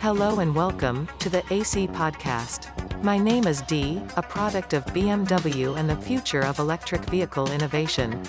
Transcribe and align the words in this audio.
Hello 0.00 0.40
and 0.40 0.54
welcome 0.54 1.08
to 1.18 1.30
the 1.30 1.42
AC 1.50 1.88
Podcast. 1.88 2.70
My 3.02 3.16
name 3.16 3.46
is 3.46 3.62
Dee, 3.62 4.02
a 4.16 4.22
product 4.22 4.74
of 4.74 4.84
BMW 4.86 5.78
and 5.78 5.88
the 5.88 5.96
future 5.96 6.42
of 6.42 6.58
electric 6.58 7.04
vehicle 7.06 7.50
innovation. 7.50 8.22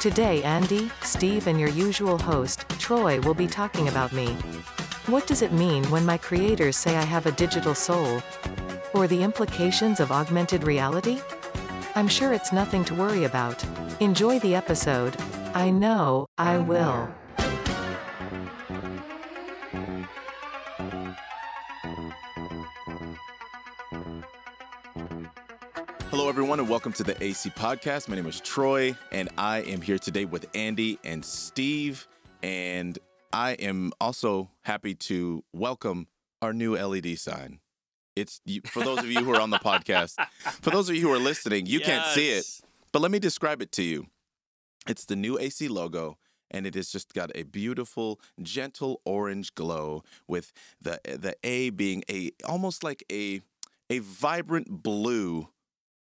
Today, 0.00 0.42
Andy, 0.42 0.90
Steve, 1.02 1.46
and 1.46 1.60
your 1.60 1.68
usual 1.68 2.18
host, 2.18 2.68
Troy, 2.78 3.20
will 3.20 3.34
be 3.34 3.46
talking 3.46 3.88
about 3.88 4.12
me. 4.12 4.28
What 5.06 5.26
does 5.26 5.42
it 5.42 5.52
mean 5.52 5.84
when 5.90 6.06
my 6.06 6.16
creators 6.16 6.76
say 6.76 6.96
I 6.96 7.04
have 7.04 7.26
a 7.26 7.32
digital 7.32 7.74
soul? 7.74 8.22
Or 8.94 9.06
the 9.06 9.22
implications 9.22 10.00
of 10.00 10.10
augmented 10.10 10.64
reality? 10.64 11.20
I'm 11.94 12.08
sure 12.08 12.32
it's 12.32 12.52
nothing 12.52 12.84
to 12.86 12.94
worry 12.94 13.24
about. 13.24 13.62
Enjoy 14.02 14.40
the 14.40 14.56
episode. 14.56 15.16
I 15.54 15.70
know, 15.70 16.26
I 16.36 16.58
will. 16.58 17.08
Hello, 26.10 26.28
everyone, 26.28 26.58
and 26.58 26.68
welcome 26.68 26.92
to 26.94 27.04
the 27.04 27.22
AC 27.22 27.50
Podcast. 27.50 28.08
My 28.08 28.16
name 28.16 28.26
is 28.26 28.40
Troy, 28.40 28.96
and 29.12 29.28
I 29.38 29.58
am 29.60 29.80
here 29.80 29.98
today 29.98 30.24
with 30.24 30.46
Andy 30.54 30.98
and 31.04 31.24
Steve. 31.24 32.06
And 32.42 32.98
I 33.32 33.52
am 33.52 33.92
also 34.00 34.50
happy 34.62 34.94
to 34.94 35.44
welcome 35.52 36.08
our 36.42 36.52
new 36.52 36.76
LED 36.76 37.18
sign. 37.18 37.60
It's 38.14 38.40
for 38.66 38.82
those 38.82 38.98
of 38.98 39.06
you 39.06 39.24
who 39.24 39.32
are 39.32 39.40
on 39.40 39.50
the 39.50 39.58
podcast, 39.64 40.16
for 40.60 40.70
those 40.70 40.90
of 40.90 40.96
you 40.96 41.02
who 41.02 41.12
are 41.12 41.18
listening, 41.18 41.66
you 41.66 41.78
can't 41.80 42.04
see 42.08 42.30
it, 42.30 42.34
Yes. 42.36 42.62
But 42.92 43.02
let 43.02 43.10
me 43.10 43.18
describe 43.18 43.62
it 43.62 43.72
to 43.72 43.82
you. 43.82 44.06
It's 44.86 45.04
the 45.04 45.16
new 45.16 45.38
AC 45.38 45.68
logo, 45.68 46.18
and 46.50 46.66
it 46.66 46.74
has 46.74 46.90
just 46.90 47.14
got 47.14 47.30
a 47.34 47.44
beautiful, 47.44 48.20
gentle 48.42 49.00
orange 49.04 49.54
glow 49.54 50.02
with 50.26 50.52
the 50.80 51.00
the 51.04 51.34
A 51.44 51.70
being 51.70 52.04
a 52.10 52.32
almost 52.44 52.84
like 52.84 53.04
a 53.10 53.40
a 53.90 53.98
vibrant 54.00 54.82
blue, 54.82 55.48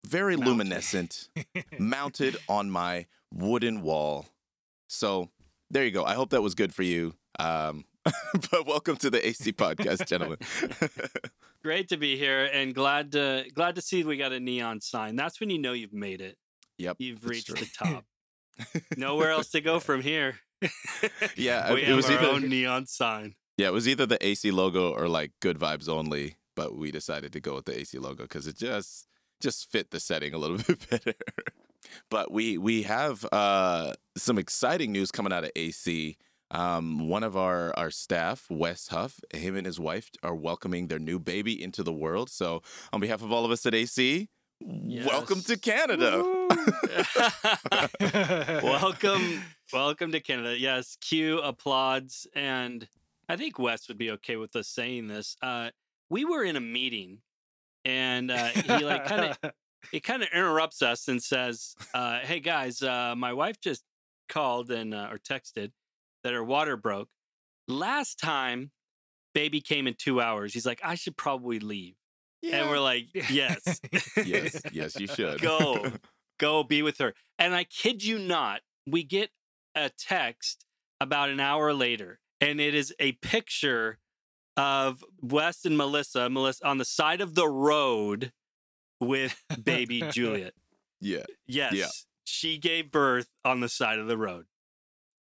very 0.06 0.36
Mounted. 0.36 0.48
luminescent, 0.50 1.28
mounted 1.78 2.36
on 2.48 2.70
my 2.70 3.06
wooden 3.32 3.82
wall. 3.82 4.26
So 4.88 5.28
there 5.70 5.84
you 5.84 5.90
go. 5.90 6.04
I 6.04 6.14
hope 6.14 6.30
that 6.30 6.42
was 6.42 6.54
good 6.54 6.74
for 6.74 6.82
you. 6.82 7.14
Um, 7.38 7.84
but 8.04 8.66
welcome 8.66 8.96
to 8.96 9.10
the 9.10 9.26
AC 9.26 9.52
podcast, 9.52 10.06
gentlemen. 10.06 10.38
Great 11.62 11.88
to 11.90 11.96
be 11.96 12.16
here 12.16 12.44
and 12.52 12.74
glad 12.74 13.12
to 13.12 13.44
glad 13.54 13.76
to 13.76 13.80
see 13.82 14.02
we 14.02 14.16
got 14.16 14.32
a 14.32 14.40
neon 14.40 14.80
sign. 14.80 15.14
That's 15.14 15.38
when 15.38 15.50
you 15.50 15.58
know 15.58 15.72
you've 15.72 15.92
made 15.92 16.20
it. 16.20 16.36
Yep. 16.78 16.96
You've 16.98 17.24
reached 17.26 17.46
true. 17.48 17.56
the 17.56 17.68
top. 17.78 18.04
Nowhere 18.96 19.30
else 19.30 19.50
to 19.50 19.60
go 19.60 19.80
from 19.80 20.00
here. 20.02 20.36
Yeah, 21.36 21.72
we 21.72 21.82
it 21.82 21.88
have 21.88 21.96
was 21.96 22.06
our 22.10 22.12
either 22.18 22.26
own 22.28 22.48
neon 22.48 22.86
sign. 22.86 23.34
yeah, 23.56 23.66
it 23.68 23.72
was 23.72 23.88
either 23.88 24.06
the 24.06 24.24
AC 24.24 24.50
logo 24.50 24.92
or 24.92 25.08
like 25.08 25.32
good 25.40 25.58
vibes 25.58 25.88
only. 25.88 26.36
But 26.54 26.76
we 26.76 26.90
decided 26.90 27.32
to 27.32 27.40
go 27.40 27.54
with 27.54 27.64
the 27.64 27.78
AC 27.80 27.98
logo 27.98 28.24
because 28.24 28.46
it 28.46 28.56
just 28.56 29.06
just 29.40 29.70
fit 29.72 29.90
the 29.90 29.98
setting 29.98 30.34
a 30.34 30.38
little 30.38 30.58
bit 30.66 30.88
better. 30.90 31.14
but 32.10 32.30
we 32.30 32.58
we 32.58 32.82
have 32.82 33.26
uh, 33.32 33.94
some 34.16 34.38
exciting 34.38 34.92
news 34.92 35.10
coming 35.10 35.32
out 35.32 35.44
of 35.44 35.50
AC. 35.56 36.16
Um, 36.50 37.08
one 37.08 37.22
of 37.24 37.36
our 37.36 37.72
our 37.78 37.90
staff, 37.90 38.46
Wes 38.50 38.88
Huff, 38.88 39.18
him 39.34 39.56
and 39.56 39.66
his 39.66 39.80
wife 39.80 40.10
are 40.22 40.34
welcoming 40.34 40.88
their 40.88 40.98
new 40.98 41.18
baby 41.18 41.60
into 41.60 41.82
the 41.82 41.92
world. 41.92 42.28
So, 42.30 42.62
on 42.92 43.00
behalf 43.00 43.22
of 43.22 43.32
all 43.32 43.44
of 43.46 43.50
us 43.50 43.64
at 43.64 43.74
AC, 43.74 44.28
welcome 44.66 45.40
to 45.42 45.56
Canada. 45.58 46.22
welcome, 48.62 49.42
welcome 49.72 50.12
to 50.12 50.20
Canada. 50.20 50.58
Yes, 50.58 50.96
Q 51.00 51.40
applauds, 51.40 52.26
and 52.34 52.88
I 53.28 53.36
think 53.36 53.58
Wes 53.58 53.88
would 53.88 53.98
be 53.98 54.10
okay 54.12 54.36
with 54.36 54.54
us 54.56 54.68
saying 54.68 55.08
this. 55.08 55.36
Uh, 55.42 55.70
we 56.10 56.24
were 56.24 56.44
in 56.44 56.56
a 56.56 56.60
meeting, 56.60 57.18
and 57.84 58.30
uh, 58.30 58.48
he 58.48 58.84
like 58.84 59.06
kind 59.06 59.36
of 59.42 59.52
he 59.90 60.00
kind 60.00 60.22
of 60.22 60.28
interrupts 60.32 60.82
us 60.82 61.08
and 61.08 61.22
says, 61.22 61.74
uh, 61.94 62.20
"Hey 62.20 62.40
guys, 62.40 62.82
uh, 62.82 63.14
my 63.16 63.32
wife 63.32 63.60
just 63.60 63.84
called 64.28 64.70
and 64.70 64.94
uh, 64.94 65.08
or 65.10 65.18
texted 65.18 65.72
that 66.24 66.32
her 66.32 66.42
water 66.44 66.76
broke. 66.76 67.08
Last 67.68 68.18
time, 68.18 68.70
baby 69.34 69.60
came 69.60 69.86
in 69.86 69.94
two 69.94 70.20
hours. 70.20 70.54
He's 70.54 70.66
like, 70.66 70.80
I 70.82 70.94
should 70.94 71.16
probably 71.16 71.58
leave, 71.58 71.94
and 72.50 72.68
we're 72.68 72.80
like, 72.80 73.06
yes, 73.30 73.80
yes, 74.24 74.60
yes, 74.72 74.98
you 74.98 75.06
should 75.06 75.40
Go. 75.40 75.92
go 76.38 76.64
be 76.64 76.82
with 76.82 76.98
her. 76.98 77.14
And 77.38 77.54
I 77.54 77.64
kid 77.64 78.04
you 78.04 78.18
not, 78.18 78.60
we 78.86 79.04
get 79.04 79.30
a 79.74 79.90
text 79.96 80.64
about 81.00 81.30
an 81.30 81.40
hour 81.40 81.72
later, 81.72 82.18
and 82.40 82.60
it 82.60 82.74
is 82.74 82.92
a 82.98 83.12
picture 83.12 83.98
of 84.56 85.04
Wes 85.20 85.64
and 85.64 85.76
Melissa, 85.76 86.28
Melissa 86.28 86.66
on 86.66 86.78
the 86.78 86.84
side 86.84 87.20
of 87.20 87.34
the 87.34 87.48
road 87.48 88.32
with 89.00 89.40
baby 89.64 90.02
Juliet. 90.10 90.54
yeah, 91.00 91.24
Yes, 91.46 92.06
she 92.24 92.58
gave 92.58 92.90
birth 92.90 93.28
on 93.44 93.60
the 93.60 93.68
side 93.68 93.98
of 93.98 94.06
the 94.06 94.16
road. 94.18 94.46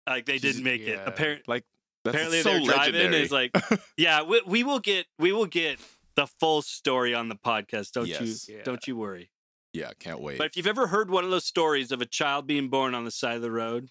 Like 0.08 0.26
they 0.26 0.40
didn't 0.40 0.64
make 0.64 0.82
it. 0.82 1.00
Apparently, 1.06 1.44
like 1.48 1.66
that's 2.04 2.16
apparently 2.16 2.42
so 2.42 2.50
they're 2.52 2.62
driving. 2.62 3.14
Is 3.14 3.32
like, 3.32 3.52
yeah, 3.98 4.24
we, 4.24 4.42
we 4.46 4.64
will 4.64 4.80
get 4.80 5.06
we 5.20 5.32
will 5.32 5.46
get 5.46 5.80
the 6.22 6.28
full 6.40 6.62
story 6.62 7.14
on 7.14 7.30
the 7.30 7.36
podcast. 7.36 7.92
Don't 7.94 8.08
Yes. 8.08 8.48
you? 8.48 8.58
Yeah. 8.58 8.64
Don't 8.64 8.86
you 8.88 8.96
worry. 8.96 9.32
yeah, 9.74 9.92
can't 10.00 10.22
wait. 10.22 10.38
But 10.38 10.48
if 10.48 10.58
you've 10.58 10.68
ever 10.68 10.88
heard 10.88 11.10
one 11.10 11.24
of 11.24 11.32
those 11.32 11.46
stories 11.46 11.92
of 11.92 12.02
a 12.02 12.06
child 12.06 12.46
being 12.48 12.70
born 12.70 12.94
on 12.94 13.06
the 13.06 13.12
side 13.12 13.36
of 13.38 13.42
the 13.42 13.52
road, 13.52 13.90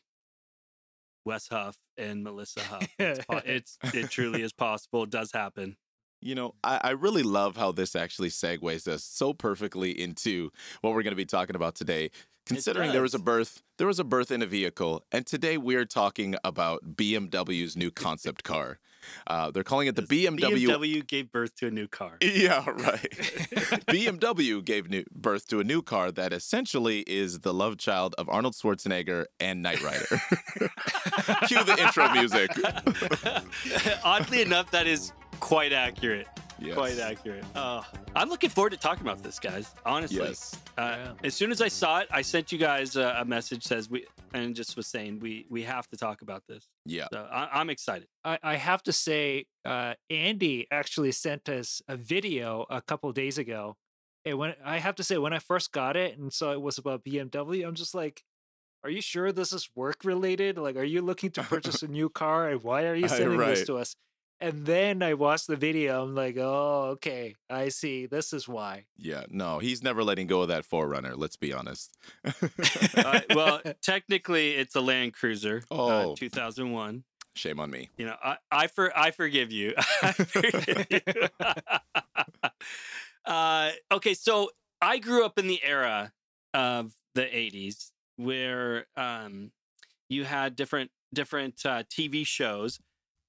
Wes 1.24 1.48
Huff 1.48 1.76
and 1.96 2.22
Melissa 2.22 2.62
Huff, 2.62 2.88
it's, 2.98 3.24
po- 3.26 3.40
it's 3.44 3.78
it 3.94 4.10
truly 4.10 4.42
is 4.42 4.52
possible. 4.52 5.04
It 5.04 5.10
does 5.10 5.32
happen. 5.32 5.76
You 6.22 6.34
know, 6.34 6.54
I, 6.62 6.80
I 6.84 6.90
really 6.90 7.22
love 7.22 7.56
how 7.56 7.72
this 7.72 7.96
actually 7.96 8.28
segues 8.28 8.86
us 8.86 9.04
so 9.04 9.32
perfectly 9.32 9.90
into 9.98 10.50
what 10.82 10.90
we're 10.94 11.02
going 11.02 11.12
to 11.12 11.16
be 11.16 11.24
talking 11.24 11.56
about 11.56 11.74
today. 11.74 12.10
Considering 12.46 12.92
there 12.92 13.02
was 13.02 13.14
a 13.14 13.18
birth, 13.18 13.62
there 13.78 13.86
was 13.86 13.98
a 13.98 14.04
birth 14.04 14.30
in 14.30 14.42
a 14.42 14.46
vehicle, 14.46 15.02
and 15.12 15.26
today 15.26 15.56
we're 15.56 15.84
talking 15.86 16.34
about 16.44 16.96
BMW's 16.96 17.76
new 17.76 17.90
concept 17.90 18.42
car. 18.44 18.80
Uh, 19.26 19.50
they're 19.50 19.64
calling 19.64 19.88
it 19.88 19.96
the 19.96 20.02
BMW. 20.02 20.66
BMW 20.66 21.06
gave 21.06 21.30
birth 21.32 21.54
to 21.56 21.66
a 21.66 21.70
new 21.70 21.88
car. 21.88 22.18
Yeah, 22.40 22.64
right. 22.68 23.10
BMW 23.90 24.64
gave 24.64 24.88
new 24.88 25.04
birth 25.12 25.46
to 25.48 25.60
a 25.60 25.64
new 25.64 25.82
car 25.82 26.10
that 26.12 26.32
essentially 26.32 27.00
is 27.00 27.40
the 27.40 27.52
love 27.52 27.76
child 27.76 28.14
of 28.18 28.28
Arnold 28.28 28.54
Schwarzenegger 28.54 29.26
and 29.40 29.62
Knight 29.62 29.82
Rider. 29.82 30.06
Cue 31.46 31.62
the 31.64 31.76
intro 31.78 32.08
music. 32.12 32.50
Oddly 34.04 34.42
enough, 34.42 34.70
that 34.70 34.86
is 34.86 35.12
quite 35.40 35.72
accurate. 35.72 36.28
Yes. 36.60 36.74
Quite 36.74 36.98
accurate. 36.98 37.44
Uh, 37.54 37.82
I'm 38.14 38.28
looking 38.28 38.50
forward 38.50 38.70
to 38.70 38.76
talking 38.76 39.02
about 39.02 39.22
this, 39.22 39.38
guys. 39.38 39.74
Honestly, 39.86 40.18
Yes. 40.18 40.56
uh, 40.76 40.80
Yeah. 40.98 41.12
as 41.24 41.34
soon 41.34 41.50
as 41.50 41.60
I 41.62 41.68
saw 41.68 42.00
it, 42.00 42.08
I 42.10 42.20
sent 42.22 42.52
you 42.52 42.58
guys 42.58 42.96
a, 42.96 43.16
a 43.20 43.24
message 43.24 43.62
says 43.64 43.88
we 43.88 44.06
and 44.34 44.54
just 44.54 44.76
was 44.76 44.86
saying 44.86 45.20
we 45.20 45.46
we 45.48 45.62
have 45.64 45.88
to 45.88 45.96
talk 45.96 46.20
about 46.22 46.42
this. 46.46 46.68
Yeah. 46.84 47.06
So 47.12 47.26
I, 47.30 47.48
I'm 47.60 47.70
excited. 47.70 48.08
I, 48.24 48.38
I 48.42 48.56
have 48.56 48.82
to 48.84 48.92
say, 48.92 49.46
uh, 49.64 49.94
Andy 50.10 50.66
actually 50.70 51.12
sent 51.12 51.48
us 51.48 51.80
a 51.88 51.96
video 51.96 52.66
a 52.68 52.80
couple 52.82 53.10
days 53.12 53.38
ago. 53.38 53.76
And 54.26 54.36
when 54.36 54.54
I 54.62 54.78
have 54.78 54.96
to 54.96 55.02
say, 55.04 55.16
when 55.16 55.32
I 55.32 55.38
first 55.38 55.72
got 55.72 55.96
it 55.96 56.18
and 56.18 56.30
saw 56.32 56.52
it 56.52 56.60
was 56.60 56.76
about 56.76 57.04
BMW, 57.04 57.66
I'm 57.66 57.74
just 57.74 57.94
like, 57.94 58.22
are 58.84 58.90
you 58.90 59.00
sure 59.00 59.32
this 59.32 59.52
is 59.52 59.70
work 59.74 60.04
related? 60.04 60.58
Like, 60.58 60.76
are 60.76 60.84
you 60.84 61.00
looking 61.00 61.30
to 61.32 61.42
purchase 61.42 61.82
a 61.88 61.88
new 61.88 62.10
car? 62.10 62.50
And 62.50 62.62
why 62.62 62.84
are 62.86 62.94
you 62.94 63.08
sending 63.08 63.38
this 63.38 63.64
to 63.66 63.76
us? 63.78 63.96
And 64.40 64.64
then 64.64 65.02
I 65.02 65.14
watched 65.14 65.48
the 65.48 65.56
video. 65.56 66.02
I'm 66.02 66.14
like, 66.14 66.36
oh, 66.38 66.92
okay. 66.92 67.36
I 67.50 67.68
see. 67.68 68.06
This 68.06 68.32
is 68.32 68.48
why. 68.48 68.86
Yeah. 68.96 69.24
No, 69.28 69.58
he's 69.58 69.82
never 69.82 70.02
letting 70.02 70.26
go 70.26 70.40
of 70.40 70.48
that 70.48 70.64
4Runner, 70.64 71.12
let's 71.16 71.36
be 71.36 71.52
honest. 71.52 71.94
Uh, 72.96 73.20
well, 73.34 73.60
technically, 73.82 74.52
it's 74.52 74.74
a 74.74 74.80
Land 74.80 75.12
Cruiser, 75.12 75.62
Oh. 75.70 76.12
uh, 76.12 76.16
2001. 76.16 77.04
Shame 77.36 77.60
on 77.60 77.70
me. 77.70 77.90
You 77.96 78.06
know, 78.06 78.16
I 78.22 78.38
I, 78.50 78.66
for, 78.66 78.96
I 78.98 79.10
forgive 79.12 79.52
you. 79.52 79.74
I 80.02 80.12
forgive 80.12 80.86
you. 80.90 81.00
uh, 83.24 83.70
okay, 83.92 84.14
so 84.14 84.50
I 84.82 84.98
grew 84.98 85.24
up 85.24 85.38
in 85.38 85.46
the 85.46 85.62
era 85.62 86.12
of 86.54 86.92
the 87.14 87.22
80s 87.22 87.90
where 88.16 88.86
um, 88.96 89.52
you 90.08 90.24
had 90.24 90.56
different 90.56 90.90
different 91.14 91.54
uh, 91.64 91.82
TV 91.84 92.26
shows. 92.26 92.80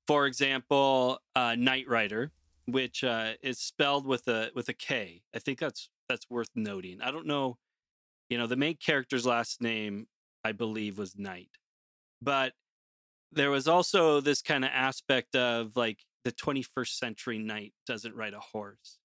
For 0.07 0.25
example, 0.25 1.19
uh, 1.36 1.56
Knight 1.57 1.88
Rider, 1.88 2.31
which 2.65 3.03
uh, 3.03 3.33
is 3.42 3.59
spelled 3.59 4.06
with 4.06 4.27
a 4.27 4.50
with 4.56 4.68
a 4.69 4.74
K. 4.74 5.21
I 5.36 5.39
think 5.39 5.59
that's 5.59 5.89
that's 6.09 6.30
worth 6.30 6.50
noting. 6.56 7.01
I 7.01 7.12
don't 7.12 7.25
know, 7.27 7.57
you 8.30 8.38
know, 8.38 8.48
the 8.48 8.56
main 8.57 8.75
character's 8.77 9.25
last 9.25 9.62
name 9.62 10.07
I 10.44 10.51
believe 10.51 10.98
was 10.98 11.18
Knight, 11.18 11.50
but 12.21 12.53
there 13.31 13.50
was 13.51 13.68
also 13.68 14.19
this 14.19 14.42
kind 14.42 14.65
of 14.65 14.71
aspect 14.74 15.36
of 15.36 15.77
like 15.77 16.00
the 16.25 16.31
21st 16.33 16.98
century 16.98 17.38
knight 17.39 17.74
doesn't 17.88 18.13
ride 18.15 18.33
a 18.33 18.39
horse, 18.39 18.98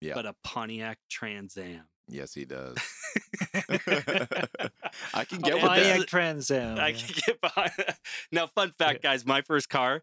Yeah. 0.00 0.14
but 0.14 0.26
a 0.26 0.34
Pontiac 0.44 0.98
Trans 1.10 1.56
Am. 1.56 1.84
Yes, 2.06 2.34
he 2.34 2.44
does. 2.44 2.76
I 5.14 5.24
can 5.24 5.40
get 5.40 5.54
Oh, 5.54 5.56
with. 5.56 5.64
Pontiac 5.64 5.98
that. 6.00 6.06
Trans 6.08 6.50
Am. 6.50 6.78
I 6.78 6.88
yeah. 6.88 6.96
can 6.98 7.14
get 7.26 7.40
behind. 7.40 7.72
That. 7.78 7.98
now, 8.32 8.46
fun 8.48 8.72
fact, 8.78 9.02
guys, 9.02 9.24
my 9.24 9.42
first 9.42 9.68
car, 9.68 10.02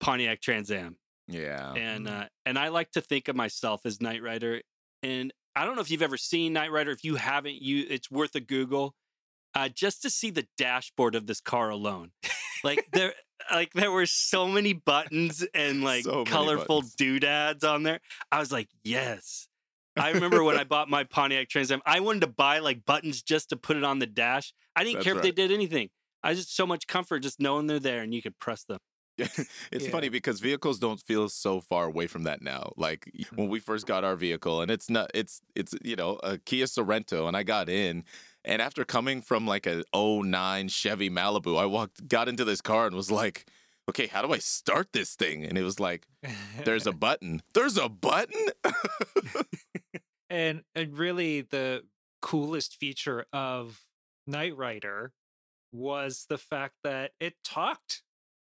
Pontiac 0.00 0.40
Trans 0.40 0.70
Am, 0.70 0.96
Yeah. 1.28 1.72
and 1.72 2.06
Mhm. 2.06 2.22
uh, 2.24 2.28
and 2.44 2.58
I 2.58 2.68
like 2.68 2.92
to 2.92 3.00
think 3.00 3.28
of 3.28 3.36
myself 3.36 3.82
as 3.84 4.00
Knight 4.00 4.22
Rider. 4.22 4.62
And 5.02 5.32
I 5.54 5.64
don't 5.64 5.74
know 5.76 5.82
if 5.82 5.90
you've 5.90 6.02
ever 6.02 6.16
seen 6.16 6.52
Knight 6.52 6.70
Rider. 6.70 6.90
If 6.90 7.04
you 7.04 7.16
haven't, 7.16 7.62
you 7.62 7.86
it's 7.88 8.10
worth 8.10 8.34
a 8.34 8.40
Google, 8.40 8.94
uh, 9.54 9.68
just 9.68 10.02
to 10.02 10.10
see 10.10 10.30
the 10.30 10.46
dashboard 10.58 11.14
of 11.14 11.26
this 11.26 11.40
car 11.40 11.70
alone. 11.70 12.12
Like 12.64 12.86
there, 12.92 13.14
like 13.50 13.72
there 13.74 13.90
were 13.90 14.06
so 14.06 14.48
many 14.48 14.72
buttons 14.72 15.42
and 15.54 15.82
like 15.84 16.04
So 16.04 16.24
colorful 16.24 16.80
buttons. 16.80 16.94
doodads 16.94 17.64
on 17.64 17.82
there. 17.84 18.00
I 18.32 18.38
was 18.38 18.50
like, 18.52 18.68
yes. 18.84 19.48
I 19.96 20.10
remember 20.10 20.44
when 20.44 20.58
I 20.58 20.64
bought 20.64 20.90
my 20.90 21.04
Pontiac 21.04 21.48
Trans 21.48 21.72
Am, 21.72 21.80
I 21.86 22.00
wanted 22.00 22.20
to 22.20 22.26
buy 22.26 22.58
like 22.58 22.84
buttons 22.84 23.22
just 23.22 23.48
to 23.50 23.56
put 23.56 23.76
it 23.78 23.84
on 23.84 23.98
the 23.98 24.06
dash. 24.06 24.52
I 24.74 24.84
didn't 24.84 24.96
That's 24.96 25.04
care 25.04 25.16
if 25.16 25.22
they 25.22 25.30
did 25.30 25.50
anything. 25.52 25.88
I 26.22 26.34
just 26.34 26.54
so 26.54 26.66
much 26.66 26.86
comfort 26.86 27.20
just 27.20 27.40
knowing 27.40 27.66
they're 27.66 27.78
there 27.78 28.02
and 28.02 28.12
you 28.14 28.20
could 28.20 28.38
press 28.38 28.64
them. 28.64 28.78
it's 29.72 29.86
Yeah. 29.86 29.90
funny 29.90 30.08
because 30.08 30.40
vehicles 30.40 30.78
don't 30.78 31.00
feel 31.00 31.28
so 31.28 31.60
far 31.60 31.86
away 31.86 32.06
from 32.06 32.24
that 32.24 32.42
now. 32.42 32.72
Like 32.76 33.10
when 33.34 33.48
we 33.48 33.60
first 33.60 33.86
got 33.86 34.04
our 34.04 34.16
vehicle, 34.16 34.60
and 34.60 34.70
it's 34.70 34.90
not, 34.90 35.10
it's, 35.14 35.40
it's, 35.54 35.74
you 35.82 35.96
know, 35.96 36.16
a 36.22 36.38
Kia 36.38 36.66
Sorento, 36.66 37.26
and 37.28 37.36
I 37.36 37.42
got 37.42 37.68
in, 37.68 38.04
and 38.44 38.60
after 38.62 38.84
coming 38.84 39.22
from 39.22 39.46
like 39.46 39.66
a 39.66 39.82
09 39.94 40.68
Chevy 40.68 41.10
Malibu, 41.10 41.58
I 41.58 41.66
walked, 41.66 42.06
got 42.08 42.28
into 42.28 42.44
this 42.44 42.60
car 42.60 42.86
and 42.86 42.94
was 42.94 43.10
like, 43.10 43.46
okay, 43.88 44.06
how 44.06 44.20
do 44.22 44.32
I 44.32 44.38
start 44.38 44.88
this 44.92 45.14
thing? 45.14 45.44
And 45.44 45.56
it 45.56 45.62
was 45.62 45.80
like, 45.80 46.06
there's 46.64 46.86
a 46.86 46.92
button. 47.06 47.40
There's 47.54 47.76
a 47.78 47.88
button. 47.88 48.48
and 50.30 50.62
and 50.74 50.96
really 50.98 51.42
the 51.42 51.84
coolest 52.20 52.76
feature 52.76 53.26
of 53.32 53.84
Knight 54.26 54.56
Rider 54.56 55.12
was 55.72 56.26
the 56.28 56.38
fact 56.38 56.74
that 56.84 57.12
it 57.20 57.34
talked. 57.44 58.02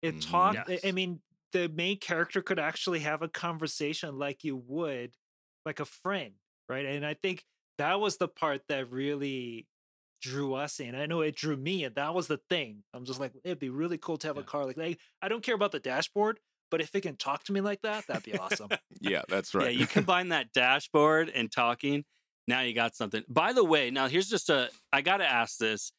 It 0.01 0.15
Mhm. 0.15 0.21
talked. 0.21 0.69
I- 0.69 0.79
I 0.85 0.91
mean, 0.91 1.21
the 1.51 1.69
main 1.69 1.97
character 1.97 2.41
could 2.41 2.59
actually 2.59 2.99
have 3.01 3.21
a 3.21 3.27
conversation 3.29 4.17
like 4.17 4.43
you 4.43 4.55
would, 4.57 5.17
like 5.65 5.79
a 5.79 5.85
friend, 5.85 6.35
right? 6.69 6.85
And 6.85 7.05
I 7.05 7.13
think 7.13 7.45
that 7.77 7.99
was 7.99 8.17
the 8.17 8.27
part 8.27 8.67
that 8.67 8.89
really 8.89 9.67
drew 10.21 10.53
us 10.53 10.79
in. 10.79 10.95
I 10.95 11.07
know 11.07 11.21
it 11.21 11.35
drew 11.35 11.57
me, 11.57 11.83
and 11.83 11.95
that 11.95 12.13
was 12.13 12.27
the 12.27 12.37
thing. 12.49 12.83
I'm 12.93 13.05
just 13.05 13.19
like, 13.19 13.33
it'd 13.43 13.59
be 13.59 13.69
really 13.69 13.97
cool 13.97 14.17
to 14.17 14.27
have 14.27 14.37
a 14.37 14.43
car 14.43 14.65
like 14.65 14.75
that. 14.77 14.97
I 15.21 15.27
don't 15.27 15.43
care 15.43 15.55
about 15.55 15.71
the 15.71 15.79
dashboard, 15.79 16.39
but 16.69 16.79
if 16.81 16.93
it 16.95 17.01
can 17.01 17.17
talk 17.17 17.43
to 17.45 17.53
me 17.53 17.61
like 17.61 17.81
that, 17.81 18.07
that'd 18.07 18.23
be 18.23 18.33
awesome. 18.61 18.69
yeah, 19.01 19.23
that's 19.27 19.53
right. 19.55 19.73
Yeah, 19.73 19.79
you 19.81 19.87
combine 19.87 20.29
that 20.29 20.53
dashboard 20.53 21.29
and 21.29 21.51
talking. 21.51 22.05
Now 22.47 22.61
you 22.61 22.73
got 22.73 22.95
something. 22.95 23.23
By 23.29 23.53
the 23.53 23.63
way, 23.63 23.91
now 23.91 24.07
here's 24.07 24.29
just 24.29 24.49
a 24.49 24.69
I 24.93 25.01
got 25.01 25.17
to 25.17 25.27
ask 25.27 25.57
this. 25.57 25.91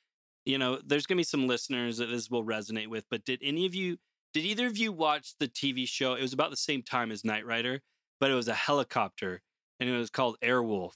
You 0.45 0.59
know, 0.59 0.81
there's 0.85 1.07
going 1.07 1.17
to 1.17 1.21
be 1.21 1.25
some 1.25 1.47
listeners 1.47 1.99
that 1.99 2.07
this 2.07 2.29
will 2.31 2.45
resonate 2.45 2.89
with, 2.89 3.05
but 3.11 3.25
did 3.25 3.41
any 3.43 3.65
of 3.67 3.75
you 3.75 3.99
did 4.35 4.45
either 4.45 4.67
of 4.67 4.77
you 4.79 4.93
watch 4.93 5.35
the 5.39 5.47
TV 5.49 5.87
show? 5.87 6.15
It 6.15 6.23
was 6.23 6.33
about 6.33 6.51
the 6.51 6.57
same 6.57 6.83
time 6.83 7.13
as 7.13 7.25
Knight 7.25 7.47
Rider, 7.47 7.81
but 8.21 8.31
it 8.31 8.35
was 8.35 8.49
a 8.49 8.55
helicopter 8.55 9.41
and 9.79 9.89
it 9.89 9.97
was 9.97 10.11
called 10.11 10.37
Airwolf. 10.43 10.93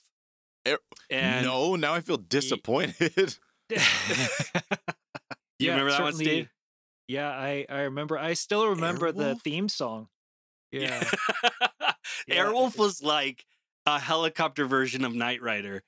Air- 0.64 0.78
And 1.10 1.46
no, 1.46 1.76
now 1.76 1.94
I 1.94 2.00
feel 2.00 2.16
disappointed. 2.16 3.36
you 3.70 3.76
Yeah, 5.58 5.70
remember 5.72 5.90
that 5.92 6.02
one, 6.02 6.12
certainly- 6.12 6.24
Steve? 6.24 6.48
Yeah, 7.08 7.28
I 7.30 7.64
I 7.68 7.80
remember. 7.82 8.18
I 8.18 8.32
still 8.34 8.66
remember 8.66 9.12
the 9.12 9.36
theme 9.36 9.68
song. 9.68 10.08
Yeah, 10.72 11.08
Yeah. 12.26 12.44
Airwolf 12.46 12.76
was 12.76 13.00
like 13.00 13.44
a 13.86 14.00
helicopter 14.00 14.66
version 14.66 15.04
of 15.04 15.14
Knight 15.14 15.40
Rider, 15.40 15.84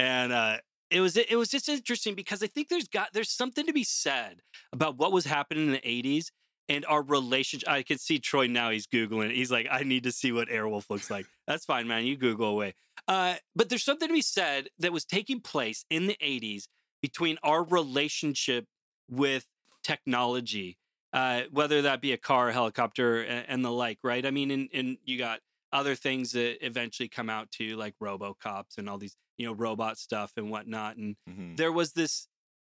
and 0.00 0.32
uh, 0.32 0.56
it 0.90 1.00
was 1.00 1.16
it 1.16 1.36
was 1.36 1.48
just 1.48 1.68
interesting 1.68 2.14
because 2.14 2.42
I 2.42 2.46
think 2.46 2.68
there's 2.68 2.88
got 2.88 3.12
there's 3.12 3.30
something 3.30 3.66
to 3.66 3.72
be 3.72 3.84
said 3.84 4.42
about 4.72 4.96
what 4.96 5.12
was 5.12 5.24
happening 5.24 5.66
in 5.66 5.72
the 5.72 5.80
'80s 5.80 6.30
and 6.68 6.84
our 6.86 7.02
relationship. 7.02 7.68
I 7.68 7.82
can 7.82 7.98
see 7.98 8.18
Troy 8.18 8.46
now; 8.46 8.70
he's 8.70 8.86
googling. 8.86 9.30
it. 9.30 9.36
He's 9.36 9.50
like, 9.50 9.66
I 9.70 9.82
need 9.82 10.04
to 10.04 10.12
see 10.12 10.32
what 10.32 10.48
Airwolf 10.48 10.90
looks 10.90 11.10
like. 11.10 11.26
That's 11.46 11.64
fine, 11.64 11.86
man. 11.88 12.04
You 12.04 12.16
Google 12.16 12.48
away. 12.48 12.74
Uh, 13.08 13.34
but 13.54 13.68
there's 13.68 13.84
something 13.84 14.08
to 14.08 14.14
be 14.14 14.22
said 14.22 14.68
that 14.78 14.92
was 14.92 15.04
taking 15.04 15.40
place 15.40 15.84
in 15.90 16.06
the 16.06 16.16
'80s 16.22 16.68
between 17.02 17.38
our 17.42 17.64
relationship 17.64 18.66
with 19.08 19.46
technology 19.84 20.78
uh, 21.16 21.42
whether 21.50 21.82
that 21.82 22.02
be 22.02 22.12
a 22.12 22.18
car, 22.18 22.50
helicopter, 22.50 23.22
and, 23.22 23.46
and 23.48 23.64
the 23.64 23.70
like, 23.70 23.98
right? 24.02 24.26
I 24.26 24.30
mean, 24.30 24.50
and, 24.50 24.68
and 24.74 24.98
you 25.02 25.16
got 25.16 25.40
other 25.76 25.94
things 25.94 26.32
that 26.32 26.64
eventually 26.64 27.08
come 27.08 27.28
out 27.28 27.50
too, 27.50 27.76
like 27.76 27.94
RoboCops 28.02 28.78
and 28.78 28.88
all 28.88 28.98
these, 28.98 29.16
you 29.38 29.46
know, 29.46 29.52
robot 29.52 29.98
stuff 29.98 30.32
and 30.36 30.50
whatnot. 30.50 30.96
And 30.96 31.16
Mhm. 31.28 31.56
there 31.56 31.72
was 31.72 31.92
this, 31.92 32.28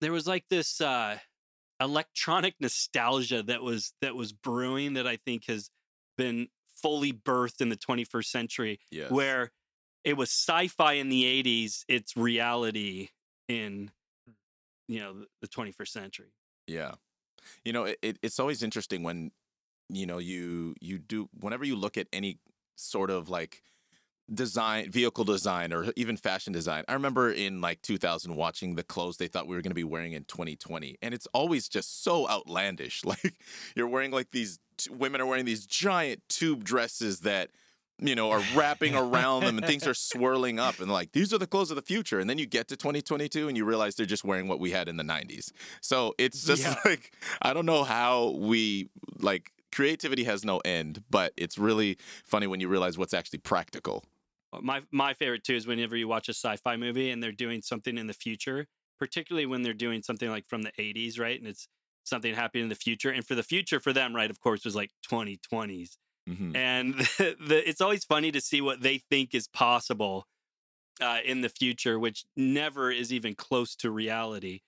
there 0.02 0.12
was 0.12 0.26
like 0.28 0.46
this 0.50 0.82
uh, 0.82 1.20
electronic 1.80 2.56
nostalgia 2.60 3.44
that 3.44 3.62
was 3.62 3.94
that 4.02 4.16
was 4.16 4.34
brewing 4.34 4.94
that 4.96 5.08
I 5.08 5.18
think 5.18 5.46
has 5.48 5.70
been 6.18 6.50
fully 6.76 7.14
birthed 7.14 7.62
in 7.62 7.70
the 7.70 7.76
21st 7.78 8.26
century, 8.32 8.80
Yes. 8.92 9.12
where 9.12 9.52
it 10.04 10.14
was 10.18 10.30
sci-fi 10.30 10.94
in 10.94 11.10
the 11.10 11.24
80s, 11.26 11.84
it's 11.88 12.16
reality 12.16 13.10
in, 13.48 13.92
you 14.88 15.00
know, 15.00 15.14
the- 15.20 15.28
the 15.42 15.48
21st 15.48 15.92
century. 15.92 16.32
Yeah. 16.68 16.96
You 17.66 17.74
know, 17.74 17.86
it, 17.86 18.18
it's 18.22 18.40
always 18.40 18.62
interesting 18.64 19.04
when, 19.04 19.32
you 19.90 20.06
know, 20.06 20.18
you 20.18 20.76
you 20.82 20.98
do 21.00 21.30
whenever 21.40 21.64
you 21.66 21.76
look 21.76 21.98
at 21.98 22.08
any 22.12 22.40
sort 22.78 23.10
of 23.10 23.30
like 23.30 23.62
design, 24.34 24.92
vehicle 24.92 25.24
design, 25.24 25.72
or 25.72 25.88
even 25.96 26.18
fashion 26.18 26.52
design. 26.52 26.84
I 26.88 26.94
remember 26.94 27.32
in 27.32 27.62
like 27.62 27.82
2000 27.82 28.36
watching 28.36 28.76
the 28.76 28.84
clothes 28.84 29.18
they 29.18 29.28
thought 29.28 29.48
we 29.48 29.56
were 29.56 29.62
going 29.62 29.72
to 29.72 29.76
be 29.76 29.84
wearing 29.84 30.14
in 30.14 30.26
2020, 30.26 30.98
and 31.02 31.14
it's 31.14 31.28
always 31.34 31.68
just 31.70 32.04
so 32.04 32.28
outlandish. 32.30 33.04
Like 33.08 33.36
you're 33.76 33.88
wearing 33.88 34.12
like 34.12 34.32
these 34.32 34.60
women 34.90 35.22
are 35.22 35.26
wearing 35.26 35.46
these 35.46 35.66
giant 35.66 36.22
tube 36.28 36.64
dresses 36.64 37.22
that 37.22 37.50
you 38.00 38.14
know 38.16 38.30
are 38.30 38.44
wrapping 38.54 38.94
around 38.96 39.44
them 39.44 39.58
and 39.58 39.66
things 39.66 39.88
are 39.88 39.94
swirling 39.96 40.60
up 40.60 40.80
and 40.80 40.92
like 40.92 41.14
these 41.14 41.34
are 41.34 41.40
the 41.40 41.48
clothes 41.48 41.72
of 41.72 41.76
the 41.76 41.82
future 41.82 42.20
and 42.20 42.30
then 42.30 42.38
you 42.38 42.46
get 42.46 42.68
to 42.68 42.76
2022 42.76 43.48
and 43.48 43.58
you 43.58 43.66
realize 43.66 43.96
they're 43.96 44.06
just 44.06 44.24
wearing 44.24 44.48
what 44.48 44.60
we 44.60 44.70
had 44.70 44.88
in 44.88 44.98
the 44.98 45.04
90s 45.04 45.52
so 45.82 46.14
it's 46.20 46.46
just 46.46 46.62
Yeah. 46.62 46.76
like 46.86 47.12
i 47.42 47.54
don't 47.54 47.66
know 47.66 47.84
how 47.84 48.36
we 48.38 48.90
like 49.20 49.52
creativity 49.78 50.24
has 50.24 50.44
no 50.52 50.58
end 50.60 51.04
but 51.10 51.34
it's 51.38 51.58
really 51.58 51.98
funny 52.26 52.48
when 52.48 52.60
you 52.60 52.68
realize 52.76 52.98
what's 52.98 53.14
actually 53.20 53.40
practical 53.40 54.04
Uh, 54.54 54.62
My 54.62 54.84
my 54.92 55.14
favorite 55.14 55.44
too 55.44 55.56
is 55.56 55.68
whenever 55.68 55.96
you 55.98 56.08
watch 56.08 56.30
a 56.30 56.34
sci-fi 56.34 56.78
movie 56.78 57.10
and 57.12 57.22
they're 57.22 57.32
doing 57.32 57.62
something 57.62 57.98
in 57.98 58.08
the 58.08 58.14
future, 58.14 58.68
particularly 59.00 59.46
when 59.46 59.62
they're 59.62 59.74
doing 59.74 60.02
something 60.02 60.30
like 60.30 60.48
from 60.48 60.62
the 60.64 60.72
80s, 60.78 61.20
right? 61.20 61.38
And 61.40 61.48
it's 61.48 61.68
something 62.04 62.34
happening 62.34 62.64
in 62.64 62.70
the 62.70 62.76
future. 62.76 63.10
And 63.12 63.28
for 63.28 63.36
the 63.36 63.44
future 63.44 63.80
for 63.80 63.92
them, 63.94 64.16
right, 64.16 64.30
of 64.30 64.40
course, 64.40 64.64
was 64.64 64.76
like 64.76 64.92
2020s. 65.04 65.98
Mhm. 66.28 66.52
And 66.54 66.94
the, 66.96 67.36
the, 67.48 67.70
it's 67.70 67.82
always 67.82 68.06
funny 68.06 68.32
to 68.32 68.42
see 68.42 68.62
what 68.62 68.82
they 68.82 69.00
think 69.00 69.36
is 69.36 69.48
possible 69.50 70.28
uh, 71.02 71.20
in 71.26 71.42
the 71.42 71.50
future, 71.50 72.00
which 72.00 72.26
never 72.36 72.92
is 72.92 73.14
even 73.14 73.36
close 73.36 73.76
to 73.78 73.92
reality. 73.92 74.62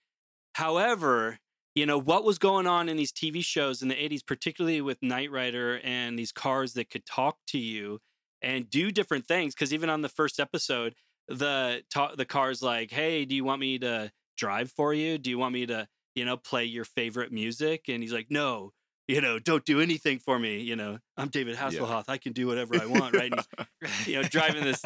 However, 0.55 1.39
you 1.75 1.85
know, 1.85 1.97
what 1.97 2.23
was 2.23 2.37
going 2.37 2.67
on 2.67 2.89
in 2.89 2.97
these 2.97 3.11
TV 3.11 3.43
shows 3.43 3.81
in 3.81 3.87
the 3.87 3.95
80s, 3.95 4.25
particularly 4.25 4.81
with 4.81 4.97
Knight 5.01 5.31
Rider 5.31 5.79
and 5.83 6.17
these 6.17 6.31
cars 6.31 6.73
that 6.73 6.89
could 6.89 7.05
talk 7.05 7.37
to 7.47 7.57
you 7.57 7.99
and 8.41 8.69
do 8.69 8.91
different 8.91 9.25
things. 9.25 9.53
Because 9.53 9.73
even 9.73 9.89
on 9.89 10.01
the 10.01 10.09
first 10.09 10.39
episode, 10.39 10.95
the 11.27 11.83
ta- 11.93 12.15
the 12.15 12.25
car's 12.25 12.61
like, 12.61 12.91
"Hey, 12.91 13.25
do 13.25 13.35
you 13.35 13.43
want 13.43 13.61
me 13.61 13.77
to 13.79 14.11
drive 14.37 14.71
for 14.71 14.93
you? 14.93 15.17
Do 15.17 15.29
you 15.29 15.37
want 15.37 15.53
me 15.53 15.65
to, 15.67 15.87
you 16.15 16.25
know, 16.25 16.37
play 16.37 16.65
your 16.65 16.85
favorite 16.85 17.31
music?" 17.31 17.85
And 17.87 18.01
he's 18.01 18.13
like, 18.13 18.27
"No, 18.31 18.71
you 19.07 19.21
know, 19.21 19.37
don't 19.37 19.63
do 19.63 19.79
anything 19.79 20.19
for 20.19 20.39
me. 20.39 20.61
You 20.61 20.75
know, 20.75 20.97
I'm 21.17 21.29
David 21.29 21.55
Hasselhoff. 21.55 22.05
I 22.07 22.17
can 22.17 22.33
do 22.33 22.47
whatever 22.47 22.81
I 22.81 22.87
want, 22.87 23.15
right?" 23.15 23.31
And 23.31 23.41
he's, 23.81 24.07
you 24.07 24.21
know, 24.21 24.27
driving 24.27 24.63
this 24.63 24.81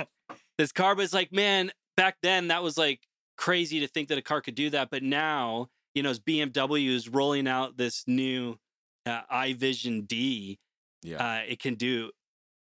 this 0.58 0.72
car, 0.72 0.96
but 0.96 1.04
it's 1.04 1.14
like, 1.14 1.32
man, 1.32 1.72
back 1.96 2.18
then 2.22 2.50
that 2.50 2.62
was 2.62 2.78
like 2.78 3.00
crazy 3.38 3.80
to 3.80 3.88
think 3.88 4.10
that 4.10 4.18
a 4.18 4.22
car 4.22 4.42
could 4.42 4.56
do 4.56 4.70
that. 4.72 4.90
But 4.90 5.02
now, 5.02 5.70
you 5.94 6.04
know, 6.04 6.10
as 6.10 6.20
BMW 6.20 6.90
is 6.90 7.10
rolling 7.10 7.48
out 7.48 7.78
this 7.78 8.04
new 8.08 8.58
uh, 9.06 9.22
iVision 9.32 10.08
Dee, 10.08 10.60
yeah. 11.04 11.18
uh, 11.18 11.42
it 11.48 11.60
can 11.60 11.76
do 11.76 12.12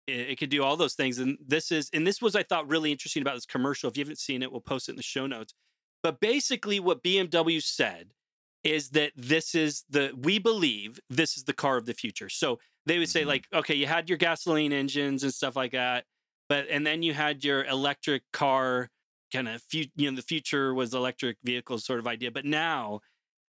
it, 0.07 0.31
it 0.31 0.37
can 0.37 0.49
do 0.49 0.63
all 0.63 0.77
those 0.77 0.93
things 0.95 1.17
and 1.19 1.37
this 1.45 1.71
is 1.71 1.89
and 1.93 2.05
this 2.05 2.21
was 2.21 2.35
i 2.35 2.43
thought 2.43 2.67
really 2.69 2.91
interesting 2.91 3.21
about 3.21 3.35
this 3.35 3.45
commercial. 3.45 3.89
If 3.89 3.97
you 3.97 4.03
haven't 4.03 4.19
seen 4.19 4.43
it 4.43 4.51
we'll 4.51 4.61
post 4.61 4.87
it 4.89 4.91
in 4.93 4.97
the 4.97 5.03
show 5.03 5.25
notes. 5.27 5.53
But 6.03 6.19
basically 6.19 6.79
what 6.79 7.03
bmw 7.03 7.61
said 7.63 8.11
is 8.63 8.89
that 8.89 9.11
this 9.15 9.55
is 9.55 9.83
the 9.89 10.11
we 10.17 10.37
believe 10.39 10.99
this 11.09 11.37
is 11.37 11.45
the 11.45 11.53
car 11.53 11.77
of 11.77 11.85
the 11.85 11.93
future. 11.93 12.29
So 12.29 12.59
they 12.85 12.99
would 12.99 13.09
say 13.09 13.23
Mhm. 13.23 13.27
like 13.27 13.47
okay 13.53 13.75
you 13.75 13.87
had 13.87 14.09
your 14.09 14.17
gasoline 14.17 14.73
engines 14.73 15.23
and 15.23 15.33
stuff 15.33 15.55
like 15.55 15.71
that 15.71 16.05
but 16.49 16.67
and 16.69 16.85
then 16.85 17.01
you 17.01 17.13
had 17.13 17.43
your 17.43 17.63
electric 17.65 18.23
car 18.33 18.89
kind 19.33 19.47
of 19.47 19.63
you 19.71 19.87
know 19.97 20.15
the 20.15 20.21
future 20.21 20.73
was 20.73 20.93
electric 20.93 21.37
vehicles 21.43 21.83
sort 21.85 21.99
of 21.99 22.05
idea 22.07 22.29
but 22.29 22.45
now 22.45 22.99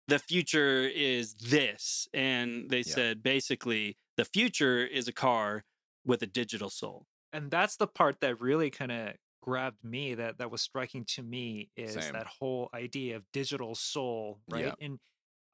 the 0.08 0.18
future 0.18 0.82
is 0.84 1.34
this 1.34 2.08
and 2.14 2.70
they 2.70 2.82
Yeah. 2.84 2.94
said 2.94 3.22
basically 3.22 3.96
the 4.16 4.24
future 4.24 4.84
is 4.86 5.08
a 5.08 5.12
car 5.12 5.64
with 6.04 6.22
a 6.22 6.26
digital 6.26 6.70
soul 6.70 7.06
and 7.32 7.50
that's 7.50 7.76
the 7.76 7.86
part 7.86 8.20
that 8.20 8.40
really 8.40 8.70
kind 8.70 8.92
of 8.92 9.14
grabbed 9.42 9.84
me 9.84 10.14
that 10.14 10.38
that 10.38 10.50
was 10.50 10.62
striking 10.62 11.04
to 11.04 11.22
me 11.22 11.70
is 11.76 11.94
Same. 11.94 12.12
that 12.12 12.26
whole 12.26 12.68
idea 12.74 13.16
of 13.16 13.24
digital 13.32 13.74
soul, 13.74 14.40
right? 14.48 14.74
Yeah. 14.74 14.74
And 14.80 14.98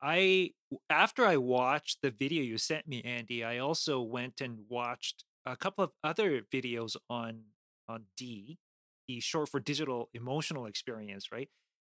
I 0.03 0.53
after 0.91 1.27
I 1.27 1.37
watched 1.39 2.01
the 2.03 2.11
video 2.11 2.43
you 2.43 2.59
sent 2.59 2.87
me, 2.89 3.03
Andy, 3.03 3.45
I 3.45 3.59
also 3.59 4.01
went 4.03 4.41
and 4.41 4.67
watched 4.69 5.25
a 5.47 5.57
couple 5.57 5.85
of 5.85 5.93
other 6.05 6.43
videos 6.43 6.97
on 7.11 7.45
on 7.89 8.07
Dee, 8.17 8.59
the 9.09 9.21
short 9.21 9.49
for 9.51 9.61
digital 9.61 10.11
emotional 10.15 10.67
experience, 10.67 11.33
right? 11.33 11.51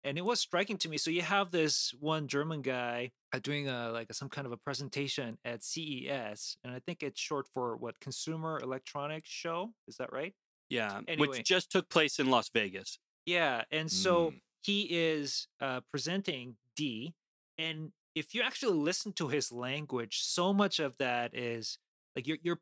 And 0.05 0.17
it 0.17 0.25
was 0.25 0.39
striking 0.41 0.77
to 0.79 0.89
me. 0.89 0.97
So 0.97 1.11
you 1.11 1.21
have 1.21 1.51
this 1.51 1.93
one 1.99 2.27
German 2.27 2.61
guy 2.61 3.11
uh, 3.33 3.39
doing 3.39 3.69
a 3.69 3.89
like 3.91 4.13
some 4.13 4.27
kind 4.29 4.45
of 4.45 4.51
a 4.51 4.57
presentation 4.57 5.37
at 5.45 5.63
CES, 5.63 6.57
and 6.63 6.73
I 6.73 6.79
think 6.85 7.01
it's 7.03 7.19
short 7.21 7.47
for 7.53 7.77
what 7.77 7.99
Consumer 8.01 8.59
Electronics 8.61 9.29
Show. 9.29 9.71
Is 9.87 9.95
that 9.97 10.11
right? 10.11 10.33
Yeah, 10.69 11.01
Anyway. 11.07 11.27
which 11.29 11.45
just 11.47 11.71
took 11.71 11.89
place 11.89 12.19
in 12.19 12.29
Las 12.29 12.49
Vegas. 12.53 12.99
Yeah, 13.25 13.63
and 13.71 13.89
so 13.91 14.31
Mm. 14.31 14.41
he 14.63 14.81
is 14.91 15.47
uh, 15.61 15.81
presenting 15.91 16.57
Dee, 16.75 17.13
and 17.57 17.93
if 18.15 18.33
you 18.35 18.41
actually 18.41 18.77
listen 18.77 19.13
to 19.13 19.29
his 19.29 19.51
language, 19.51 20.19
so 20.21 20.51
much 20.53 20.79
of 20.79 20.97
that 20.97 21.33
is 21.33 21.77
like 22.15 22.27
you're 22.27 22.39
you're 22.43 22.59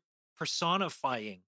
personifying, 0.56 1.42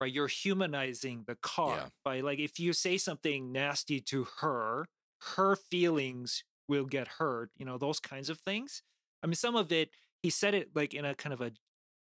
right? 0.00 0.12
You're 0.12 0.28
humanizing 0.28 1.24
the 1.26 1.36
car 1.36 1.76
Yeah. 1.76 1.88
by 2.04 2.20
like 2.20 2.38
if 2.38 2.58
you 2.60 2.72
say 2.72 2.98
something 2.98 3.50
nasty 3.52 4.00
to 4.02 4.24
her, 4.40 4.86
her 5.36 5.56
feelings 5.56 6.44
will 6.68 6.84
get 6.86 7.08
hurt. 7.18 7.50
You 7.56 7.66
know 7.66 7.78
those 7.78 8.00
kinds 8.00 8.28
of 8.30 8.38
things. 8.40 8.82
I 9.22 9.26
mean, 9.26 9.34
some 9.34 9.56
of 9.56 9.70
it 9.72 9.90
he 10.22 10.30
said 10.30 10.54
it 10.54 10.70
like 10.74 10.94
in 10.94 11.04
a 11.04 11.14
kind 11.14 11.32
of 11.32 11.40
a 11.40 11.52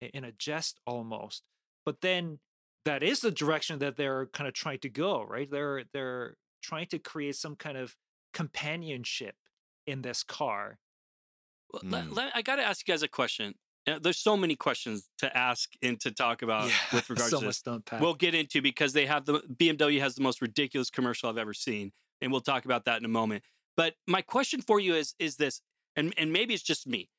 in 0.02 0.24
a 0.24 0.32
jest 0.32 0.80
almost, 0.86 1.44
but 1.86 2.02
then 2.02 2.40
that 2.86 3.02
is 3.02 3.22
the 3.22 3.32
direction 3.32 3.80
that 3.80 3.98
they're 3.98 4.28
kind 4.28 4.48
of 4.48 4.54
trying 4.54 4.78
to 4.80 4.90
go 4.90 5.24
right 5.24 5.50
they're 5.50 5.86
they're 5.94 6.36
trying 6.62 6.86
to 6.86 7.00
create 7.00 7.36
some 7.36 7.56
kind 7.56 7.78
of 7.78 7.96
companionship 8.34 9.36
in 9.88 10.02
this 10.02 10.24
car 10.24 10.78
Well, 11.74 11.82
let- 11.86 12.06
Mm. 12.06 12.16
let- 12.16 12.36
I 12.36 12.42
got 12.44 12.58
to 12.58 12.64
ask 12.64 12.88
you 12.88 12.92
guys 12.92 13.02
a 13.04 13.08
question. 13.08 13.56
Uh, 13.88 13.98
There's 14.00 14.18
so 14.20 14.38
many 14.38 14.56
questions 14.56 15.10
to 15.18 15.36
ask 15.36 15.72
and 15.82 16.00
to 16.02 16.12
talk 16.12 16.42
about 16.44 16.72
with 16.94 17.10
regards 17.10 17.32
so 17.32 17.40
to 17.40 17.46
this. 17.48 17.62
to. 17.64 17.82
We'll 18.00 18.14
get 18.14 18.34
into 18.36 18.62
because 18.62 18.94
they 18.94 19.06
have 19.08 19.26
the 19.26 19.40
BMW 19.42 20.00
has 20.00 20.14
the 20.16 20.22
most 20.22 20.42
ridiculous 20.42 20.90
commercial 20.92 21.30
I've 21.30 21.38
ever 21.38 21.54
seen, 21.54 21.92
and 22.22 22.32
we'll 22.32 22.42
talk 22.42 22.66
about 22.66 22.86
that 22.86 23.00
in 23.00 23.06
a 23.06 23.10
moment. 23.10 23.44
But 23.78 23.96
my 24.08 24.22
question 24.22 24.62
for 24.62 24.80
you 24.80 24.96
is 24.96 25.16
is 25.20 25.38
this, 25.38 25.62
and 25.96 26.14
and 26.18 26.32
maybe 26.32 26.54
it's 26.54 26.64
just 26.64 26.88
me, 26.88 27.10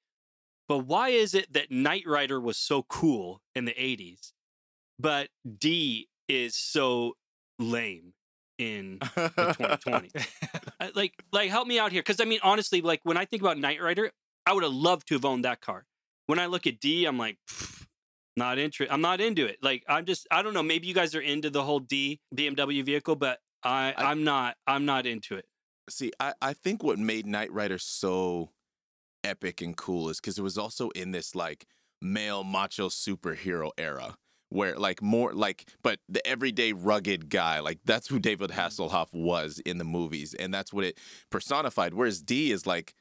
but 0.69 0.79
why 0.79 1.11
is 1.11 1.35
it 1.35 1.53
that 1.53 1.71
Knight 1.71 2.05
Rider 2.07 2.41
was 2.41 2.57
so 2.57 2.83
cool 2.85 3.43
in 3.55 3.65
the 3.67 3.75
'80s, 3.75 4.33
but 4.99 5.29
Dee 5.59 6.09
is 6.29 6.57
so 6.57 7.17
lame 7.59 8.15
in 8.59 8.99
2020? 9.15 10.11
Uh, 10.79 10.88
like 10.95 11.15
like 11.33 11.49
help 11.49 11.67
me 11.67 11.79
out 11.79 11.91
here 11.91 12.03
because 12.03 12.21
i 12.21 12.25
mean 12.26 12.38
honestly 12.43 12.83
like 12.83 13.00
when 13.03 13.17
i 13.17 13.25
think 13.25 13.41
about 13.41 13.57
knight 13.57 13.81
rider 13.81 14.11
i 14.45 14.53
would 14.53 14.62
have 14.62 14.71
loved 14.75 15.09
to 15.09 15.15
have 15.15 15.25
owned 15.25 15.43
that 15.43 15.62
car 15.62 15.87
when 16.26 16.38
i 16.38 16.45
look 16.45 16.67
at 16.67 16.79
d 16.81 17.07
i'm 17.07 17.17
like 17.17 17.38
"Pfft, 17.49 17.75
not 18.37 18.59
interested 18.59 18.93
i'm 18.93 19.00
not 19.00 19.21
into 19.21 19.47
it. 19.47 19.59
Like 19.62 19.85
i'm 19.88 20.05
just 20.05 20.26
i 20.31 20.43
don't 20.43 20.55
know 20.55 20.62
maybe 20.62 20.87
you 20.87 20.95
guys 20.95 21.14
are 21.14 21.21
into 21.21 21.50
the 21.50 21.62
whole 21.62 21.81
d 21.81 22.21
bmw 22.35 22.85
vehicle 22.85 23.16
but 23.16 23.38
i, 23.62 23.95
I- 23.97 24.12
am 24.12 24.25
not 24.25 24.57
i'm 24.66 24.85
not 24.85 25.07
into 25.07 25.37
it. 25.37 25.47
See, 25.88 26.12
I, 26.19 26.35
I 26.43 26.52
think 26.52 26.83
what 26.83 26.99
made 26.99 27.26
Knight 27.26 27.52
Rider 27.52 27.78
so 27.78 28.50
epic 29.23 29.61
and 29.61 29.76
cool 29.76 30.09
is 30.09 30.21
because 30.21 30.38
it 30.38 30.43
was 30.43 30.59
also 30.59 30.90
in 30.90 31.12
this 31.12 31.35
like 31.35 31.66
male 32.02 32.45
macho 32.45 32.88
superhero 32.88 33.71
era 33.78 34.16
where 34.50 34.76
like 34.76 35.02
more 35.02 35.33
like 35.33 35.69
but 35.83 35.99
the 36.09 36.25
everyday 36.26 36.73
rugged 36.73 37.28
guy 37.28 37.59
like 37.59 37.81
that's 37.85 38.07
who 38.07 38.19
David 38.21 38.50
mm-hmm. 38.50 38.61
Hasselhoff 38.61 39.12
was 39.12 39.61
in 39.66 39.78
the 39.78 39.85
movies 39.85 40.35
and 40.35 40.55
that's 40.55 40.73
what 40.73 40.85
it 40.85 40.99
personified 41.31 41.95
whereas 41.95 42.23
Dee 42.23 42.52
is 42.52 42.66
like 42.66 42.95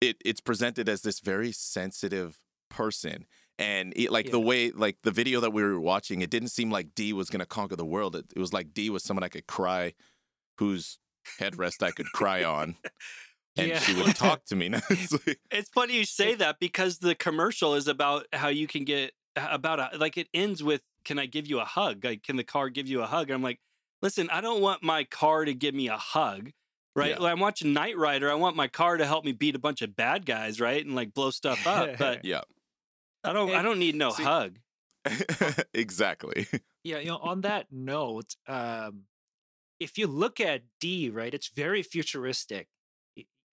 it 0.00 0.16
it's 0.24 0.40
presented 0.40 0.88
as 0.88 1.02
this 1.02 1.20
very 1.20 1.52
sensitive 1.52 2.40
person 2.68 3.26
and 3.60 3.92
it, 3.94 4.10
like 4.10 4.30
the 4.30 4.40
way 4.40 4.70
like 4.72 5.02
the 5.02 5.10
video 5.12 5.38
that 5.40 5.52
we 5.52 5.62
were 5.62 5.78
watching 5.78 6.22
it 6.22 6.30
didn't 6.30 6.48
seem 6.48 6.70
like 6.70 6.94
Dee 6.96 7.12
was 7.12 7.30
going 7.30 7.40
to 7.40 7.46
conquer 7.46 7.76
the 7.76 7.84
world. 7.84 8.16
It, 8.16 8.24
it 8.34 8.40
was 8.40 8.52
like 8.52 8.74
Dee 8.74 8.90
was 8.90 9.04
someone 9.04 9.22
I 9.22 9.28
could 9.28 9.46
cry 9.46 9.92
whose 10.58 10.98
headrest 11.38 11.82
I 11.82 11.90
could 11.90 12.06
cry 12.12 12.42
on 12.42 12.74
and 13.56 13.68
Yeah. 13.68 13.78
she 13.78 13.94
would 13.94 14.16
talk 14.16 14.44
to 14.46 14.56
me. 14.56 14.70
It's 14.90 15.12
like- 15.12 15.38
it's 15.50 15.68
funny 15.70 15.94
you 15.94 16.04
say 16.04 16.34
that 16.36 16.58
because 16.58 16.98
the 16.98 17.14
commercial 17.14 17.74
is 17.74 17.86
about 17.86 18.26
how 18.32 18.48
you 18.48 18.66
can 18.66 18.84
get 18.84 19.12
about 19.36 19.78
a 19.78 19.96
like 19.98 20.16
it 20.18 20.28
ends 20.34 20.62
with 20.62 20.82
can 21.04 21.18
i 21.18 21.26
give 21.26 21.46
you 21.46 21.60
a 21.60 21.64
hug? 21.64 22.04
Like 22.04 22.22
can 22.22 22.36
the 22.36 22.44
car 22.44 22.68
give 22.68 22.88
you 22.88 23.00
a 23.02 23.06
hug? 23.06 23.28
And 23.28 23.34
i'm 23.36 23.42
like 23.42 23.60
listen 24.02 24.28
i 24.30 24.40
don't 24.40 24.60
want 24.62 24.82
my 24.82 25.04
car 25.04 25.44
to 25.44 25.54
give 25.54 25.74
me 25.74 25.88
a 25.88 25.96
hug 25.96 26.50
right? 26.96 27.10
Yeah. 27.10 27.18
Like, 27.18 27.32
i'm 27.32 27.40
watching 27.40 27.72
knight 27.72 27.96
rider. 27.96 28.30
I 28.30 28.34
want 28.34 28.56
my 28.56 28.66
car 28.68 28.96
to 28.96 29.06
help 29.06 29.24
me 29.24 29.32
beat 29.32 29.54
a 29.54 29.58
bunch 29.60 29.82
of 29.82 29.94
bad 29.94 30.24
guys 30.26 30.60
right 30.60 30.84
and 30.84 30.94
like 30.96 31.12
blow 31.14 31.30
stuff 31.30 31.66
up 31.66 31.98
but 31.98 32.24
yeah 32.24 32.40
i 33.24 33.32
don't 33.32 33.50
i 33.50 33.62
don't 33.62 33.78
need 33.78 33.94
no 33.94 34.10
See- 34.10 34.22
hug. 34.24 34.58
Exactly. 35.74 36.46
Yeah 36.84 36.98
you 36.98 37.06
know 37.06 37.16
on 37.22 37.40
that 37.42 37.66
note 37.70 38.34
um 38.46 39.04
if 39.78 39.96
you 39.96 40.06
look 40.06 40.40
at 40.40 40.62
d 40.80 41.08
right 41.10 41.32
it's 41.32 41.48
very 41.48 41.82
futuristic 41.82 42.68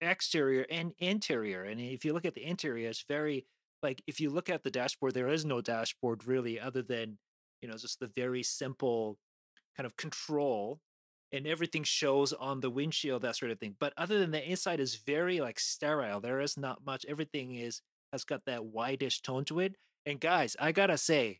exterior 0.01 0.65
and 0.69 0.93
interior 0.99 1.63
and 1.63 1.79
if 1.81 2.05
you 2.05 2.13
look 2.13 2.25
at 2.25 2.35
the 2.35 2.45
interior 2.45 2.89
it's 2.89 3.05
very 3.07 3.45
like 3.81 4.03
if 4.07 4.19
you 4.19 4.29
look 4.29 4.49
at 4.49 4.63
the 4.63 4.69
dashboard 4.69 5.13
there 5.13 5.29
is 5.29 5.45
no 5.45 5.61
dashboard 5.61 6.27
really 6.27 6.59
other 6.59 6.81
than 6.81 7.17
you 7.61 7.67
know 7.67 7.75
just 7.77 7.99
the 7.99 8.07
very 8.07 8.43
simple 8.43 9.17
kind 9.75 9.85
of 9.85 9.97
control 9.97 10.79
and 11.31 11.47
everything 11.47 11.83
shows 11.83 12.31
on 12.31 12.59
the 12.59 12.69
windshield 12.69 13.21
that 13.23 13.35
sort 13.35 13.51
of 13.51 13.59
thing 13.59 13.75
but 13.79 13.93
other 13.97 14.19
than 14.19 14.31
the 14.31 14.49
inside 14.49 14.79
is 14.79 14.95
very 14.95 15.39
like 15.39 15.59
sterile 15.59 16.19
there 16.19 16.39
is 16.41 16.57
not 16.57 16.85
much 16.85 17.05
everything 17.07 17.55
is 17.55 17.81
has 18.11 18.23
got 18.23 18.45
that 18.45 18.65
whitish 18.65 19.21
tone 19.21 19.45
to 19.45 19.59
it 19.59 19.75
and 20.05 20.19
guys 20.19 20.55
i 20.59 20.71
gotta 20.71 20.97
say 20.97 21.39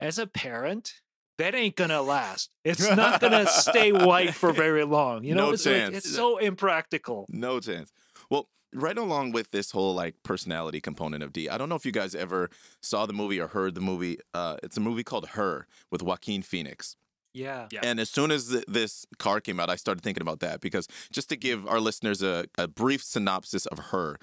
as 0.00 0.18
a 0.18 0.26
parent 0.26 0.94
that 1.38 1.54
ain't 1.54 1.76
gonna 1.76 2.00
last 2.02 2.50
it's 2.64 2.88
not 2.96 3.20
gonna 3.20 3.46
stay 3.46 3.92
white 3.92 4.34
for 4.34 4.52
very 4.64 4.84
long 4.84 5.22
you 5.24 5.34
know 5.34 5.46
No 5.48 5.52
it's, 5.52 5.66
like- 5.66 5.74
chance. 5.76 5.96
it's 5.96 6.10
so 6.10 6.38
impractical 6.38 7.26
No 7.28 7.60
chance. 7.60 7.92
Well, 8.30 8.48
right 8.74 8.96
along 8.98 9.32
with 9.32 9.50
this 9.50 9.70
whole 9.70 9.94
like 9.94 10.14
personality 10.22 10.80
component 10.80 11.22
of 11.22 11.32
Dee, 11.32 11.48
I 11.48 11.58
don't 11.58 11.68
know 11.68 11.74
if 11.76 11.84
you 11.86 11.92
guys 11.92 12.14
ever 12.14 12.50
saw 12.82 13.04
the 13.06 13.12
movie 13.12 13.38
or 13.40 13.48
heard 13.48 13.74
the 13.74 13.80
movie. 13.80 14.18
Uh, 14.34 14.56
it's 14.62 14.76
a 14.76 14.80
movie 14.80 15.04
called 15.04 15.28
Her 15.28 15.66
with 15.90 16.02
Joaquin 16.02 16.42
Phoenix. 16.42 16.96
yeah 17.34 17.68
Yeah. 17.70 17.80
And 17.82 18.00
as 18.00 18.08
soon 18.10 18.30
as 18.30 18.48
th- 18.48 18.64
this 18.66 19.04
car 19.18 19.40
came 19.40 19.60
out, 19.60 19.68
I 19.70 19.76
started 19.76 20.02
thinking 20.02 20.22
about 20.22 20.40
that 20.40 20.60
because 20.62 20.88
just 21.12 21.28
to 21.28 21.36
give 21.36 21.66
our 21.66 21.80
listeners 21.80 22.22
a, 22.22 22.46
a 22.58 22.66
brief 22.66 23.02
synopsis 23.04 23.66
of 23.66 23.78
Her. 23.90 24.18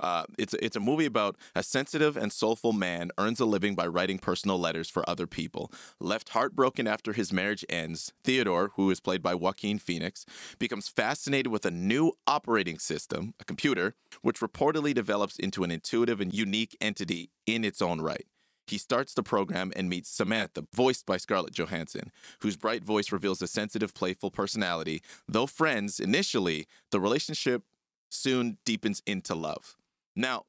Uh, 0.00 0.24
it's 0.38 0.54
it's 0.54 0.76
a 0.76 0.80
movie 0.80 1.06
about 1.06 1.36
a 1.54 1.62
sensitive 1.62 2.16
and 2.16 2.32
soulful 2.32 2.72
man 2.72 3.10
earns 3.18 3.40
a 3.40 3.44
living 3.44 3.74
by 3.74 3.86
writing 3.86 4.18
personal 4.18 4.58
letters 4.58 4.88
for 4.88 5.08
other 5.08 5.26
people. 5.26 5.72
Left 6.00 6.30
heartbroken 6.30 6.86
after 6.86 7.12
his 7.12 7.32
marriage 7.32 7.64
ends, 7.68 8.12
Theodore, 8.24 8.72
who 8.76 8.90
is 8.90 9.00
played 9.00 9.22
by 9.22 9.34
Joaquin 9.34 9.78
Phoenix, 9.78 10.24
becomes 10.58 10.88
fascinated 10.88 11.52
with 11.52 11.66
a 11.66 11.70
new 11.70 12.12
operating 12.26 12.78
system, 12.78 13.34
a 13.40 13.44
computer, 13.44 13.94
which 14.22 14.40
reportedly 14.40 14.94
develops 14.94 15.38
into 15.38 15.64
an 15.64 15.70
intuitive 15.70 16.20
and 16.20 16.34
unique 16.34 16.76
entity 16.80 17.30
in 17.46 17.64
its 17.64 17.82
own 17.82 18.00
right. 18.00 18.26
He 18.68 18.76
starts 18.76 19.14
the 19.14 19.22
program 19.22 19.72
and 19.74 19.88
meets 19.88 20.10
Samantha, 20.10 20.66
voiced 20.74 21.06
by 21.06 21.16
Scarlett 21.16 21.54
Johansson, 21.54 22.12
whose 22.40 22.58
bright 22.58 22.84
voice 22.84 23.10
reveals 23.10 23.40
a 23.40 23.46
sensitive, 23.46 23.94
playful 23.94 24.30
personality. 24.30 25.02
Though 25.26 25.46
friends 25.46 25.98
initially, 25.98 26.66
the 26.90 27.00
relationship 27.00 27.62
soon 28.10 28.58
deepens 28.66 29.02
into 29.06 29.34
love. 29.34 29.76
Now, 30.18 30.46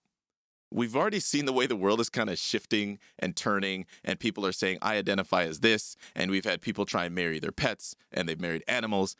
we've 0.71 0.95
already 0.95 1.19
seen 1.19 1.45
the 1.45 1.53
way 1.53 1.67
the 1.67 1.75
world 1.75 1.99
is 2.01 2.09
kind 2.09 2.29
of 2.29 2.39
shifting 2.39 2.97
and 3.19 3.35
turning, 3.35 3.85
and 4.03 4.19
people 4.19 4.45
are 4.45 4.51
saying, 4.51 4.79
I 4.81 4.97
identify 4.97 5.43
as 5.43 5.59
this. 5.59 5.95
And 6.15 6.31
we've 6.31 6.43
had 6.43 6.59
people 6.59 6.85
try 6.85 7.05
and 7.05 7.13
marry 7.13 7.39
their 7.39 7.51
pets, 7.51 7.95
and 8.11 8.27
they've 8.27 8.41
married 8.41 8.63
animals. 8.67 9.15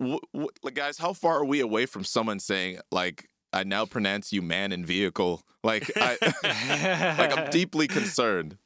Like, 0.00 0.74
guys, 0.74 0.98
how 0.98 1.12
far 1.12 1.38
are 1.38 1.44
we 1.44 1.60
away 1.60 1.86
from 1.86 2.02
someone 2.02 2.40
saying, 2.40 2.80
like, 2.90 3.28
I 3.52 3.62
now 3.62 3.86
pronounce 3.86 4.32
you 4.32 4.42
man 4.42 4.72
and 4.72 4.84
vehicle? 4.84 5.42
Like, 5.62 5.90
I, 5.96 6.18
like 7.18 7.38
I'm 7.38 7.50
deeply 7.50 7.86
concerned. 7.86 8.58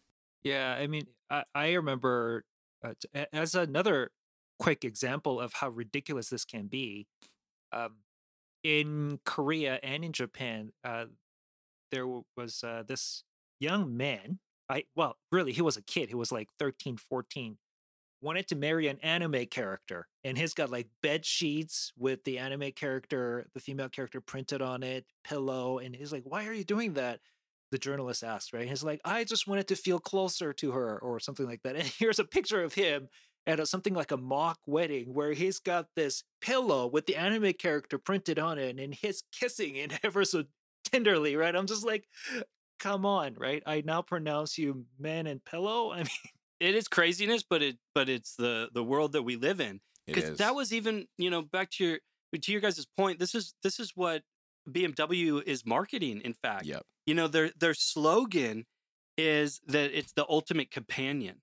Yeah, 0.42 0.73
I 0.73 0.87
mean, 0.87 1.07
I, 1.31 1.45
I 1.54 1.73
remember 1.75 2.45
uh, 2.83 2.95
as 3.35 3.54
another 3.54 4.11
quick 4.59 4.83
example 4.83 5.40
of 5.40 5.52
how 5.54 5.69
ridiculous 5.69 6.31
this 6.31 6.47
can 6.47 6.69
be. 6.69 7.07
Um, 7.71 7.97
in 8.62 9.19
Korea 9.25 9.78
and 9.83 10.04
in 10.04 10.12
Japan, 10.12 10.73
uh, 10.85 11.07
there 11.90 12.07
was 12.07 12.64
uh, 12.64 12.83
this 12.87 13.25
young 13.61 13.97
man. 13.97 14.38
I 14.69 14.85
well, 14.97 15.16
really, 15.31 15.52
he 15.52 15.62
was 15.62 15.76
a 15.76 15.83
kid. 15.83 16.09
He 16.09 16.14
was 16.14 16.33
like 16.33 16.49
13, 16.59 16.97
14. 16.97 17.59
Wanted 18.21 18.47
to 18.49 18.57
marry 18.57 18.87
an 18.87 18.99
anime 19.02 19.47
character, 19.47 20.07
and 20.23 20.38
he's 20.38 20.54
got 20.54 20.71
like 20.71 20.88
bed 21.02 21.26
sheets 21.26 21.92
with 21.99 22.23
the 22.25 22.38
anime 22.38 22.71
character, 22.71 23.47
the 23.52 23.61
female 23.61 23.88
character 23.88 24.21
printed 24.21 24.62
on 24.62 24.85
it, 24.85 25.07
pillow, 25.25 25.78
and 25.78 25.95
he's 25.95 26.12
like, 26.12 26.23
"Why 26.25 26.47
are 26.47 26.52
you 26.52 26.64
doing 26.64 26.95
that?" 26.95 27.21
the 27.73 27.78
journalist 27.78 28.23
asked, 28.23 28.52
right? 28.52 28.69
He's 28.69 28.85
like, 28.85 29.00
I 29.02 29.25
just 29.25 29.49
wanted 29.49 29.66
to 29.69 29.76
feel 29.76 29.99
closer 29.99 30.52
to 30.52 30.73
her 30.73 30.99
or 30.99 31.19
something 31.19 31.47
like 31.47 31.62
that. 31.62 31.75
And 31.75 31.85
here's 31.99 32.19
a 32.21 32.25
picture 32.25 32.62
of 32.62 32.75
him 32.75 33.09
at 33.46 33.58
a, 33.61 33.66
something 33.66 33.94
like 33.94 34.12
a 34.12 34.16
mock 34.16 34.58
wedding 34.66 35.12
where 35.14 35.32
he's 35.32 35.58
got 35.58 35.88
this 35.96 36.22
pillow 36.40 36.87
with 36.87 37.06
the 37.06 37.16
anime 37.16 37.52
character 37.54 37.99
printed 37.99 38.38
on 38.38 38.58
it 38.58 38.78
and 38.78 38.94
he's 38.94 39.22
kissing 39.32 39.76
it 39.76 39.99
ever 40.04 40.25
so 40.25 40.44
tenderly, 40.84 41.34
right? 41.37 41.54
I'm 41.56 41.66
just 41.66 41.84
like, 41.84 42.06
come 42.78 43.04
on, 43.04 43.34
right? 43.34 43.62
I 43.66 43.82
now 43.84 44.02
pronounce 44.02 44.58
you 44.58 44.84
man 44.99 45.26
and 45.26 45.44
pillow. 45.44 45.92
I 45.92 45.99
mean, 45.99 46.08
it 46.61 46.75
is 46.75 46.87
craziness, 46.88 47.42
but 47.42 47.62
it 47.62 47.78
but 47.94 48.08
it's 48.08 48.37
the 48.37 48.68
the 48.72 48.84
world 48.84 49.12
that 49.12 49.22
we 49.22 49.37
live 49.37 49.61
in. 49.61 49.80
Because 50.06 50.38
that 50.38 50.54
was 50.54 50.72
even 50.72 51.06
you 51.18 51.30
know 51.30 51.42
back 51.42 51.70
to 51.72 51.84
your 51.84 51.99
to 52.40 52.52
your 52.52 52.61
guys' 52.61 52.87
point. 52.96 53.18
This 53.18 53.34
is 53.34 53.54
this 53.62 53.80
is 53.80 53.92
what 53.96 54.22
BMW 54.70 55.42
is 55.44 55.66
marketing. 55.66 56.20
In 56.25 56.34
fact, 56.34 56.66
Yep. 56.66 56.82
you 57.06 57.14
know 57.14 57.28
their 57.28 57.50
their 57.58 57.75
slogan 57.75 58.66
is 59.18 59.61
that 59.66 59.96
it's 59.96 60.12
the 60.12 60.25
ultimate 60.28 60.70
companion. 60.70 61.42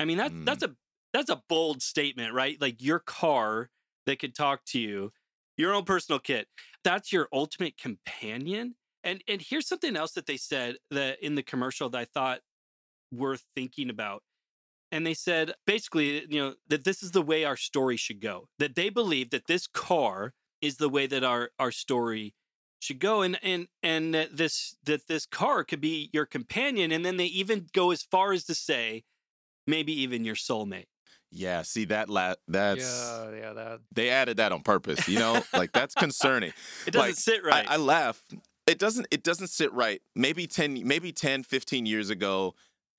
I 0.00 0.04
mean 0.04 0.18
that's 0.18 0.32
Mm. 0.34 0.44
that's 0.44 0.62
a 0.62 0.74
that's 1.12 1.30
a 1.30 1.42
bold 1.48 1.82
statement, 1.82 2.32
right? 2.32 2.60
Like 2.60 2.82
your 2.82 2.98
car 2.98 3.70
that 4.06 4.18
could 4.18 4.34
talk 4.34 4.64
to 4.66 4.78
you, 4.78 5.12
your 5.56 5.74
own 5.74 5.84
personal 5.84 6.18
kit. 6.18 6.48
That's 6.84 7.12
your 7.12 7.28
ultimate 7.32 7.76
companion. 7.78 8.74
And 9.04 9.22
and 9.28 9.42
here's 9.42 9.68
something 9.68 9.96
else 9.96 10.12
that 10.12 10.26
they 10.26 10.36
said 10.36 10.76
that 10.90 11.22
in 11.22 11.34
the 11.34 11.42
commercial 11.42 11.88
that 11.90 11.98
I 11.98 12.04
thought 12.04 12.40
worth 13.12 13.44
thinking 13.54 13.90
about. 13.90 14.22
And 14.90 15.06
they 15.06 15.14
said 15.14 15.54
basically, 15.66 16.26
you 16.28 16.40
know, 16.40 16.54
that 16.68 16.84
this 16.84 17.02
is 17.02 17.12
the 17.12 17.22
way 17.22 17.44
our 17.44 17.56
story 17.56 17.96
should 17.96 18.20
go. 18.20 18.48
That 18.58 18.74
they 18.74 18.90
believe 18.90 19.30
that 19.30 19.46
this 19.46 19.66
car 19.66 20.34
is 20.60 20.76
the 20.76 20.88
way 20.88 21.06
that 21.06 21.24
our 21.24 21.50
our 21.58 21.72
story 21.72 22.34
should 22.78 22.98
go 22.98 23.22
and 23.22 23.38
and 23.42 23.68
and 23.82 24.14
that 24.14 24.36
this 24.36 24.76
that 24.84 25.06
this 25.08 25.26
car 25.26 25.64
could 25.64 25.80
be 25.80 26.10
your 26.12 26.26
companion 26.26 26.90
and 26.90 27.04
then 27.04 27.16
they 27.16 27.26
even 27.26 27.66
go 27.72 27.90
as 27.90 28.02
far 28.02 28.32
as 28.32 28.44
to 28.44 28.54
say 28.54 29.04
maybe 29.66 29.92
even 29.92 30.24
your 30.24 30.34
soulmate. 30.34 30.86
Yeah, 31.34 31.62
see 31.62 31.86
that 31.86 32.10
la- 32.10 32.34
that's 32.46 32.80
yeah, 32.84 33.30
yeah, 33.34 33.52
that. 33.54 33.80
they 33.90 34.10
added 34.10 34.36
that 34.36 34.52
on 34.52 34.60
purpose, 34.62 35.08
you 35.08 35.18
know? 35.18 35.42
like 35.54 35.72
that's 35.72 35.94
concerning. 35.94 36.52
It 36.86 36.90
doesn't 36.92 37.08
Like, 37.08 37.14
sit 37.16 37.42
right. 37.42 37.66
I, 37.68 37.74
I 37.74 37.76
laugh. 37.78 38.22
It 38.66 38.78
doesn't 38.78 39.06
it 39.10 39.22
doesn't 39.22 39.48
sit 39.48 39.72
right. 39.72 40.02
Maybe 40.14 40.46
10 40.46 40.86
maybe 40.86 41.10
10 41.10 41.42
15 41.42 41.86
years 41.86 42.10
ago 42.10 42.54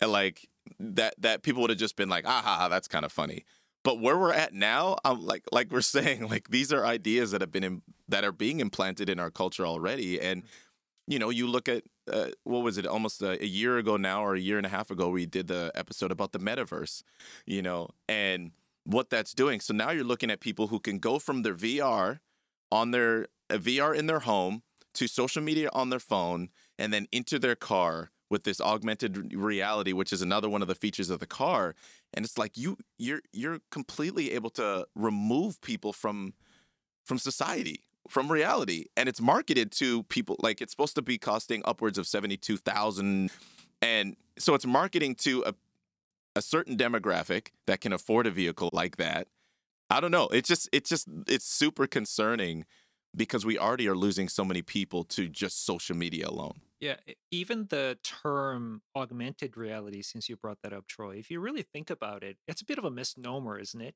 like 0.05 0.47
that 0.79 1.13
that 1.19 1.43
people 1.43 1.61
would 1.61 1.69
have 1.69 1.79
just 1.79 1.95
been 1.95 2.09
like, 2.09 2.25
"Ah 2.27 2.41
ha, 2.43 2.55
ha 2.57 2.67
that's 2.69 2.87
kind 2.87 3.05
of 3.05 3.11
funny." 3.11 3.45
But 3.83 3.99
where 4.01 4.17
we're 4.17 4.33
at 4.33 4.53
now, 4.53 4.97
I'm 5.05 5.23
like 5.25 5.43
like 5.51 5.71
we're 5.71 5.81
saying 5.97 6.27
like 6.27 6.49
these 6.49 6.73
are 6.73 6.85
ideas 6.85 7.31
that 7.31 7.41
have 7.41 7.51
been 7.51 7.63
in, 7.63 7.81
that 8.07 8.23
are 8.23 8.31
being 8.31 8.59
implanted 8.61 9.09
in 9.09 9.19
our 9.19 9.29
culture 9.31 9.65
already 9.65 10.19
and 10.19 10.43
you 11.05 11.19
know, 11.19 11.29
you 11.29 11.47
look 11.47 11.67
at 11.69 11.83
uh, 12.11 12.27
what 12.43 12.63
was 12.63 12.77
it 12.77 12.85
almost 12.85 13.21
a, 13.21 13.41
a 13.41 13.45
year 13.45 13.77
ago 13.77 13.97
now 13.97 14.23
or 14.23 14.35
a 14.35 14.39
year 14.39 14.57
and 14.57 14.65
a 14.65 14.69
half 14.69 14.91
ago 14.91 15.09
we 15.09 15.25
did 15.25 15.47
the 15.47 15.71
episode 15.75 16.11
about 16.11 16.31
the 16.31 16.39
metaverse, 16.39 17.03
you 17.45 17.61
know, 17.61 17.89
and 18.07 18.51
what 18.85 19.09
that's 19.09 19.33
doing. 19.33 19.59
So 19.59 19.73
now 19.73 19.91
you're 19.91 20.03
looking 20.03 20.29
at 20.29 20.39
people 20.39 20.67
who 20.67 20.79
can 20.79 20.99
go 20.99 21.19
from 21.19 21.43
their 21.43 21.53
VR 21.53 22.19
on 22.71 22.91
their 22.91 23.27
VR 23.49 23.95
in 23.95 24.07
their 24.07 24.21
home 24.21 24.63
to 24.95 25.07
social 25.07 25.41
media 25.41 25.69
on 25.73 25.89
their 25.89 25.99
phone 25.99 26.49
and 26.77 26.93
then 26.93 27.07
into 27.11 27.39
their 27.39 27.55
car 27.55 28.11
with 28.29 28.43
this 28.43 28.59
augmented 28.59 29.33
reality 29.33 29.93
which 29.93 30.11
is 30.11 30.21
another 30.21 30.49
one 30.49 30.63
of 30.63 30.67
the 30.67 30.75
features 30.75 31.11
of 31.11 31.19
the 31.19 31.27
car 31.27 31.75
and 32.13 32.25
it's 32.25 32.37
like 32.37 32.57
you 32.57 32.77
you're 32.97 33.21
you're 33.31 33.59
completely 33.69 34.31
able 34.31 34.49
to 34.49 34.87
remove 34.95 35.61
people 35.61 35.93
from 35.93 36.33
from 37.05 37.19
society 37.19 37.81
from 38.09 38.31
reality 38.31 38.85
and 38.97 39.07
it's 39.07 39.21
marketed 39.21 39.71
to 39.71 40.03
people 40.03 40.35
like 40.39 40.61
it's 40.61 40.71
supposed 40.71 40.95
to 40.95 41.01
be 41.01 41.17
costing 41.17 41.61
upwards 41.65 41.97
of 41.97 42.07
72,000 42.07 43.31
and 43.81 44.15
so 44.37 44.53
it's 44.55 44.65
marketing 44.65 45.15
to 45.15 45.43
a 45.45 45.53
a 46.35 46.41
certain 46.41 46.75
demographic 46.77 47.49
that 47.67 47.79
can 47.81 47.93
afford 47.93 48.25
a 48.25 48.31
vehicle 48.31 48.69
like 48.73 48.97
that 48.97 49.27
i 49.89 49.99
don't 49.99 50.11
know 50.11 50.27
it's 50.29 50.47
just 50.47 50.67
it's 50.71 50.89
just 50.89 51.07
it's 51.27 51.45
super 51.45 51.87
concerning 51.87 52.65
because 53.15 53.45
we 53.45 53.57
already 53.59 53.87
are 53.87 53.95
losing 53.95 54.27
so 54.27 54.43
many 54.43 54.61
people 54.61 55.03
to 55.03 55.29
just 55.29 55.65
social 55.65 55.95
media 55.95 56.27
alone 56.27 56.59
Yeah, 56.79 56.97
even 57.31 57.67
the 57.69 57.97
term 58.03 58.81
augmented 58.95 59.55
reality, 59.55 60.01
since 60.01 60.27
you 60.27 60.35
brought 60.35 60.57
that 60.63 60.73
up, 60.73 60.85
Troy, 60.87 61.15
if 61.15 61.31
you 61.31 61.39
really 61.39 61.61
think 61.61 61.89
about 61.89 62.23
it, 62.23 62.37
it's 62.47 62.61
a 62.61 62.65
bit 62.65 62.77
of 62.77 62.83
a 62.83 62.91
misnomer, 62.91 63.57
isn't 63.57 63.79
it? 63.79 63.95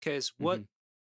Because 0.00 0.32
what 0.38 0.60
Mhm. 0.60 0.66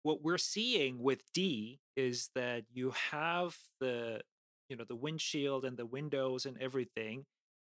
What 0.04 0.24
we're 0.24 0.38
seeing 0.38 1.00
with 1.00 1.22
Dee 1.34 1.80
is 1.96 2.30
that 2.36 2.64
you 2.72 2.94
have 3.12 3.58
the 3.80 4.22
you 4.70 4.78
know 4.78 4.86
the 4.88 4.96
windshield 4.96 5.66
and 5.66 5.78
the 5.78 5.86
windows 5.86 6.46
and 6.46 6.58
everything, 6.62 7.26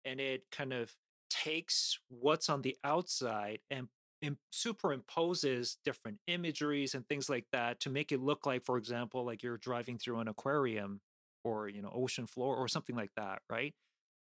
and 0.04 0.20
it 0.20 0.44
kind 0.50 0.72
of 0.72 0.92
takes 1.30 1.98
what's 2.08 2.48
on 2.48 2.62
the 2.62 2.76
outside 2.84 3.58
and 3.70 3.88
im- 4.22 4.38
superimposes 4.52 5.76
different 5.84 6.18
imageries 6.26 6.94
and 6.94 7.06
things 7.08 7.28
like 7.28 7.46
that 7.52 7.80
to 7.80 7.90
make 7.90 8.12
it 8.12 8.20
look 8.20 8.46
like, 8.46 8.64
for 8.64 8.78
example, 8.78 9.24
like 9.24 9.42
you're 9.42 9.58
driving 9.58 9.98
through 9.98 10.20
an 10.20 10.28
aquarium 10.28 11.00
or 11.44 11.68
you 11.68 11.82
know 11.82 11.90
ocean 11.94 12.26
floor 12.26 12.56
or 12.56 12.68
something 12.68 12.96
like 12.96 13.10
that 13.16 13.40
right? 13.50 13.74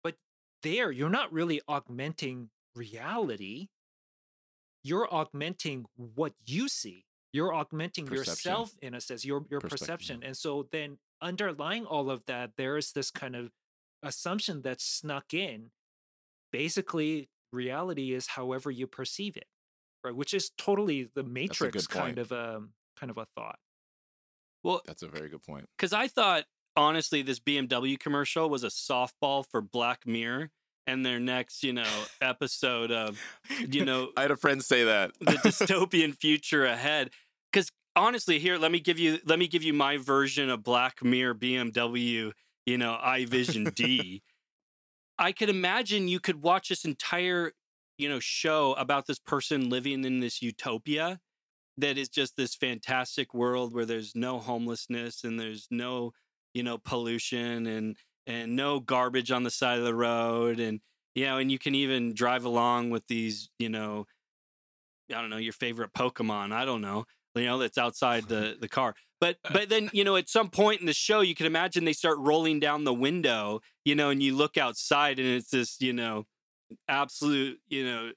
But 0.04 0.16
there 0.64 0.92
you're 0.92 1.10
not 1.10 1.32
really 1.34 1.62
augmenting 1.68 2.50
reality. 2.76 3.68
You're 4.84 5.12
augmenting 5.14 5.86
what 5.96 6.34
you 6.46 6.68
see 6.70 7.06
you're 7.36 7.54
augmenting 7.54 8.06
Perception. 8.06 8.32
yourself 8.32 8.76
in 8.82 8.94
a 8.94 9.02
sense 9.02 9.26
your 9.26 9.46
your 9.50 9.60
perception. 9.60 10.24
and 10.24 10.36
so 10.36 10.68
then 10.72 10.98
underlying 11.22 11.86
all 11.86 12.10
of 12.10 12.26
that 12.26 12.52
there 12.58 12.78
is 12.78 12.92
this 12.94 13.12
kind 13.12 13.36
of 13.36 13.52
assumption 14.04 14.62
that's 14.62 14.84
snuck 14.84 15.34
in. 15.34 15.72
Basically 16.52 17.30
reality 17.52 18.14
is 18.14 18.28
however 18.28 18.72
you 18.72 18.88
perceive 18.88 19.38
it 19.38 19.48
right? 20.06 20.16
Which 20.16 20.34
is 20.34 20.52
totally 20.58 21.10
the 21.14 21.24
mm, 21.24 21.32
matrix 21.32 21.88
kind 21.88 22.20
of 22.20 22.32
a 22.32 22.62
kind 22.98 23.10
of 23.10 23.18
a 23.18 23.26
thought. 23.36 23.60
Well, 24.64 24.82
that's 24.86 25.04
a 25.04 25.08
very 25.08 25.30
good 25.30 25.44
point. 25.44 25.68
because 25.78 25.92
I 25.92 26.08
thought 26.08 26.46
honestly 26.78 27.22
this 27.22 27.40
BMW 27.40 28.00
commercial 28.00 28.50
was 28.50 28.64
a 28.64 28.68
softball 28.68 29.46
for 29.46 29.62
Black 29.62 30.06
Mirror 30.06 30.52
and 30.88 31.06
their 31.06 31.20
next, 31.20 31.64
you 31.64 31.74
know, 31.74 32.04
episode 32.22 32.92
of, 32.92 33.20
you 33.68 33.84
know, 33.90 34.12
i 34.16 34.22
had 34.22 34.32
a 34.32 34.38
friend 34.38 34.64
say 34.64 34.86
that. 34.86 35.12
the 35.20 35.26
dystopian 35.44 36.16
future 36.16 36.66
ahead. 36.66 37.10
Because 37.56 37.72
honestly, 37.96 38.38
here 38.38 38.58
let 38.58 38.70
me 38.70 38.82
give 38.82 39.00
you 39.00 39.20
let 39.26 39.40
me 39.40 39.48
give 39.48 39.64
you 39.64 39.74
my 39.74 39.96
version 39.96 40.50
of 40.50 40.62
Black 40.62 41.02
Mirror 41.02 41.36
BMW, 41.36 42.34
you 42.66 42.78
know, 42.78 43.00
iVision 43.02 43.74
Dee. 43.74 44.22
I 45.18 45.32
could 45.32 45.50
imagine 45.50 46.10
you 46.10 46.20
could 46.20 46.42
watch 46.42 46.68
this 46.68 46.84
entire, 46.84 47.54
you 47.98 48.10
know, 48.10 48.20
show 48.20 48.74
about 48.74 49.08
this 49.08 49.20
person 49.20 49.70
living 49.70 50.04
in 50.04 50.20
this 50.20 50.42
utopia 50.42 51.22
that 51.78 51.98
is 51.98 52.10
just 52.10 52.36
this 52.36 52.56
fantastic 52.56 53.34
world 53.34 53.74
where 53.74 53.86
there's 53.86 54.16
no 54.16 54.40
homelessness 54.40 55.24
and 55.24 55.40
there's 55.40 55.68
no, 55.72 56.12
you 56.54 56.62
know, 56.62 56.78
pollution 56.78 57.66
and 57.68 57.96
and 58.28 58.58
no 58.58 58.82
garbage 58.82 59.32
on 59.32 59.44
the 59.44 59.50
side 59.50 59.80
of 59.80 59.86
the 59.86 59.96
road 59.96 60.60
and 60.60 60.82
you 61.14 61.24
know, 61.24 61.38
and 61.38 61.50
you 61.50 61.58
can 61.58 61.74
even 61.74 62.14
drive 62.14 62.44
along 62.44 62.90
with 62.90 63.08
these, 63.08 63.50
you 63.60 63.70
know, 63.70 64.06
I 65.10 65.22
don't 65.22 65.30
know, 65.30 65.38
your 65.38 65.54
favorite 65.54 65.94
Pokemon. 65.94 66.52
I 66.52 66.66
don't 66.66 66.82
know, 66.82 67.06
you 67.42 67.48
know, 67.48 67.58
that's 67.58 67.78
outside 67.78 68.24
the 68.28 68.58
the 68.60 68.68
car. 68.70 68.96
But 69.20 69.38
uh, 69.46 69.54
but 69.54 69.70
then, 69.70 69.88
uh. 69.88 69.92
you 69.94 70.04
know, 70.04 70.16
at 70.16 70.30
some 70.30 70.50
point 70.50 70.82
in 70.82 70.86
the 70.86 70.94
show, 70.94 71.22
you 71.22 71.36
can 71.36 71.46
imagine 71.46 71.86
they 71.86 71.94
start 71.94 72.18
rolling 72.20 72.60
down 72.60 72.84
the 72.84 72.94
window, 72.94 73.62
you 73.84 73.96
know, 73.96 74.10
and 74.10 74.22
you 74.22 74.36
look 74.36 74.58
outside 74.58 75.20
and 75.20 75.28
it's 75.28 75.50
this, 75.50 75.80
you 75.80 75.94
know, 75.94 76.26
absolute, 76.88 77.60
you 77.68 77.86
know, 77.86 78.12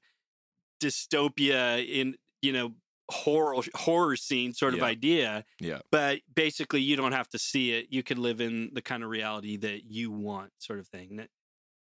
dystopia 0.81 1.87
in, 1.87 2.17
you 2.43 2.53
know, 2.53 2.75
horror 3.11 3.63
horror 3.75 4.17
scene 4.17 4.53
sort 4.53 4.75
of 4.75 4.81
Yeah. 4.81 4.87
idea. 4.87 5.45
yeah 5.61 5.79
But 5.91 6.21
basically 6.35 6.83
you 6.83 6.97
don't 6.97 7.13
have 7.13 7.29
to 7.31 7.39
see 7.39 7.73
it. 7.73 7.87
You 7.91 8.03
can 8.03 8.21
live 8.21 8.41
in 8.41 8.71
the 8.75 8.83
kind 8.83 9.03
of 9.03 9.11
reality 9.11 9.57
that 9.59 9.85
you 9.85 10.11
want, 10.11 10.53
sort 10.59 10.79
of 10.79 10.89
thing. 10.89 11.17
That 11.17 11.31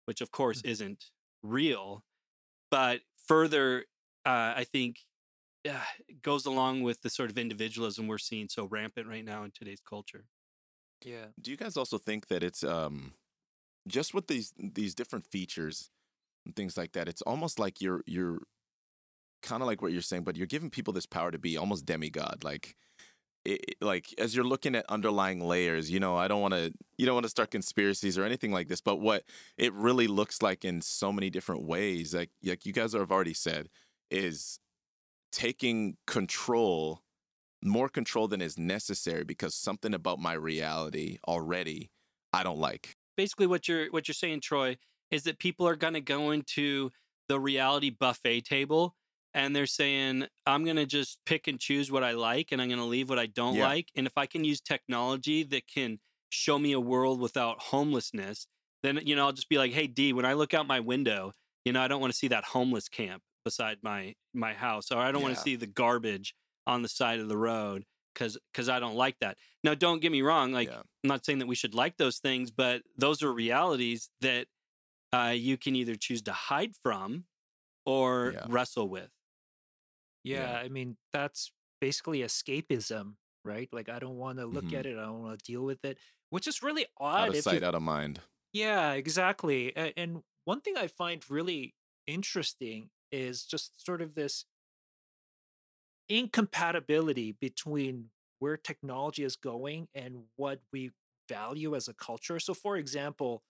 which 0.06 0.22
of 0.22 0.32
course 0.32 0.62
mm. 0.62 0.70
isn't 0.70 1.06
real. 1.44 2.04
But 2.72 3.02
further 3.28 3.86
uh, 4.26 4.54
I 4.56 4.66
think 4.66 5.00
uh, 5.70 5.80
goes 6.22 6.46
along 6.46 6.84
with 6.84 7.02
the 7.02 7.10
sort 7.10 7.30
of 7.30 7.38
individualism 7.38 8.08
we're 8.08 8.18
seeing 8.18 8.48
so 8.50 8.66
rampant 8.66 9.08
right 9.08 9.26
now 9.26 9.44
in 9.44 9.52
today's 9.52 9.82
culture. 9.82 10.26
yeah 11.04 11.26
Do 11.42 11.52
you 11.52 11.58
guys 11.58 11.78
also 11.78 11.98
think 11.98 12.28
that 12.28 12.44
it's 12.44 12.64
um 12.64 13.14
just 13.88 14.14
with 14.14 14.28
these 14.28 14.54
these 14.58 14.96
different 14.96 15.26
features 15.26 15.90
and 16.46 16.56
things 16.56 16.78
like 16.78 16.92
that? 16.94 17.08
It's 17.08 17.22
almost 17.22 17.60
like 17.60 17.82
you're 17.82 18.02
you're 18.06 18.40
kind 19.44 19.62
of 19.62 19.68
like 19.68 19.82
what 19.82 19.92
you're 19.92 20.02
saying, 20.02 20.24
but 20.24 20.36
you're 20.36 20.48
giving 20.48 20.70
people 20.70 20.94
this 20.94 21.06
power 21.06 21.32
to 21.32 21.40
be 21.40 21.58
almost 21.58 21.86
demigod, 21.86 22.44
like. 22.44 22.76
It, 23.46 23.62
it- 23.70 23.78
like 23.82 24.14
as 24.18 24.36
you're 24.36 24.44
looking 24.44 24.76
at 24.76 24.86
underlying 24.90 25.40
layers, 25.40 25.90
you 25.90 26.02
know, 26.02 26.18
I 26.18 26.28
don't 26.28 26.42
want 26.42 26.54
to, 26.54 26.74
you 26.98 27.06
don't 27.06 27.16
want 27.16 27.24
to 27.26 27.30
start 27.30 27.50
conspiracies 27.50 28.18
or 28.18 28.26
anything 28.26 28.52
like 28.52 28.68
this. 28.68 28.82
But 28.82 28.98
what 29.00 29.24
it 29.58 29.72
really 29.74 30.08
looks 30.08 30.42
like 30.42 30.66
in 30.66 30.82
so 30.82 31.14
many 31.14 31.30
different 31.30 31.64
ways, 31.64 32.14
like 32.14 32.32
like 32.44 32.66
you 32.66 32.74
guys 32.74 32.92
have 32.92 33.10
already 33.12 33.34
said, 33.34 33.70
is 34.12 34.60
taking 35.32 35.98
control, 36.06 37.02
more 37.64 37.90
control 37.90 38.28
than 38.28 38.42
is 38.42 38.58
necessary 38.58 39.24
because 39.24 39.56
something 39.56 39.94
about 39.94 40.20
my 40.20 40.34
reality 40.34 41.18
already 41.28 41.90
I 42.34 42.44
don't 42.44 42.60
like. 42.60 42.92
Basically, 43.16 43.48
what 43.48 43.68
you're 43.68 43.90
what 43.92 44.08
you're 44.08 44.14
saying, 44.14 44.42
Troy, 44.42 44.78
is 45.12 45.24
that 45.24 45.40
people 45.40 45.68
are 45.68 45.76
going 45.76 45.94
to 45.94 46.02
go 46.02 46.32
into 46.32 46.92
the 47.28 47.40
reality 47.40 47.90
buffet 47.90 48.42
table 48.42 48.96
and 49.34 49.56
they're 49.56 49.66
saying 49.66 50.28
I'm 50.46 50.64
going 50.64 50.78
to 50.78 50.86
just 50.86 51.20
pick 51.26 51.48
and 51.48 51.60
choose 51.60 51.92
what 51.92 52.04
I 52.04 52.12
like 52.12 52.52
and 52.52 52.62
I'm 52.62 52.70
going 52.70 52.80
to 52.80 52.86
leave 52.86 53.10
what 53.10 53.20
I 53.20 53.26
don't 53.26 53.56
Yeah. 53.56 53.68
like. 53.68 53.90
And 53.96 54.08
if 54.08 54.14
I 54.18 54.26
can 54.26 54.44
use 54.44 54.62
technology 54.62 55.44
that 55.44 55.68
can 55.68 56.00
show 56.30 56.60
me 56.60 56.72
a 56.74 56.80
world 56.80 57.20
without 57.20 57.60
homelessness, 57.60 58.48
then 58.84 59.00
you 59.04 59.16
know 59.16 59.26
I'll 59.26 59.34
just 59.34 59.50
be 59.50 59.58
like, 59.58 59.72
"Hey 59.72 59.88
Dee, 59.88 60.14
when 60.14 60.26
I 60.26 60.34
look 60.34 60.54
out 60.54 60.68
my 60.68 60.80
window, 60.80 61.34
you 61.66 61.74
know 61.74 61.82
I 61.82 61.88
don't 61.88 62.02
want 62.02 62.14
to 62.14 62.18
see 62.18 62.28
that 62.30 62.46
homeless 62.46 62.88
camp 62.90 63.24
beside 63.50 63.78
my 63.92 64.02
my 64.34 64.54
house 64.54 64.92
or 64.92 65.00
I 65.06 65.12
don't 65.12 65.22
want 65.26 65.36
to 65.36 65.42
see 65.48 65.56
the 65.56 65.68
garbage 65.84 66.28
on 66.66 66.82
the 66.86 66.90
side 67.00 67.20
of 67.24 67.28
the 67.34 67.38
road 67.38 67.86
cuz 68.20 68.38
cuz 68.56 68.68
I 68.76 68.80
don't 68.84 68.96
like 69.06 69.18
that." 69.24 69.38
Now 69.64 69.74
don't 69.86 70.02
get 70.04 70.12
me 70.18 70.22
wrong, 70.30 70.52
like 70.60 70.70
yeah. 70.70 70.80
I'm 71.04 71.08
not 71.14 71.26
saying 71.26 71.40
that 71.40 71.48
we 71.54 71.56
should 71.62 71.74
like 71.84 71.96
those 71.98 72.18
things, 72.28 72.52
but 72.52 72.78
those 73.06 73.24
are 73.26 73.32
realities 73.46 74.10
that 74.22 74.48
uh, 75.14 75.34
you 75.50 75.56
can 75.58 75.74
either 75.82 75.96
choose 75.96 76.22
to 76.24 76.34
hide 76.34 76.74
from 76.84 77.26
or 77.86 78.32
Yeah. 78.36 78.46
wrestle 78.50 78.90
with. 78.90 79.10
Yeah, 80.24 80.52
Yeah. 80.52 80.58
I 80.66 80.68
mean, 80.70 80.98
that's 81.14 81.52
basically 81.80 82.20
escapism, 82.20 83.16
right? 83.46 83.70
Like, 83.72 83.88
I 83.88 84.00
don't 84.00 84.18
want 84.18 84.40
to 84.40 84.46
look 84.46 84.66
Mhm. 84.66 84.80
at 84.80 84.86
it, 84.86 84.98
I 84.98 85.04
don't 85.06 85.22
want 85.24 85.40
to 85.40 85.46
deal 85.52 85.64
with 85.64 85.86
it, 85.86 85.98
which 86.30 86.46
is 86.48 86.62
really 86.62 86.86
Out 87.00 87.30
odd. 87.30 87.36
of 87.36 87.44
sight, 87.44 87.62
you, 87.62 87.68
out 87.68 87.76
of 87.76 87.82
mind. 87.82 88.20
yeah, 88.52 88.92
exactly. 88.94 89.74
And 89.76 90.24
one 90.44 90.60
thing 90.62 90.76
I 90.78 90.88
find 90.88 91.20
really 91.30 91.74
interesting 92.08 92.90
is 93.12 93.46
just 93.46 93.84
sort 93.86 94.02
of 94.02 94.16
this 94.16 94.46
incompatibility 96.10 97.34
between 97.34 98.12
where 98.40 98.58
technology 98.58 99.24
is 99.24 99.36
going 99.36 99.88
and 99.94 100.26
what 100.36 100.62
we 100.72 100.92
value 101.28 101.76
as 101.76 101.88
a 101.88 101.94
culture. 101.94 102.40
So, 102.40 102.54
for 102.54 102.78
example, 102.78 103.44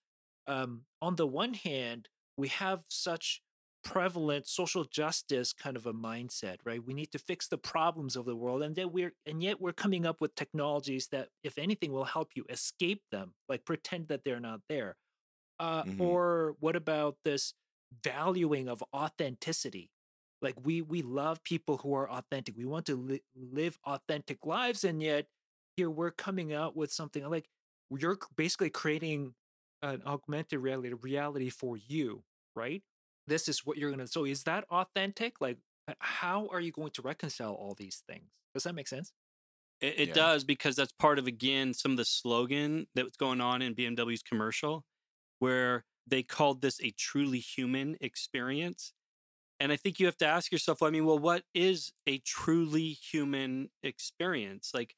um, 0.47 0.85
on 1.01 1.15
the 1.15 1.27
one 1.27 1.53
hand, 1.53 2.09
we 2.37 2.47
have 2.49 2.85
such 2.89 3.41
prevalent 3.83 4.47
social 4.47 4.85
justice 4.85 5.53
kind 5.53 5.77
of 5.77 5.85
a 5.85 5.93
mindset, 5.93 6.57
right? 6.65 6.83
We 6.83 6.93
need 6.93 7.11
to 7.13 7.19
fix 7.19 7.47
the 7.47 7.57
problems 7.57 8.15
of 8.15 8.25
the 8.25 8.35
world, 8.35 8.63
and 8.63 8.75
then 8.75 8.91
we're 8.91 9.13
and 9.25 9.43
yet 9.43 9.61
we're 9.61 9.73
coming 9.73 10.05
up 10.05 10.21
with 10.21 10.35
technologies 10.35 11.09
that, 11.11 11.29
if 11.43 11.57
anything, 11.57 11.91
will 11.91 12.05
help 12.05 12.31
you 12.35 12.45
escape 12.49 13.03
them, 13.11 13.33
like 13.49 13.65
pretend 13.65 14.07
that 14.09 14.23
they're 14.25 14.39
not 14.39 14.61
there. 14.69 14.97
Uh, 15.59 15.83
Mhm. 15.83 15.97
Or 15.97 16.55
what 16.59 16.75
about 16.75 17.17
this 17.23 17.53
valuing 18.03 18.67
of 18.67 18.83
authenticity? 18.93 19.91
Like 20.41 20.55
we 20.63 20.81
we 20.81 21.01
love 21.01 21.43
people 21.43 21.77
who 21.77 21.95
are 21.95 22.09
authentic. 22.09 22.55
We 22.57 22.65
want 22.65 22.85
to 22.87 22.95
li- 22.95 23.23
live 23.35 23.79
authentic 23.85 24.45
lives, 24.45 24.83
and 24.83 25.01
yet 25.01 25.27
here 25.75 25.89
we're 25.89 26.11
coming 26.11 26.53
out 26.53 26.75
with 26.75 26.91
something 26.91 27.27
like 27.29 27.49
you're 27.89 28.17
basically 28.35 28.69
creating 28.69 29.33
an 29.81 30.01
augmented 30.05 30.59
reality 30.59 30.93
reality 30.93 31.49
for 31.49 31.77
you, 31.77 32.23
right? 32.55 32.83
This 33.25 33.47
is 33.47 33.65
what 33.65 33.77
you're 33.77 33.89
gonna. 33.89 34.07
So 34.07 34.25
is 34.25 34.43
that 34.43 34.65
authentic? 34.69 35.41
Like, 35.41 35.57
how 35.99 36.47
are 36.51 36.59
you 36.59 36.71
going 36.71 36.91
to 36.91 37.01
reconcile 37.01 37.53
all 37.53 37.73
these 37.73 38.03
things? 38.07 38.29
Does 38.53 38.63
that 38.63 38.73
make 38.75 38.87
sense? 38.87 39.13
It, 39.81 39.99
it 39.99 40.07
Yeah. 40.09 40.13
does 40.13 40.43
because 40.43 40.75
that's 40.75 40.91
part 40.93 41.17
of 41.19 41.27
again 41.27 41.73
some 41.73 41.91
of 41.91 41.97
the 41.97 42.05
slogan 42.05 42.87
that 42.95 43.05
was 43.05 43.15
going 43.17 43.41
on 43.41 43.61
in 43.61 43.73
BMW's 43.75 44.23
commercial, 44.23 44.85
where 45.39 45.83
they 46.07 46.23
called 46.23 46.61
this 46.61 46.79
a 46.81 46.91
truly 46.91 47.39
human 47.39 47.97
experience. 48.01 48.93
And 49.59 49.71
I 49.71 49.75
think 49.75 49.99
you 49.99 50.05
have 50.05 50.17
to 50.17 50.27
ask 50.27 50.51
yourself, 50.51 50.83
I 50.83 50.89
mean, 50.91 51.05
well, 51.05 51.19
what 51.19 51.43
is 51.53 51.91
a 52.07 52.19
truly 52.19 52.89
human 52.89 53.69
experience? 53.83 54.71
Like, 54.73 54.95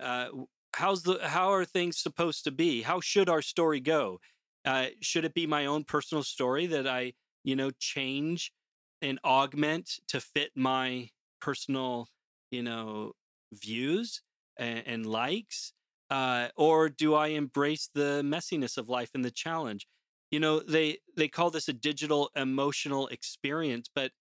uh, 0.00 0.28
how's 0.76 1.02
the 1.02 1.18
how 1.28 1.52
are 1.52 1.64
things 1.64 1.98
supposed 1.98 2.44
to 2.44 2.50
be? 2.50 2.82
How 2.82 3.00
should 3.00 3.28
our 3.28 3.42
story 3.42 3.80
go? 3.80 4.20
Uh, 4.64 4.86
should 5.00 5.24
it 5.24 5.34
be 5.34 5.46
my 5.46 5.66
own 5.66 5.84
personal 5.84 6.22
story 6.22 6.66
that 6.66 6.86
I, 6.86 7.14
you 7.44 7.56
know, 7.56 7.70
change 7.78 8.52
and 9.00 9.18
augment 9.24 9.98
to 10.08 10.20
fit 10.20 10.52
my 10.54 11.10
personal, 11.40 12.08
you 12.50 12.62
know, 12.62 13.12
views 13.52 14.22
and, 14.56 14.86
and 14.86 15.06
likes? 15.06 15.72
Uh, 16.10 16.48
or 16.56 16.90
do 16.90 17.14
I 17.14 17.28
embrace 17.28 17.88
the 17.94 18.20
messiness 18.22 18.76
of 18.76 18.88
life 18.90 19.10
and 19.14 19.24
the 19.24 19.30
challenge? 19.30 19.86
You 20.32 20.40
know, 20.40 20.60
they 20.60 20.98
they 21.16 21.28
call 21.28 21.50
this 21.50 21.68
a 21.68 21.74
digital 21.74 22.30
emotional 22.36 23.08
experience, 23.08 23.88
but 23.94 24.12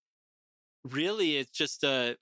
really 0.84 1.38
it's 1.38 1.52
just 1.52 1.84
a 1.84 2.18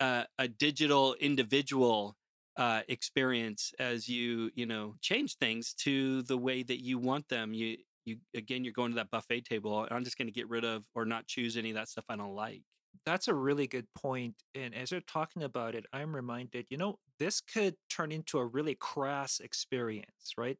a, 0.00 0.26
a 0.38 0.48
digital 0.48 1.14
individual 1.20 2.16
uh, 2.56 2.82
experience 2.88 3.72
as 3.78 4.08
you 4.08 4.50
you 4.54 4.66
know 4.66 4.96
change 5.00 5.36
things 5.36 5.74
to 5.74 6.22
the 6.22 6.38
way 6.38 6.62
that 6.62 6.82
you 6.84 6.98
want 6.98 7.28
them. 7.28 7.54
You 7.54 7.78
you 8.04 8.18
again 8.34 8.64
you're 8.64 8.72
going 8.72 8.92
to 8.92 8.96
that 8.96 9.10
buffet 9.10 9.42
table. 9.46 9.86
I'm 9.90 10.04
just 10.04 10.18
going 10.18 10.28
to 10.28 10.32
get 10.32 10.48
rid 10.48 10.64
of 10.64 10.84
or 10.94 11.04
not 11.04 11.26
choose 11.26 11.56
any 11.56 11.70
of 11.70 11.76
that 11.76 11.88
stuff 11.88 12.04
I 12.08 12.16
don't 12.16 12.34
like. 12.34 12.62
That's 13.06 13.28
a 13.28 13.34
really 13.34 13.66
good 13.66 13.86
point. 13.94 14.36
And 14.54 14.74
as 14.74 14.90
you're 14.90 15.00
talking 15.02 15.42
about 15.42 15.74
it, 15.74 15.86
I'm 15.92 16.14
reminded, 16.14 16.66
you 16.70 16.76
know, 16.76 16.98
this 17.18 17.40
could 17.40 17.76
turn 17.90 18.12
into 18.12 18.38
a 18.38 18.46
really 18.46 18.74
crass 18.74 19.40
experience, 19.40 20.34
right? 20.36 20.58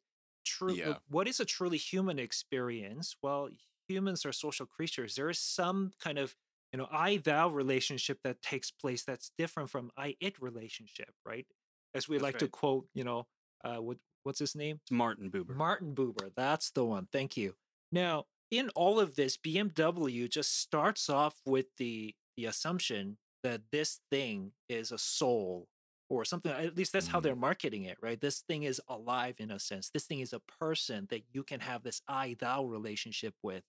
True. 0.48 0.74
Yeah. 0.74 0.94
What 1.08 1.28
is 1.28 1.40
a 1.40 1.44
truly 1.44 1.76
human 1.76 2.18
experience? 2.18 3.14
Well, 3.22 3.50
humans 3.86 4.24
are 4.24 4.32
social 4.32 4.66
creatures. 4.66 5.14
There 5.14 5.28
is 5.28 5.38
some 5.38 5.92
kind 6.02 6.18
of, 6.18 6.34
you 6.72 6.78
know, 6.78 6.88
I 6.90 7.18
thou 7.18 7.48
relationship 7.50 8.18
that 8.24 8.40
takes 8.40 8.70
place 8.70 9.04
that's 9.04 9.30
different 9.36 9.70
from 9.70 9.90
I 9.96 10.16
it 10.20 10.40
relationship, 10.40 11.10
right? 11.24 11.46
As 11.94 12.08
we 12.08 12.16
That's 12.16 12.22
like 12.22 12.38
to 12.38 12.48
quote, 12.48 12.86
you 12.94 13.04
know, 13.04 13.26
uh, 13.64 13.76
what 13.76 13.98
what's 14.22 14.38
his 14.38 14.54
name? 14.54 14.80
Martin 14.90 15.30
Buber. 15.30 15.54
Martin 15.54 15.94
Buber. 15.94 16.30
That's 16.36 16.70
the 16.70 16.84
one. 16.84 17.08
Thank 17.12 17.36
you. 17.36 17.54
Now, 17.92 18.24
in 18.50 18.70
all 18.70 18.98
of 19.00 19.16
this, 19.16 19.36
BMW 19.36 20.28
just 20.30 20.60
starts 20.60 21.10
off 21.10 21.36
with 21.44 21.66
the 21.76 22.14
the 22.36 22.46
assumption 22.46 23.18
that 23.42 23.62
this 23.72 24.00
thing 24.10 24.52
is 24.68 24.92
a 24.92 24.98
soul 24.98 25.66
or 26.08 26.24
something. 26.24 26.52
At 26.52 26.76
least 26.76 26.92
that's 26.92 27.08
how 27.08 27.20
they're 27.20 27.36
marketing 27.36 27.84
it, 27.84 27.98
right? 28.02 28.20
This 28.20 28.40
thing 28.40 28.62
is 28.62 28.80
alive 28.88 29.36
in 29.38 29.50
a 29.50 29.58
sense. 29.58 29.90
This 29.90 30.04
thing 30.04 30.20
is 30.20 30.32
a 30.32 30.40
person 30.40 31.06
that 31.10 31.22
you 31.32 31.42
can 31.42 31.60
have 31.60 31.82
this 31.82 32.02
I 32.08 32.36
thou 32.38 32.64
relationship 32.64 33.34
with. 33.42 33.62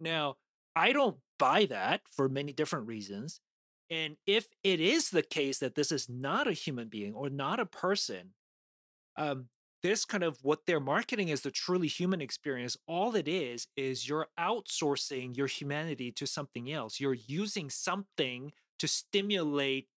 Now, 0.00 0.36
I 0.74 0.92
don't 0.92 1.18
buy 1.38 1.66
that 1.66 2.02
for 2.10 2.28
many 2.28 2.52
different 2.52 2.86
reasons. 2.86 3.40
And 3.88 4.16
if 4.26 4.48
it 4.64 4.80
is 4.80 5.10
the 5.10 5.22
case 5.22 5.58
that 5.58 5.74
this 5.74 5.92
is 5.92 6.08
not 6.08 6.48
a 6.48 6.52
human 6.52 6.88
being 6.88 7.14
or 7.14 7.30
not 7.30 7.60
a 7.60 7.66
person, 7.66 8.34
um, 9.16 9.48
this 9.82 10.04
kind 10.04 10.24
of 10.24 10.38
what 10.42 10.66
they're 10.66 10.80
marketing 10.80 11.30
as 11.30 11.42
the 11.42 11.50
truly 11.50 11.86
human 11.86 12.20
experience, 12.20 12.76
all 12.88 13.14
it 13.14 13.28
is, 13.28 13.68
is 13.76 14.08
you're 14.08 14.26
outsourcing 14.38 15.36
your 15.36 15.46
humanity 15.46 16.10
to 16.12 16.26
something 16.26 16.72
else. 16.72 16.98
You're 16.98 17.14
using 17.14 17.70
something 17.70 18.52
to 18.78 18.88
stimulate 18.88 19.88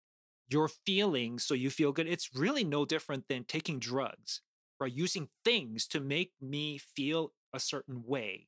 your 0.49 0.67
feelings 0.67 1.43
so 1.43 1.53
you 1.53 1.69
feel 1.69 1.91
good. 1.91 2.07
It's 2.07 2.29
really 2.35 2.63
no 2.63 2.85
different 2.85 3.25
than 3.29 3.43
taking 3.43 3.79
drugs, 3.79 4.41
right? 4.79 4.91
Using 4.91 5.29
things 5.45 5.87
to 5.87 5.99
make 5.99 6.31
me 6.41 6.77
feel 6.77 7.31
a 7.53 7.59
certain 7.59 8.03
way, 8.05 8.47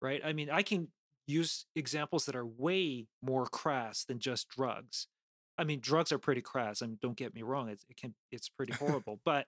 right? 0.00 0.20
I 0.24 0.32
mean, 0.32 0.50
I 0.50 0.62
can 0.62 0.88
use 1.26 1.66
examples 1.74 2.26
that 2.26 2.36
are 2.36 2.46
way 2.46 3.06
more 3.22 3.46
crass 3.46 4.04
than 4.04 4.18
just 4.18 4.48
drugs. 4.48 5.06
I 5.56 5.64
mean, 5.64 5.80
drugs 5.80 6.12
are 6.12 6.18
pretty 6.18 6.40
crass. 6.42 6.82
I 6.82 6.86
mean, 6.86 6.98
don't 7.00 7.16
get 7.16 7.34
me 7.34 7.42
wrong; 7.42 7.68
it's, 7.68 7.84
it 7.88 7.96
can 7.96 8.14
it's 8.32 8.48
pretty 8.48 8.72
horrible. 8.80 9.20
but 9.24 9.46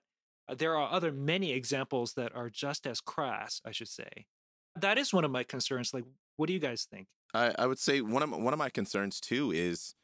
uh, 0.49 0.55
there 0.55 0.77
are 0.77 0.89
other 0.91 1.11
many 1.11 1.51
examples 1.51 2.13
that 2.13 2.33
are 2.35 2.49
just 2.49 2.87
as 2.87 3.01
crass, 3.01 3.59
I 3.65 3.71
should 3.71 3.89
say. 3.89 4.25
That 4.79 4.97
is 4.97 5.11
one 5.13 5.25
of 5.25 5.31
my 5.31 5.43
concerns. 5.43 5.93
Like, 5.93 6.05
what 6.37 6.47
do 6.47 6.53
you 6.53 6.59
guys 6.59 6.87
think? 6.89 7.07
I, 7.33 7.53
I 7.59 7.65
would 7.67 7.79
say 7.79 7.99
one 8.01 8.23
of 8.23 8.29
my- 8.29 8.37
one 8.37 8.53
of 8.53 8.59
my 8.59 8.69
concerns 8.69 9.19
too 9.19 9.51
is 9.51 9.95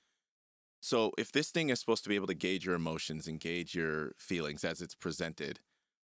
so 0.84 1.13
if 1.17 1.32
this 1.32 1.50
thing 1.50 1.69
is 1.69 1.80
supposed 1.80 2.04
to 2.04 2.10
be 2.10 2.15
able 2.15 2.28
to 2.28 2.34
gauge 2.34 2.65
your 2.65 2.76
emotions 2.76 3.26
and 3.26 3.39
gauge 3.39 3.74
your 3.74 4.12
feelings 4.17 4.65
as 4.65 4.82
it's 4.82 4.93
presented, 4.93 5.62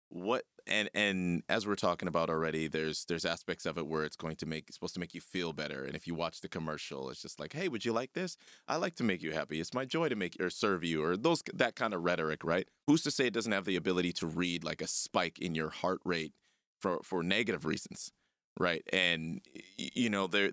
what 0.10 0.44
and 0.68 0.92
and 0.94 1.42
as 1.50 1.66
we're 1.66 1.74
talking 1.74 2.08
about 2.08 2.30
already, 2.30 2.68
there's 2.68 3.06
there's 3.06 3.26
aspects 3.26 3.66
of 3.66 3.80
it 3.80 3.88
where 3.88 4.04
it's 4.04 4.16
going 4.16 4.36
to 4.36 4.46
make 4.46 4.66
it's 4.68 4.76
supposed 4.76 4.94
to 4.94 5.00
make 5.00 5.16
you 5.16 5.22
feel 5.22 5.54
better. 5.54 5.84
And 5.86 5.96
if 5.96 6.06
you 6.06 6.14
watch 6.14 6.42
the 6.42 6.48
commercial, 6.48 7.10
it's 7.10 7.24
just 7.24 7.40
like, 7.40 7.54
hey, 7.54 7.68
would 7.68 7.84
you 7.84 7.94
like 7.94 8.14
this? 8.14 8.38
I 8.68 8.76
like 8.76 8.94
to 8.98 9.04
make 9.04 9.24
you 9.24 9.32
happy. 9.32 9.60
It's 9.60 9.74
my 9.74 9.86
joy 9.86 10.08
to 10.08 10.16
make 10.16 10.38
or 10.40 10.52
serve 10.52 10.84
you, 10.84 11.04
or 11.04 11.18
those 11.18 11.42
that 11.52 11.76
kind 11.76 11.96
of 11.96 12.04
rhetoric, 12.04 12.44
right? 12.44 12.68
Who's 12.86 13.02
to 13.04 13.12
say 13.12 13.26
it 13.26 13.34
doesn't 13.34 13.52
have 13.52 13.66
the 13.66 13.76
ability 13.76 14.14
to 14.14 14.28
read 14.28 14.64
like 14.64 14.84
a 14.84 14.88
spike 14.88 15.40
in 15.40 15.56
your 15.56 15.72
heart 15.72 16.02
rate 16.06 16.34
for 16.80 17.00
for 17.02 17.24
negative 17.24 17.66
reasons? 17.66 18.12
Right? 18.58 18.84
And 18.92 19.42
you 19.78 20.10
know 20.10 20.28
there 20.28 20.52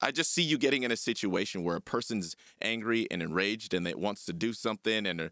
i 0.00 0.10
just 0.10 0.32
see 0.32 0.42
you 0.42 0.58
getting 0.58 0.82
in 0.84 0.90
a 0.92 0.96
situation 0.96 1.64
where 1.64 1.76
a 1.76 1.80
person's 1.80 2.36
angry 2.60 3.06
and 3.10 3.22
enraged 3.22 3.74
and 3.74 3.86
it 3.86 3.98
wants 3.98 4.24
to 4.26 4.32
do 4.32 4.52
something 4.52 5.06
and 5.06 5.20
they're- 5.20 5.30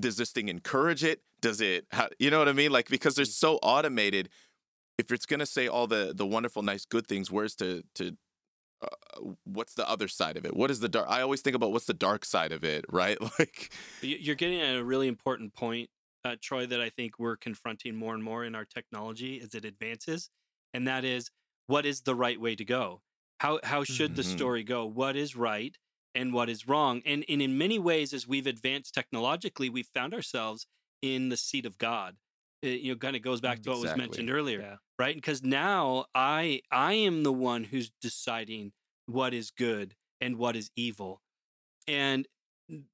does 0.00 0.16
this 0.16 0.32
thing 0.32 0.48
encourage 0.48 1.04
it? 1.04 1.20
Does 1.40 1.60
it 1.60 1.86
how, 1.92 2.08
you 2.18 2.30
know 2.30 2.38
what 2.40 2.48
i 2.48 2.52
mean? 2.52 2.72
Like 2.72 2.88
because 2.88 3.14
they're 3.14 3.24
so 3.24 3.56
automated 3.62 4.28
if 4.98 5.12
it's 5.12 5.26
going 5.26 5.40
to 5.40 5.46
say 5.46 5.68
all 5.68 5.86
the 5.86 6.12
the 6.14 6.26
wonderful 6.26 6.62
nice 6.62 6.84
good 6.84 7.06
things 7.06 7.30
where's 7.30 7.54
to 7.56 7.82
to 7.94 8.16
uh, 8.82 8.88
what's 9.44 9.74
the 9.74 9.88
other 9.88 10.08
side 10.08 10.36
of 10.36 10.44
it? 10.44 10.54
What 10.56 10.70
is 10.70 10.80
the 10.80 10.88
dark 10.88 11.06
i 11.08 11.20
always 11.22 11.40
think 11.40 11.54
about 11.56 11.70
what's 11.72 11.86
the 11.86 11.94
dark 11.94 12.24
side 12.24 12.52
of 12.52 12.64
it 12.64 12.84
right? 12.90 13.20
Like 13.38 13.70
You- 14.02 14.18
You're 14.20 14.34
getting 14.34 14.60
at 14.60 14.74
a 14.76 14.84
really 14.84 15.06
important 15.08 15.54
point, 15.54 15.88
uh, 16.24 16.36
Troy, 16.40 16.66
that 16.66 16.80
I 16.80 16.88
think 16.90 17.18
we're 17.18 17.36
confronting 17.36 17.94
more 17.94 18.14
and 18.14 18.22
more 18.24 18.44
in 18.44 18.54
our 18.54 18.64
technology 18.64 19.40
as 19.40 19.54
it 19.54 19.64
advances, 19.64 20.30
and 20.76 20.86
that 20.86 21.04
is 21.04 21.30
what 21.66 21.84
is 21.86 22.02
the 22.02 22.14
right 22.14 22.40
way 22.40 22.54
to 22.56 22.64
go? 22.64 23.02
How 23.40 23.60
how 23.64 23.82
should 23.84 24.14
the 24.16 24.22
Mhm. 24.22 24.36
story 24.36 24.62
go? 24.64 24.86
What 24.86 25.16
is 25.16 25.34
right? 25.36 25.76
and 26.16 26.32
what 26.32 26.48
is 26.48 26.66
wrong. 26.66 27.02
And, 27.04 27.24
and 27.28 27.42
in 27.42 27.58
many 27.58 27.78
ways, 27.78 28.14
as 28.14 28.26
we've 28.26 28.46
advanced 28.46 28.94
technologically, 28.94 29.68
we've 29.68 29.86
found 29.86 30.14
ourselves 30.14 30.66
in 31.02 31.28
the 31.28 31.36
seat 31.36 31.66
of 31.66 31.76
God. 31.76 32.16
It, 32.62 32.80
you 32.80 32.92
know, 32.92 32.98
kind 32.98 33.14
of 33.14 33.20
goes 33.22 33.42
back 33.42 33.60
to 33.62 33.70
what 33.70 33.80
was 33.80 33.94
mentioned 33.96 34.30
earlier, 34.30 34.60
Yeah. 34.60 34.76
right? 34.98 35.14
Because 35.14 35.42
now 35.42 36.06
I 36.14 36.62
I 36.70 36.94
am 36.94 37.22
the 37.22 37.34
one 37.34 37.64
who's 37.64 37.90
deciding 38.00 38.72
what 39.04 39.34
is 39.34 39.50
good 39.50 39.94
and 40.22 40.36
what 40.38 40.56
is 40.56 40.70
evil, 40.74 41.20
and 41.86 42.26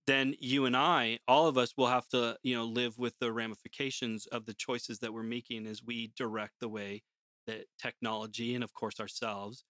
then 0.07 0.35
you 0.39 0.67
and 0.67 0.77
I, 0.77 1.21
all 1.27 1.47
of 1.47 1.57
us, 1.57 1.77
will 1.77 1.87
have 1.87 2.09
to 2.09 2.37
you 2.43 2.57
know 2.57 2.65
live 2.65 2.99
with 2.99 3.19
the 3.21 3.33
ramifications 3.33 4.27
of 4.27 4.47
the 4.47 4.55
choices 4.55 4.99
that 4.99 5.15
we're 5.15 5.23
making 5.23 5.67
as 5.67 5.83
we 5.83 6.13
direct 6.17 6.55
the 6.61 6.69
way 6.69 7.03
that 7.47 7.67
technology 7.81 8.55
and 8.55 8.65
of 8.65 8.73
course 8.73 9.01
ourselves 9.01 9.65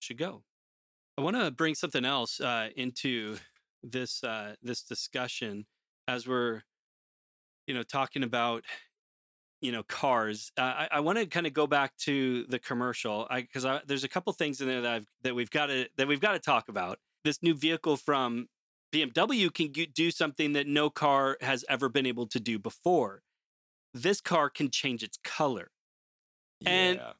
should 0.00 0.18
go. 0.18 0.42
I 1.16 1.22
want 1.22 1.36
to 1.36 1.50
bring 1.50 1.74
something 1.74 2.04
else 2.04 2.40
uh, 2.40 2.70
into 2.76 3.36
this 3.82 4.24
uh, 4.24 4.54
this 4.62 4.82
discussion 4.82 5.66
as 6.08 6.26
we're 6.26 6.62
you 7.66 7.74
know 7.74 7.82
talking 7.82 8.22
about 8.22 8.64
you 9.60 9.72
know 9.72 9.82
cars. 9.82 10.50
Uh, 10.58 10.60
I, 10.62 10.88
I 10.92 11.00
want 11.00 11.18
to 11.18 11.26
kind 11.26 11.46
of 11.46 11.52
go 11.52 11.66
back 11.66 11.96
to 11.98 12.44
the 12.48 12.58
commercial 12.58 13.28
because 13.34 13.66
there's 13.86 14.04
a 14.04 14.08
couple 14.08 14.32
things 14.32 14.60
in 14.60 14.68
there 14.68 14.82
that 14.82 14.92
I've, 14.92 15.06
that 15.22 15.34
we've 15.34 15.50
got 15.50 15.66
to 15.66 15.88
that 15.96 16.08
we've 16.08 16.20
got 16.20 16.32
to 16.32 16.38
talk 16.38 16.68
about. 16.68 16.98
This 17.24 17.42
new 17.42 17.54
vehicle 17.54 17.96
from 17.96 18.48
BMW 18.92 19.52
can 19.52 19.72
g- 19.72 19.86
do 19.86 20.10
something 20.10 20.52
that 20.52 20.66
no 20.66 20.90
car 20.90 21.38
has 21.40 21.64
ever 21.68 21.88
been 21.88 22.06
able 22.06 22.26
to 22.26 22.38
do 22.38 22.58
before. 22.58 23.22
This 23.94 24.20
car 24.20 24.50
can 24.50 24.70
change 24.70 25.02
its 25.02 25.18
color. 25.24 25.70
And- 26.66 26.98
Yeah. 26.98 27.12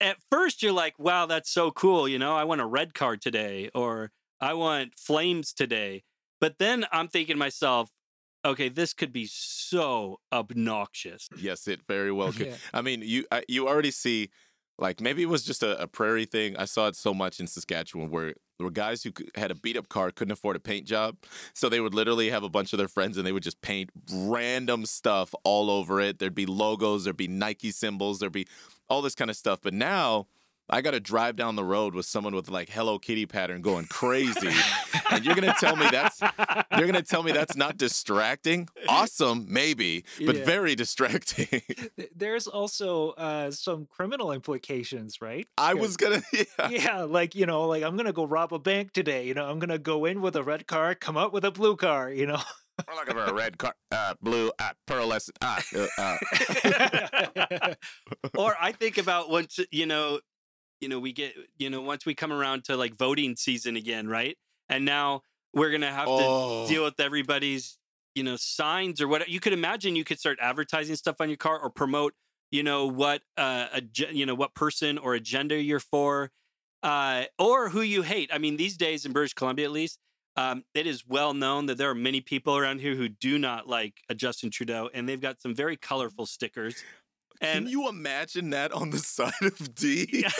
At 0.00 0.16
first, 0.32 0.64
you're 0.64 0.72
like, 0.72 0.98
wow, 0.98 1.26
that's 1.26 1.48
so 1.48 1.70
cool. 1.70 2.08
You 2.08 2.18
know, 2.18 2.34
I 2.34 2.42
want 2.42 2.60
a 2.60 2.66
red 2.66 2.92
car 2.92 3.16
today, 3.16 3.70
or 3.72 4.10
I 4.40 4.52
want 4.54 4.98
flames 4.98 5.52
today. 5.52 6.02
But 6.40 6.58
then 6.58 6.86
I'm 6.90 7.06
thinking 7.06 7.36
to 7.36 7.38
myself, 7.38 7.88
okay, 8.44 8.68
this 8.68 8.94
could 8.94 9.12
be 9.12 9.28
so 9.30 10.18
obnoxious. 10.32 11.28
yes, 11.38 11.68
it 11.68 11.82
very 11.86 12.10
well 12.10 12.32
could. 12.32 12.48
Yeah. 12.48 12.56
I 12.74 12.82
mean, 12.82 13.02
you 13.04 13.26
I, 13.30 13.44
you 13.46 13.68
already 13.68 13.92
see, 13.92 14.30
like 14.78 15.00
maybe 15.00 15.22
it 15.22 15.28
was 15.28 15.44
just 15.44 15.62
a, 15.62 15.80
a 15.80 15.86
prairie 15.86 16.24
thing. 16.24 16.56
I 16.56 16.64
saw 16.64 16.88
it 16.88 16.96
so 16.96 17.12
much 17.14 17.40
in 17.40 17.46
Saskatchewan 17.46 18.10
where 18.10 18.34
were 18.58 18.70
guys 18.70 19.02
who 19.02 19.10
had 19.34 19.50
a 19.50 19.54
beat 19.54 19.76
up 19.76 19.88
car 19.88 20.10
couldn't 20.10 20.32
afford 20.32 20.56
a 20.56 20.60
paint 20.60 20.86
job, 20.86 21.16
so 21.52 21.68
they 21.68 21.80
would 21.80 21.94
literally 21.94 22.30
have 22.30 22.42
a 22.42 22.48
bunch 22.48 22.72
of 22.72 22.78
their 22.78 22.88
friends 22.88 23.16
and 23.16 23.26
they 23.26 23.32
would 23.32 23.42
just 23.42 23.60
paint 23.60 23.90
random 24.12 24.86
stuff 24.86 25.34
all 25.44 25.70
over 25.70 26.00
it. 26.00 26.18
There'd 26.18 26.34
be 26.34 26.46
logos, 26.46 27.04
there'd 27.04 27.16
be 27.16 27.28
Nike 27.28 27.70
symbols, 27.70 28.20
there'd 28.20 28.32
be 28.32 28.46
all 28.88 29.02
this 29.02 29.14
kind 29.14 29.30
of 29.30 29.36
stuff. 29.36 29.60
But 29.62 29.74
now. 29.74 30.26
I 30.70 30.80
got 30.80 30.92
to 30.92 31.00
drive 31.00 31.36
down 31.36 31.56
the 31.56 31.64
road 31.64 31.94
with 31.94 32.06
someone 32.06 32.34
with 32.34 32.48
like 32.48 32.70
Hello 32.70 32.98
Kitty 32.98 33.26
pattern 33.26 33.60
going 33.62 33.84
crazy, 33.86 34.48
and 35.10 35.24
you're 35.24 35.34
gonna 35.34 35.54
tell 35.60 35.76
me 35.76 35.86
that's 35.90 36.20
you're 36.78 36.86
gonna 36.86 37.02
tell 37.02 37.22
me 37.22 37.32
that's 37.32 37.56
not 37.56 37.76
distracting? 37.76 38.68
Awesome, 38.88 39.46
maybe, 39.48 40.04
but 40.24 40.36
Yeah. 40.36 40.44
very 40.44 40.74
distracting. 40.74 41.62
There's 42.16 42.46
also 42.46 43.10
uh, 43.10 43.50
some 43.50 43.86
criminal 43.86 44.32
implications, 44.32 45.20
right? 45.20 45.46
I 45.58 45.74
was 45.74 45.96
gonna, 45.96 46.22
yeah. 46.32 46.68
yeah, 46.70 47.02
like 47.02 47.34
you 47.34 47.44
know, 47.46 47.62
like 47.66 47.82
I'm 47.82 47.96
gonna 47.96 48.12
go 48.12 48.24
rob 48.24 48.54
a 48.54 48.58
bank 48.58 48.92
today. 48.92 49.26
You 49.26 49.34
know, 49.34 49.46
I'm 49.50 49.58
gonna 49.58 49.78
go 49.78 50.04
in 50.04 50.22
with 50.22 50.36
a 50.36 50.42
red 50.42 50.66
car, 50.66 50.94
come 50.94 51.16
out 51.18 51.32
with 51.32 51.44
a 51.44 51.50
blue 51.50 51.76
car. 51.76 52.10
You 52.10 52.26
know, 52.26 52.40
We're 52.88 52.94
looking 52.94 53.14
for 53.14 53.24
a 53.24 53.34
red 53.34 53.58
car, 53.58 53.74
uh, 53.90 54.14
blue, 54.22 54.50
uh, 54.58 54.70
pearlescent. 54.88 55.36
Uh, 55.42 55.60
uh, 55.98 56.16
uh. 57.44 57.74
or 58.38 58.56
I 58.60 58.72
think 58.72 58.96
about 58.98 59.28
once 59.28 59.58
you 59.70 59.86
know, 59.86 60.20
you 60.82 60.88
know, 60.88 60.98
we 60.98 61.12
get 61.12 61.34
you 61.58 61.70
know 61.70 61.80
once 61.80 62.04
we 62.04 62.14
come 62.14 62.32
around 62.32 62.64
to 62.64 62.76
like 62.76 62.94
voting 62.96 63.36
season 63.36 63.76
again, 63.76 64.08
right? 64.08 64.36
And 64.68 64.84
now 64.84 65.22
we're 65.54 65.70
gonna 65.70 65.92
have 65.92 66.08
Oh. 66.08 66.66
to 66.66 66.72
deal 66.74 66.84
with 66.84 66.98
everybody's 67.00 67.78
you 68.14 68.24
know 68.24 68.36
signs 68.36 69.00
or 69.00 69.08
what. 69.08 69.28
You 69.28 69.40
could 69.40 69.52
imagine 69.52 69.94
you 69.96 70.04
could 70.04 70.18
start 70.18 70.38
advertising 70.40 70.96
stuff 70.96 71.16
on 71.20 71.28
your 71.30 71.38
car 71.38 71.58
or 71.58 71.70
promote 71.70 72.14
you 72.50 72.62
know 72.64 72.86
what 72.86 73.22
uh, 73.38 73.68
a 73.72 73.82
you 74.12 74.26
know 74.26 74.34
what 74.34 74.54
person 74.54 74.98
or 74.98 75.14
agenda 75.14 75.54
you're 75.62 75.80
for, 75.80 76.30
uh, 76.82 77.24
or 77.38 77.70
who 77.70 77.80
you 77.80 78.02
hate. 78.02 78.30
I 78.34 78.38
mean, 78.38 78.56
these 78.56 78.76
days 78.76 79.06
in 79.06 79.12
British 79.12 79.32
Columbia, 79.34 79.64
at 79.66 79.72
least. 79.72 79.98
Um, 80.34 80.64
it 80.72 80.86
is 80.86 81.06
well 81.06 81.34
known 81.34 81.66
that 81.66 81.76
there 81.76 81.90
are 81.90 81.94
many 81.94 82.22
people 82.22 82.56
around 82.56 82.80
here 82.80 82.94
who 82.94 83.06
do 83.06 83.38
not 83.38 83.68
like 83.68 84.00
Justin 84.16 84.50
Trudeau, 84.50 84.88
and 84.94 85.06
they've 85.06 85.20
got 85.20 85.42
some 85.42 85.54
very 85.54 85.76
colorful 85.76 86.24
stickers. 86.24 86.82
Can 87.42 87.66
you 87.66 87.88
imagine 87.88 88.50
that 88.50 88.72
on 88.72 88.90
the 88.90 88.98
side 89.16 89.32
of 89.42 89.74
Dee 89.74 90.24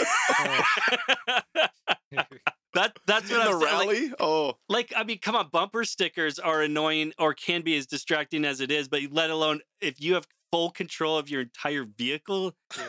that 2.75 2.99
that's 3.07 3.31
in 3.31 3.37
what 3.37 3.45
the 3.45 3.51
I'm 3.51 3.61
saying. 3.61 3.61
Like, 3.61 3.89
rally? 3.89 4.13
oh, 4.21 4.55
like, 4.69 4.93
I 4.97 5.05
mean, 5.05 5.19
come 5.19 5.37
on, 5.37 5.49
bumper 5.49 5.85
stickers 5.85 6.39
are 6.39 6.63
annoying 6.63 7.13
or 7.19 7.35
can 7.35 7.63
be 7.63 7.77
as 7.77 7.87
distracting 7.87 8.45
as 8.45 8.61
it 8.61 8.71
is, 8.71 8.89
but 8.89 9.01
let 9.11 9.31
alone 9.31 9.61
if 9.81 10.01
you 10.01 10.15
have 10.15 10.27
full 10.51 10.71
control 10.71 11.17
of 11.19 11.29
your 11.31 11.43
entire 11.43 11.85
vehicle, 11.85 12.55
yeah. 12.77 12.85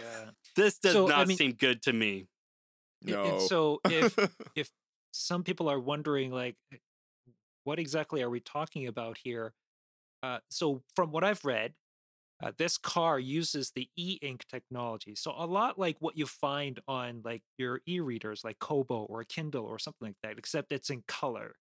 this 0.55 0.77
does 0.79 0.93
So, 0.93 1.05
I 1.07 1.09
not 1.09 1.27
mean- 1.27 1.37
seem 1.37 1.53
good 1.53 1.81
to 1.83 1.93
me. 1.93 2.27
No. 3.01 3.23
And 3.23 3.41
so 3.41 3.81
if 3.85 4.17
if 4.55 4.69
some 5.11 5.43
people 5.43 5.69
are 5.69 5.79
wondering, 5.79 6.31
like, 6.31 6.55
what 7.65 7.77
exactly 7.79 8.21
are 8.21 8.29
we 8.29 8.39
talking 8.39 8.87
about 8.87 9.17
here? 9.23 9.53
Uh, 10.21 10.39
so 10.49 10.81
from 10.95 11.11
what 11.11 11.25
I've 11.25 11.43
read, 11.43 11.73
uh, 12.43 12.51
this 12.57 12.77
car 12.77 13.19
uses 13.19 13.71
the 13.71 13.87
e-ink 13.95 14.43
technology. 14.51 15.15
So 15.15 15.33
a 15.37 15.45
lot 15.45 15.79
like 15.79 15.95
what 15.99 16.17
you 16.17 16.25
find 16.25 16.79
on 16.89 17.21
like 17.23 17.41
your 17.57 17.79
e-readers, 17.87 18.43
like 18.43 18.59
Kobo 18.59 19.03
or 19.03 19.23
Kindle 19.23 19.65
or 19.65 19.79
something 19.79 20.09
like 20.09 20.17
that, 20.23 20.37
except 20.37 20.73
it's 20.73 20.89
in 20.89 21.03
color, 21.07 21.55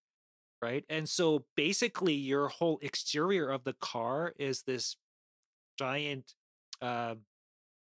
right? 0.61 0.83
And 0.89 1.07
so 1.07 1.45
basically, 1.55 2.13
your 2.13 2.49
whole 2.49 2.79
exterior 2.81 3.49
of 3.49 3.63
the 3.63 3.75
car 3.79 4.33
is 4.37 4.63
this 4.63 4.97
giant 5.79 6.33
uh, 6.81 7.15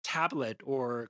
tablet 0.03 0.59
or 0.65 1.07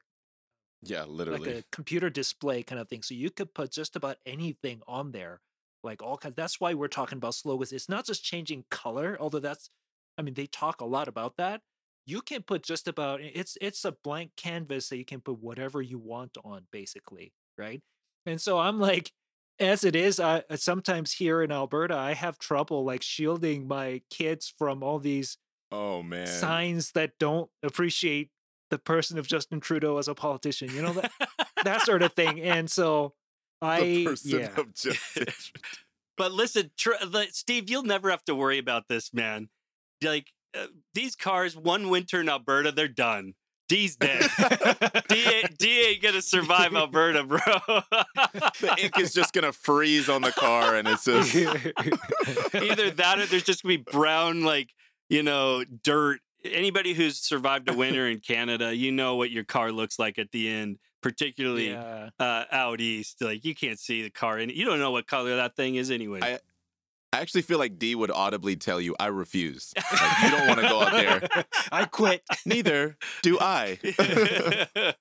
yeah, 0.84 1.06
literally. 1.06 1.39
like 1.39 1.58
a 1.58 1.63
computer 1.71 2.12
display 2.12 2.62
kind 2.62 2.80
of 2.80 2.88
thing. 2.88 3.02
So 3.02 3.15
you 3.15 3.32
could 3.32 3.56
put 3.56 3.71
just 3.71 3.95
about 3.95 4.17
anything 4.28 4.82
on 4.88 5.12
there, 5.12 5.41
like 5.84 6.04
all 6.04 6.17
kinds. 6.17 6.36
That's 6.36 6.60
why 6.60 6.75
we're 6.75 6.88
talking 6.88 7.17
about 7.17 7.34
slogans. 7.34 7.71
It's 7.71 7.89
not 7.89 8.06
just 8.06 8.23
changing 8.23 8.65
color, 8.69 9.17
although 9.19 9.39
that's, 9.39 9.71
I 10.19 10.21
mean, 10.21 10.36
they 10.36 10.45
talk 10.45 10.82
a 10.82 10.86
lot 10.86 11.08
about 11.08 11.38
that. 11.38 11.62
You 12.10 12.22
can 12.22 12.41
put 12.41 12.63
just 12.63 12.88
about 12.88 13.22
it's 13.22 13.56
it's 13.62 13.86
a 13.86 13.91
blank 14.04 14.32
canvas 14.36 14.89
that 14.89 14.98
you 14.98 15.06
can 15.06 15.22
put 15.22 15.39
whatever 15.39 15.82
you 15.82 16.00
want 16.00 16.38
on, 16.43 16.63
basically, 16.72 17.34
right? 17.58 17.82
And 18.26 18.41
so 18.41 18.58
I'm 18.58 18.80
like, 18.80 19.12
as 19.60 19.84
it 19.84 19.95
is, 19.95 20.19
I 20.19 20.43
uh, 20.50 20.56
sometimes 20.56 21.13
here 21.13 21.43
in 21.43 21.52
Alberta, 21.52 21.95
I 21.95 22.13
have 22.13 22.39
trouble 22.39 22.84
like 22.84 23.04
shielding 23.04 23.67
my 23.67 24.02
kids 24.10 24.52
from 24.58 24.82
all 24.82 24.98
these 24.98 25.38
oh 25.72 26.02
man. 26.02 26.26
signs 26.26 26.93
that 26.93 27.12
don't 27.19 27.50
appreciate 27.62 28.32
the 28.69 28.80
person 28.80 29.19
of 29.19 29.28
Justin 29.28 29.60
Trudeau 29.60 29.98
as 29.98 30.08
a 30.08 30.15
politician, 30.15 30.69
you 30.74 30.82
know 30.82 30.93
that 30.93 31.12
that 31.63 31.82
sort 31.84 32.02
of 32.02 32.13
thing. 32.13 32.41
And 32.41 32.69
so 32.69 33.13
I 33.62 34.04
person 34.08 34.39
yeah. 34.39 35.26
But 36.17 36.34
listen, 36.34 36.72
tr- 36.76 37.06
the, 37.06 37.28
Steve, 37.32 37.69
you'll 37.69 37.84
never 37.84 38.10
have 38.10 38.26
to 38.26 38.36
worry 38.36 38.58
about 38.58 38.89
this, 38.89 39.13
man. 39.13 39.48
Like 40.04 40.34
uh, 40.58 40.68
these 40.94 41.16
cars, 41.16 41.56
one 41.56 41.90
winter 41.90 42.22
in 42.22 42.30
Alberta, 42.30 42.72
they're 42.72 42.88
done. 42.88 43.34
Dee's 43.68 43.96
dead. 43.96 44.28
Dee, 45.10 45.26
ain't- 45.26 45.58
Dee 45.60 45.80
ain't 45.82 46.02
gonna 46.02 46.24
survive 46.24 46.74
Alberta, 46.76 47.24
bro. 47.24 47.40
the 47.40 48.76
ink 48.80 48.98
is 49.00 49.14
just 49.14 49.32
gonna 49.32 49.54
freeze 49.54 50.10
on 50.10 50.24
the 50.24 50.32
car, 50.32 50.76
and 50.76 50.88
it's 50.88 51.06
just 51.06 51.36
Either 52.56 52.90
that 52.90 53.20
or 53.20 53.26
there's 53.28 53.44
just 53.44 53.62
gonna 53.64 53.78
be 53.78 53.84
brown, 53.92 54.42
like, 54.44 54.70
you 55.08 55.22
know, 55.24 55.64
dirt. 55.84 56.20
Anybody 56.44 56.94
who's 56.94 57.18
survived 57.20 57.70
a 57.70 57.74
winter 57.74 58.08
in 58.08 58.22
Canada, 58.22 58.74
you 58.76 58.92
know 58.92 59.16
what 59.18 59.30
your 59.30 59.44
car 59.44 59.72
looks 59.72 60.00
like 60.00 60.18
at 60.18 60.32
the 60.32 60.50
end, 60.50 60.80
particularly 61.04 61.70
yeah. 61.70 62.10
uh, 62.20 62.46
out 62.52 62.82
east. 62.82 63.22
Like, 63.22 63.46
you 63.46 63.54
can't 63.54 63.78
see 63.78 64.02
the 64.02 64.10
car, 64.10 64.38
and 64.40 64.52
you 64.52 64.66
don't 64.66 64.80
know 64.80 64.92
what 64.92 65.06
color 65.06 65.36
that 65.36 65.56
thing 65.56 65.76
is 65.76 65.92
anyway. 65.92 66.22
I- 66.24 66.40
I 67.12 67.22
actually 67.22 67.41
feel 67.41 67.58
like 67.58 67.80
Dee 67.80 67.95
would 67.95 68.12
audibly 68.12 68.56
tell 68.56 68.80
you, 68.80 68.95
"I 69.00 69.08
refuse. 69.08 69.74
Like, 69.76 70.22
you 70.24 70.30
don't 70.32 70.48
want 70.48 70.60
to 70.62 70.67
go 70.67 70.82
out 70.82 70.91
there. 70.91 71.45
I 71.72 71.86
quit. 71.86 72.22
Neither 72.45 72.98
do 73.24 73.38
I." 73.39 73.80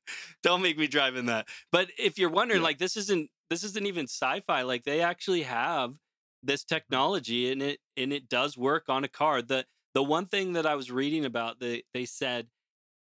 Don't 0.42 0.62
make 0.62 0.78
me 0.78 0.86
drive 0.86 1.16
in 1.16 1.26
that. 1.26 1.48
But 1.72 1.88
if 1.98 2.18
you're 2.18 2.30
wondering, 2.30 2.60
Yeah. 2.60 2.66
like 2.66 2.78
this 2.78 2.96
isn't 2.96 3.30
this 3.50 3.64
isn't 3.64 3.86
even 3.86 4.04
sci-fi. 4.04 4.62
Like 4.62 4.84
they 4.84 5.00
actually 5.00 5.42
have 5.42 5.94
this 6.42 6.64
technology 6.64 7.50
and 7.50 7.60
it 7.62 7.80
and 7.96 8.12
it 8.12 8.28
does 8.28 8.56
work 8.56 8.84
on 8.88 9.04
a 9.04 9.08
car. 9.08 9.42
The 9.42 9.66
the 9.94 10.02
one 10.02 10.26
thing 10.26 10.52
that 10.54 10.66
I 10.66 10.74
was 10.76 10.90
reading 10.90 11.24
about, 11.24 11.60
they 11.60 11.82
they 11.92 12.04
said, 12.06 12.46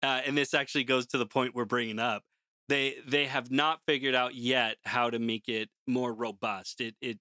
uh, 0.03 0.23
and 0.25 0.37
this 0.37 0.55
actually 0.55 0.85
goes 0.85 1.07
to 1.09 1.19
the 1.19 1.27
point 1.27 1.55
we're 1.55 1.65
bringing 1.65 1.99
up. 1.99 2.23
They 2.69 2.97
they 3.07 3.27
have 3.27 3.51
not 3.51 3.81
figured 3.87 4.15
out 4.15 4.35
yet 4.35 4.77
how 4.85 5.11
to 5.11 5.19
make 5.19 5.49
it 5.49 5.69
more 5.87 6.13
robust. 6.15 6.81
It 6.81 6.95
it 7.03 7.19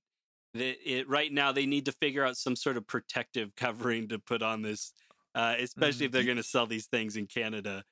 the, 0.54 0.78
it 0.88 1.08
right 1.10 1.32
now 1.32 1.52
they 1.52 1.66
need 1.66 1.86
to 1.86 1.92
figure 1.92 2.24
out 2.26 2.38
some 2.38 2.56
sort 2.56 2.78
of 2.78 2.88
protective 2.88 3.56
covering 3.56 4.08
to 4.10 4.20
put 4.20 4.42
on 4.42 4.62
this, 4.62 4.94
uh, 5.36 5.56
especially 5.60 6.06
if 6.06 6.12
they're 6.12 6.24
going 6.24 6.38
to 6.38 6.44
sell 6.44 6.68
these 6.68 6.88
things 6.88 7.16
in 7.16 7.28
Canada. 7.28 7.84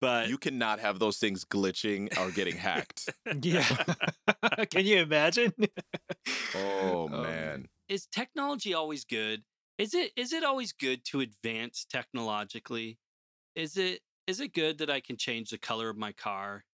But 0.00 0.28
You 0.28 0.36
cannot 0.36 0.80
have 0.80 0.98
those 0.98 1.18
things 1.18 1.44
glitching 1.44 2.16
or 2.18 2.30
getting 2.32 2.56
hacked. 2.56 3.08
Yeah. 3.42 3.64
Can 4.70 4.84
you 4.84 4.98
imagine? 4.98 5.52
Oh 6.54 7.08
Oh, 7.08 7.08
man. 7.08 7.68
is 7.88 8.06
technology 8.06 8.74
always 8.74 9.04
good? 9.04 9.44
Is 9.78 9.94
it 9.94 10.12
is 10.16 10.32
it 10.32 10.44
always 10.44 10.72
good 10.72 11.04
to 11.06 11.20
advance 11.20 11.84
technologically? 11.84 12.98
Is 13.54 13.76
it 13.76 14.02
is 14.26 14.40
it 14.40 14.52
good 14.54 14.78
that 14.78 14.90
I 14.90 15.00
can 15.00 15.16
change 15.16 15.50
the 15.50 15.58
color 15.58 15.88
of 15.88 15.96
my 15.96 16.12
car? 16.12 16.64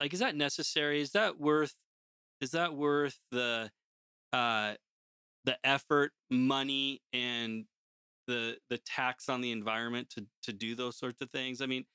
Like 0.00 0.12
is 0.12 0.20
that 0.20 0.36
necessary? 0.36 1.00
Is 1.00 1.12
that 1.12 1.38
worth 1.38 1.74
is 2.40 2.52
that 2.52 2.74
worth 2.74 3.18
the 3.30 3.70
uh 4.36 4.76
the 5.44 5.58
effort, 5.66 6.12
money 6.30 7.02
and 7.12 7.66
the 8.28 8.58
the 8.70 8.78
tax 8.78 9.28
on 9.28 9.40
the 9.42 9.52
environment 9.52 10.10
to 10.10 10.26
to 10.44 10.52
do 10.52 10.74
those 10.76 10.98
sorts 10.98 11.22
of 11.22 11.30
things? 11.30 11.60
I 11.62 11.66
mean, 11.66 11.86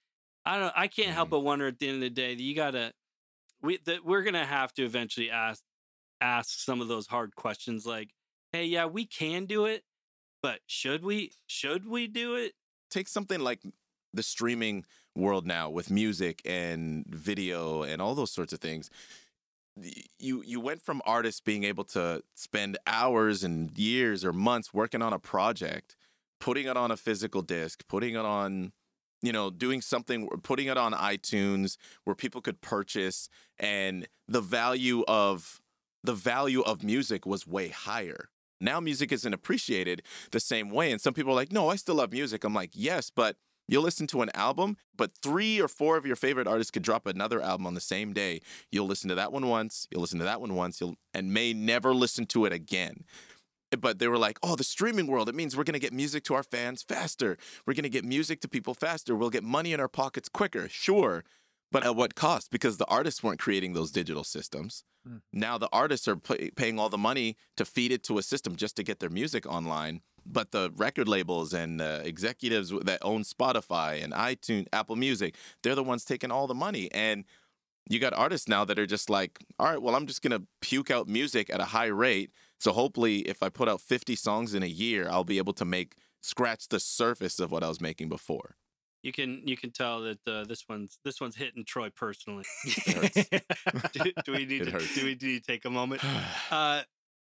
I 0.46 0.60
don't 0.60 0.74
I 0.78 0.88
can't 0.90 1.14
help 1.14 1.30
Mhm. 1.30 1.32
but 1.32 1.42
wonder 1.42 1.68
at 1.68 1.80
the 1.80 1.88
end 1.90 1.98
of 1.98 2.02
the 2.02 2.12
day 2.12 2.36
that 2.36 2.44
you 2.44 2.56
got 2.56 2.72
to 2.74 2.94
we 3.62 3.78
that 3.86 4.06
we're 4.06 4.24
going 4.24 4.34
to 4.36 4.46
have 4.46 4.74
to 4.76 4.84
eventually 4.84 5.30
ask 5.32 5.64
ask 6.22 6.60
some 6.60 6.82
of 6.82 6.88
those 6.90 7.08
hard 7.08 7.36
questions 7.36 7.86
like, 7.86 8.12
"Hey, 8.54 8.66
yeah, 8.66 8.86
we 8.86 9.06
can 9.06 9.46
do 9.48 9.66
it, 9.66 9.84
but 10.44 10.62
should 10.68 11.04
we 11.06 11.34
should 11.48 11.86
we 11.88 12.08
do 12.08 12.36
it?" 12.36 12.56
Take 12.90 13.08
something 13.08 13.40
like 13.40 13.64
the 14.14 14.24
streaming 14.24 14.86
world 15.16 15.46
now 15.46 15.70
with 15.70 15.90
music 15.90 16.42
and 16.46 17.06
video 17.08 17.84
and 17.84 18.02
all 18.02 18.16
those 18.16 18.32
sorts 18.32 18.52
of 18.54 18.60
things. 18.60 18.90
You 20.20 20.44
you 20.46 20.60
went 20.60 20.82
from 20.82 21.02
artists 21.06 21.42
being 21.42 21.64
able 21.64 21.84
to 21.86 22.24
spend 22.36 22.78
hours 22.88 23.44
and 23.44 23.78
years 23.78 24.24
or 24.24 24.34
months 24.34 24.74
working 24.74 25.02
on 25.02 25.14
a 25.14 25.20
project, 25.20 25.96
putting 26.40 26.68
it 26.68 26.78
on 26.78 26.92
a 26.92 26.98
physical 26.98 27.42
disc, 27.42 27.84
putting 27.88 28.16
it 28.16 28.26
on 28.26 28.74
you 29.22 29.32
know, 29.32 29.52
doing 29.52 29.82
something, 29.82 30.28
putting 30.42 30.66
it 30.68 30.78
on 30.78 30.94
iTunes 30.94 31.78
where 32.06 32.16
people 32.16 32.42
could 32.42 32.60
purchase, 32.62 33.30
and 33.60 34.08
the 34.28 34.42
value 34.42 35.04
of 35.08 35.62
the 36.04 36.14
value 36.14 36.62
of 36.62 36.84
music 36.84 37.26
was 37.26 37.46
way 37.46 37.68
higher. 37.70 38.30
Now 38.60 38.80
music 38.80 39.12
isn't 39.12 39.34
appreciated 39.34 40.04
the 40.32 40.40
same 40.40 40.70
way, 40.70 40.92
and 40.92 41.00
some 41.00 41.14
people 41.14 41.32
are 41.34 41.36
like, 41.36 41.52
"No, 41.52 41.70
I 41.70 41.76
still 41.76 41.96
love 41.96 42.12
music." 42.12 42.44
I'm 42.44 42.54
like, 42.54 42.72
"Yes, 42.74 43.12
but 43.12 43.38
you'll 43.72 43.82
listen 43.82 44.06
to 44.08 44.22
an 44.22 44.30
album, 44.36 44.78
but 44.96 45.12
three 45.24 45.60
or 45.60 45.68
four 45.68 45.98
of 45.98 46.06
your 46.06 46.16
favorite 46.16 46.46
artists 46.46 46.70
could 46.70 46.84
drop 46.84 47.08
another 47.08 47.42
album 47.42 47.66
on 47.66 47.74
the 47.74 47.82
same 47.82 48.14
day. 48.14 48.42
You'll 48.72 48.86
listen 48.86 49.10
to 49.10 49.16
that 49.16 49.32
one 49.32 49.48
once, 49.48 49.88
you'll 49.90 50.02
listen 50.02 50.20
to 50.20 50.26
that 50.26 50.42
one 50.42 50.54
once, 50.54 50.80
you'll 50.80 50.98
and 51.14 51.34
may 51.34 51.54
never 51.54 51.96
listen 51.96 52.28
to 52.28 52.46
it 52.46 52.54
again." 52.54 53.06
but 53.80 54.00
they 54.00 54.08
were 54.10 54.18
like, 54.18 54.38
oh, 54.44 54.58
the 54.58 54.66
streaming 54.66 55.08
world, 55.08 55.30
it 55.30 55.36
means 55.36 55.56
we're 55.56 55.64
to 55.64 55.80
get 55.80 55.94
music 55.94 56.26
to 56.26 56.34
our 56.34 56.44
fans 56.44 56.84
faster. 56.84 57.38
We're 57.66 57.74
to 57.74 57.88
get 57.88 58.04
music 58.04 58.42
to 58.42 58.50
people 58.50 58.74
faster. 58.74 59.16
We'll 59.16 59.30
get 59.30 59.46
money 59.46 59.72
in 59.72 59.80
our 59.80 59.88
pockets 59.88 60.28
quicker. 60.28 60.68
Sure. 60.68 61.24
But 61.72 61.86
at 61.86 61.96
what 61.96 62.16
cost? 62.16 62.52
Because 62.52 62.78
the 62.78 62.86
artists 62.88 63.24
weren't 63.24 63.40
creating 63.40 63.72
those 63.72 63.92
digital 63.92 64.26
systems. 64.26 64.84
Hmm. 65.08 65.18
Now 65.32 65.58
the 65.58 65.70
artists 65.72 66.08
are 66.08 66.18
pay- 66.18 66.52
paying 66.52 66.78
all 66.78 66.90
the 66.90 66.98
money 66.98 67.38
to 67.56 67.64
feed 67.64 67.92
it 67.94 68.04
to 68.04 68.18
a 68.18 68.24
system 68.24 68.58
just 68.58 68.76
to 68.76 68.84
get 68.84 69.00
their 69.00 69.10
music 69.10 69.46
online. 69.46 70.02
But 70.26 70.52
the 70.52 70.72
record 70.76 71.08
labels 71.08 71.54
and 71.54 71.82
uh, 71.82 72.02
executives 72.04 72.72
that 72.84 73.00
own 73.02 73.24
Spotify 73.24 74.04
and 74.04 74.14
iTunes, 74.14 74.68
Apple 74.72 74.96
Music, 74.96 75.36
they're 75.64 75.76
the 75.76 75.84
ones 75.84 76.06
taking 76.06 76.32
all 76.32 76.48
the 76.48 76.54
money. 76.54 76.92
And 76.92 77.26
you 77.90 78.00
got 78.00 78.14
artists 78.14 78.48
now 78.48 78.64
that 78.66 78.78
are 78.78 78.86
just 78.86 79.10
like, 79.10 79.40
all 79.60 79.68
right, 79.68 79.82
well, 79.82 79.96
I'm 79.96 80.08
just 80.08 80.22
going 80.22 80.40
to 80.40 80.46
puke 80.62 80.92
out 80.92 81.08
music 81.08 81.50
at 81.50 81.60
a 81.60 81.66
high 81.66 81.88
rate. 81.88 82.32
So 82.60 82.72
hopefully, 82.72 83.20
if 83.20 83.42
I 83.42 83.50
put 83.50 83.68
out 83.68 83.82
50 83.82 84.16
songs 84.16 84.54
in 84.54 84.64
a 84.64 84.68
year, 84.68 85.10
I'll 85.10 85.24
be 85.24 85.40
able 85.40 85.54
to 85.54 85.66
make 85.66 85.96
scratch 86.22 86.68
the 86.68 86.80
surface 86.80 87.40
of 87.40 87.52
what 87.52 87.64
I 87.64 87.68
was 87.68 87.82
making 87.82 88.10
before. 88.10 88.56
You 89.04 89.12
can 89.12 89.42
you 89.48 89.58
can 89.58 89.72
tell 89.72 90.02
that 90.02 90.20
uh, 90.28 90.44
this 90.44 90.66
one's 90.70 91.00
this 91.04 91.20
one's 91.20 91.36
hitting 91.36 91.66
Troy 91.66 91.90
personally. 91.90 92.46
do, 92.66 94.12
do 94.26 94.32
we 94.32 94.46
need 94.46 94.66
to 94.66 94.80
do 94.94 95.06
we 95.06 95.18
need 95.20 95.20
to 95.20 95.40
take 95.40 95.66
a 95.66 95.70
moment? 95.70 96.02
Uh, 96.52 96.82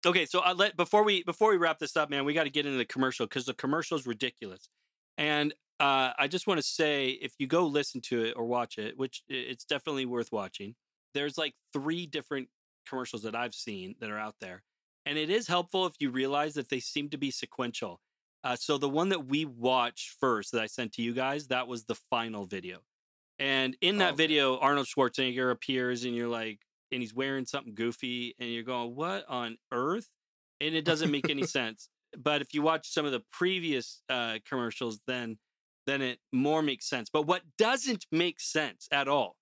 okay, 0.05 0.25
so 0.25 0.39
I 0.39 0.53
let 0.53 0.75
before 0.77 1.03
we 1.03 1.23
before 1.23 1.51
we 1.51 1.57
wrap 1.57 1.79
this 1.79 1.97
up, 1.97 2.09
man, 2.09 2.25
we 2.25 2.33
got 2.33 2.43
to 2.45 2.49
get 2.49 2.65
into 2.65 2.77
the 2.77 2.85
commercial 2.85 3.25
because 3.25 3.45
the 3.45 3.53
commercial 3.53 3.97
is 3.97 4.05
ridiculous. 4.07 4.69
And 5.17 5.53
uh, 5.79 6.11
I 6.17 6.27
just 6.27 6.47
want 6.47 6.59
to 6.59 6.63
say, 6.63 7.09
if 7.09 7.33
you 7.39 7.47
go 7.47 7.65
listen 7.67 8.01
to 8.01 8.23
it 8.23 8.33
or 8.37 8.45
watch 8.45 8.77
it, 8.77 8.97
which 8.97 9.23
it's 9.27 9.65
definitely 9.65 10.05
worth 10.05 10.31
watching, 10.31 10.75
there's 11.13 11.37
like 11.37 11.55
three 11.73 12.05
different 12.05 12.49
commercials 12.87 13.23
that 13.23 13.35
I've 13.35 13.53
seen 13.55 13.95
that 13.99 14.09
are 14.09 14.19
out 14.19 14.35
there, 14.41 14.63
and 15.05 15.17
it 15.17 15.29
is 15.29 15.47
helpful 15.47 15.85
if 15.85 15.95
you 15.99 16.09
realize 16.11 16.53
that 16.55 16.69
they 16.69 16.79
seem 16.79 17.09
to 17.09 17.17
be 17.17 17.31
sequential. 17.31 18.01
Uh, 18.43 18.55
so 18.55 18.77
the 18.77 18.89
one 18.89 19.09
that 19.09 19.25
we 19.25 19.43
watched 19.45 20.11
first 20.19 20.51
that 20.51 20.61
I 20.61 20.67
sent 20.67 20.93
to 20.93 21.01
you 21.01 21.13
guys, 21.13 21.47
that 21.47 21.67
was 21.67 21.85
the 21.85 21.95
final 21.95 22.45
video. 22.45 22.79
And 23.39 23.75
in 23.81 23.97
that 23.99 24.13
Okay. 24.13 24.17
video, 24.17 24.57
Arnold 24.59 24.87
Schwarzenegger 24.87 25.51
appears, 25.51 26.05
and 26.05 26.15
you're 26.15 26.29
like, 26.29 26.64
and 26.91 27.01
he's 27.01 27.13
wearing 27.13 27.45
something 27.45 27.75
goofy, 27.75 28.35
and 28.39 28.49
you're 28.49 28.63
going, 28.63 28.95
"What 28.95 29.25
on 29.27 29.57
earth?" 29.71 30.09
And 30.61 30.75
it 30.75 30.85
doesn't 30.85 31.11
make 31.11 31.29
any 31.29 31.43
sense. 31.45 31.89
But 32.17 32.41
if 32.41 32.53
you 32.53 32.61
watch 32.61 32.87
some 32.93 33.05
of 33.05 33.11
the 33.11 33.23
previous 33.31 34.01
uh, 34.09 34.39
commercials, 34.47 35.01
then 35.07 35.37
then 35.87 36.01
it 36.01 36.19
more 36.31 36.61
makes 36.61 36.87
sense. 36.89 37.09
But 37.11 37.27
what 37.27 37.41
doesn't 37.57 38.05
make 38.11 38.39
sense 38.39 38.87
at 38.91 39.07
all, 39.07 39.35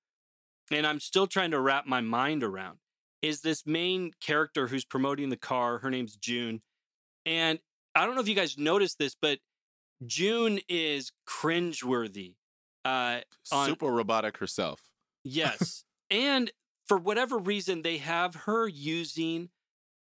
and 0.71 0.85
I'm 0.85 0.99
still 0.99 1.27
trying 1.27 1.51
to 1.51 1.59
wrap 1.59 1.85
my 1.85 2.01
mind 2.01 2.43
around, 2.43 2.79
is 3.21 3.41
this 3.41 3.65
main 3.65 4.11
character 4.19 4.67
who's 4.67 4.83
promoting 4.85 5.29
the 5.29 5.37
car. 5.37 5.79
Her 5.79 5.89
name's 5.89 6.15
June, 6.15 6.61
and 7.25 7.59
I 7.95 8.05
don't 8.05 8.15
know 8.15 8.21
if 8.21 8.27
you 8.27 8.35
guys 8.35 8.57
noticed 8.57 8.97
this, 8.97 9.15
but 9.19 9.39
June 10.05 10.59
is 10.67 11.11
cringeworthy. 11.29 12.33
Uh, 12.83 13.21
on- 13.51 13.67
Super 13.69 13.87
robotic 13.87 14.37
herself. 14.37 14.81
Yes. 15.23 15.85
and 16.09 16.51
for 16.87 16.97
whatever 16.97 17.37
reason, 17.37 17.81
they 17.81 17.97
have 17.97 18.35
her 18.35 18.67
using 18.67 19.49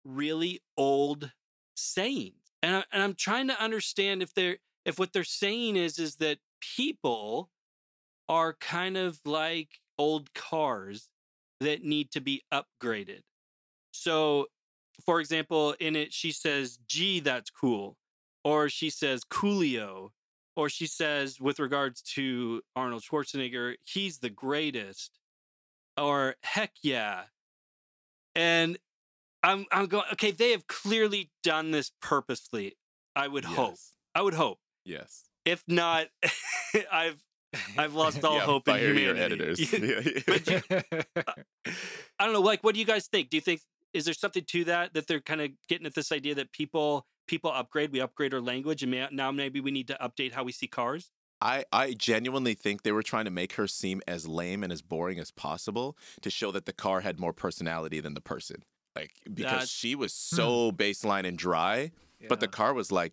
really 0.05 0.61
old 0.77 1.33
sayings. 1.75 2.53
And, 2.63 2.77
I, 2.77 2.85
and 2.93 3.03
I'm 3.03 3.15
trying 3.15 3.49
to 3.49 3.63
understand 3.63 4.23
if 4.23 4.35
they're 4.35 4.59
if 4.85 4.99
what 4.99 5.13
they're 5.13 5.25
saying 5.25 5.77
is 5.77 5.99
is 5.99 6.17
that 6.17 6.39
people 6.61 7.51
are 8.29 8.55
kind 8.55 8.97
of 8.97 9.21
like 9.25 9.81
old 9.99 10.33
cars 10.33 11.09
that 11.61 11.83
need 11.83 12.11
to 12.13 12.21
be 12.21 12.43
upgraded. 12.53 13.23
So, 13.93 14.47
for 15.05 15.21
example, 15.21 15.75
in 15.81 15.97
it 15.97 16.13
she 16.13 16.33
says, 16.33 16.79
"Gee, 16.87 17.21
that's 17.21 17.51
cool," 17.51 17.97
or 18.45 18.69
she 18.69 18.91
says, 18.91 19.25
"Coolio," 19.25 20.11
or 20.55 20.69
she 20.69 20.87
says, 20.87 21.41
with 21.41 21.59
regards 21.59 22.01
to 22.15 22.63
Arnold 22.75 23.03
Schwarzenegger, 23.03 23.77
"He's 23.85 24.19
the 24.19 24.31
greatest," 24.31 25.19
or 25.97 26.37
"Heck 26.43 26.73
yeah," 26.83 27.25
and 28.35 28.79
I'm 29.43 29.67
I'm 29.71 29.87
going. 29.87 30.05
Okay, 30.13 30.31
they 30.31 30.51
have 30.53 30.67
clearly 30.67 31.31
done 31.43 31.71
this 31.71 31.93
purposefully. 32.03 32.77
I 33.15 33.29
would 33.29 33.45
hope. 33.45 33.77
I 34.15 34.23
would 34.23 34.35
hope. 34.35 34.59
Yes. 34.85 35.25
If 35.45 35.63
not, 35.69 36.07
I've 36.93 37.23
I've 37.79 37.95
lost 37.95 38.25
all 38.25 38.35
yeah, 38.35 38.41
hope 38.41 38.69
in 38.69 38.77
humanity. 38.77 39.21
editors. 39.71 40.25
But 40.27 40.47
Yeah. 40.47 40.83
Uh, 41.17 41.73
I 42.19 42.25
don't 42.25 42.33
know. 42.33 42.41
Like, 42.41 42.63
what 42.65 42.75
do 42.75 42.81
you 42.81 42.87
guys 42.87 43.07
think? 43.07 43.31
Do 43.31 43.37
you 43.37 43.41
think 43.41 43.61
is 43.93 44.05
there 44.05 44.15
something 44.15 44.45
to 44.49 44.65
that 44.65 44.95
that 44.95 45.07
they're 45.07 45.21
kind 45.21 45.41
of 45.41 45.51
getting 45.69 45.87
at 45.87 45.95
this 45.95 46.13
idea 46.13 46.35
that 46.35 46.53
people 46.53 47.07
people 47.27 47.51
upgrade, 47.51 47.93
we 47.93 48.01
upgrade 48.01 48.35
our 48.35 48.41
language, 48.41 48.83
and 48.83 48.91
may, 48.91 49.09
now 49.11 49.31
maybe 49.31 49.61
we 49.61 49.71
need 49.71 49.89
to 49.89 49.97
update 50.01 50.33
how 50.33 50.45
we 50.45 50.53
see 50.53 50.67
cars? 50.67 51.11
I, 51.41 51.65
I 51.73 51.93
genuinely 51.93 52.55
think 52.55 52.83
they 52.83 52.93
were 52.93 53.03
trying 53.03 53.27
to 53.27 53.31
make 53.31 53.55
her 53.55 53.69
seem 53.69 54.01
as 54.07 54.27
lame 54.27 54.63
and 54.63 54.73
as 54.73 54.81
boring 54.81 55.19
as 55.19 55.31
possible 55.31 55.97
to 56.23 56.31
show 56.31 56.51
that 56.53 56.67
the 56.67 56.73
car 56.73 57.01
had 57.01 57.21
more 57.21 57.33
personality 57.33 58.01
than 58.01 58.15
the 58.15 58.21
person. 58.21 58.63
Like 58.95 59.13
because 59.25 59.53
That's- 59.53 59.69
she 59.69 59.95
was 59.95 60.13
hmm. 60.13 60.37
so 60.37 60.73
baseline 60.73 61.27
and 61.27 61.37
dry, 61.37 61.93
but 62.29 62.41
the 62.41 62.49
car 62.49 62.73
was 62.73 62.91
like 62.91 63.13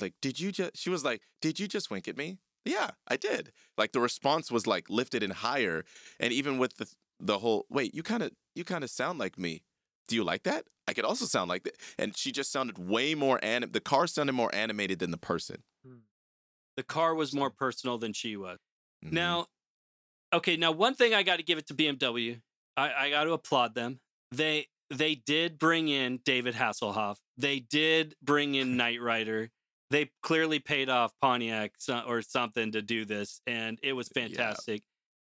like 0.00 0.14
did 0.20 0.40
you 0.40 0.50
just 0.50 0.76
she 0.76 0.90
was 0.90 1.04
like, 1.04 1.22
"Did 1.40 1.60
you 1.60 1.68
just 1.68 1.90
wink 1.90 2.08
at 2.08 2.16
me?" 2.16 2.38
Yeah, 2.64 2.90
I 3.06 3.16
did. 3.16 3.52
Like 3.78 3.92
the 3.92 4.00
response 4.00 4.50
was 4.50 4.66
like 4.66 4.90
lifted 4.90 5.22
and 5.22 5.32
higher 5.32 5.84
and 6.18 6.32
even 6.32 6.58
with 6.58 6.76
the 6.78 6.92
the 7.20 7.38
whole, 7.38 7.66
"Wait, 7.70 7.94
you 7.94 8.02
kind 8.02 8.22
of 8.22 8.32
you 8.54 8.64
kind 8.64 8.82
of 8.82 8.90
sound 8.90 9.18
like 9.18 9.38
me." 9.38 9.62
Do 10.08 10.16
you 10.16 10.24
like 10.24 10.42
that? 10.42 10.64
I 10.88 10.92
could 10.92 11.04
also 11.04 11.24
sound 11.24 11.48
like 11.48 11.62
that. 11.62 11.76
And 11.96 12.16
she 12.16 12.32
just 12.32 12.50
sounded 12.50 12.76
way 12.76 13.14
more 13.14 13.38
anim- 13.44 13.70
the 13.70 13.80
car 13.80 14.08
sounded 14.08 14.32
more 14.32 14.52
animated 14.52 14.98
than 14.98 15.12
the 15.12 15.16
person. 15.18 15.62
The 16.80 16.84
car 16.84 17.14
was 17.14 17.34
more 17.34 17.50
personal 17.50 17.98
than 17.98 18.14
she 18.14 18.38
was. 18.38 18.56
Mhm. 19.04 19.12
Now, 19.12 19.48
okay, 20.32 20.56
now 20.56 20.72
one 20.72 20.94
thing 20.94 21.12
I 21.12 21.22
got 21.22 21.36
to 21.36 21.42
give 21.42 21.58
it 21.58 21.66
to 21.66 21.74
BMW. 21.74 22.40
I, 22.74 22.92
I 22.94 23.10
got 23.10 23.24
to 23.24 23.32
applaud 23.32 23.74
them. 23.74 24.00
They 24.32 24.68
they 24.88 25.14
did 25.14 25.58
bring 25.58 25.88
in 25.88 26.20
David 26.24 26.54
Hasselhoff. 26.54 27.16
They 27.36 27.60
did 27.60 28.14
bring 28.22 28.54
in 28.54 28.76
Knight 28.78 28.98
Rider. 29.02 29.50
They 29.90 30.10
clearly 30.22 30.58
paid 30.58 30.88
off 30.88 31.12
Pontiac 31.20 31.72
or 32.06 32.22
something 32.22 32.72
to 32.72 32.80
do 32.80 33.04
this, 33.04 33.42
and 33.46 33.78
it 33.82 33.92
was 33.92 34.08
Yeah. 34.16 34.22
fantastic. 34.28 34.82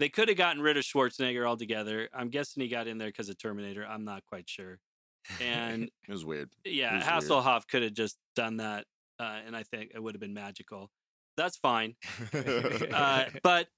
They 0.00 0.10
could 0.10 0.28
have 0.28 0.36
gotten 0.36 0.60
rid 0.60 0.76
of 0.76 0.84
Schwarzenegger 0.84 1.46
altogether. 1.46 2.10
I'm 2.12 2.28
guessing 2.28 2.60
he 2.62 2.68
got 2.68 2.86
in 2.88 2.98
there 2.98 3.08
because 3.08 3.30
of 3.30 3.38
Terminator. 3.38 3.86
I'm 3.86 4.04
not 4.04 4.22
quite 4.26 4.50
sure. 4.50 4.80
And 5.40 5.84
it 6.06 6.12
was 6.12 6.26
weird. 6.26 6.50
yeah, 6.66 6.96
was 6.98 7.06
weird. 7.30 7.42
Hasselhoff 7.42 7.66
could 7.68 7.82
have 7.84 7.94
just 7.94 8.18
done 8.36 8.58
that, 8.58 8.84
uh, 9.18 9.38
and 9.46 9.56
I 9.56 9.62
think 9.62 9.92
it 9.94 10.02
would 10.02 10.14
have 10.14 10.20
been 10.20 10.34
magical. 10.34 10.90
That's 11.38 11.56
fine. 11.56 11.94
Uh, 12.34 13.24
but 13.42 13.68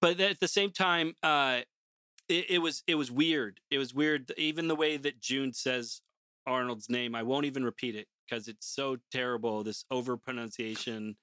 but 0.00 0.20
at 0.20 0.38
the 0.38 0.46
same 0.46 0.70
time, 0.70 1.14
uh, 1.22 1.60
it, 2.28 2.50
it 2.50 2.58
was 2.58 2.84
it 2.86 2.96
was 2.96 3.10
weird. 3.10 3.60
It 3.70 3.78
was 3.78 3.94
weird. 3.94 4.30
Even 4.36 4.68
the 4.68 4.76
way 4.76 4.98
that 4.98 5.20
June 5.20 5.54
says 5.54 6.02
Arnold's 6.46 6.90
name, 6.90 7.14
I 7.14 7.22
won't 7.22 7.46
even 7.46 7.64
repeat 7.64 7.96
it 7.96 8.06
because 8.28 8.46
it's 8.46 8.66
so 8.66 8.98
terrible. 9.10 9.64
This 9.64 9.84
over 9.90 10.16
pronunciation 10.16 11.16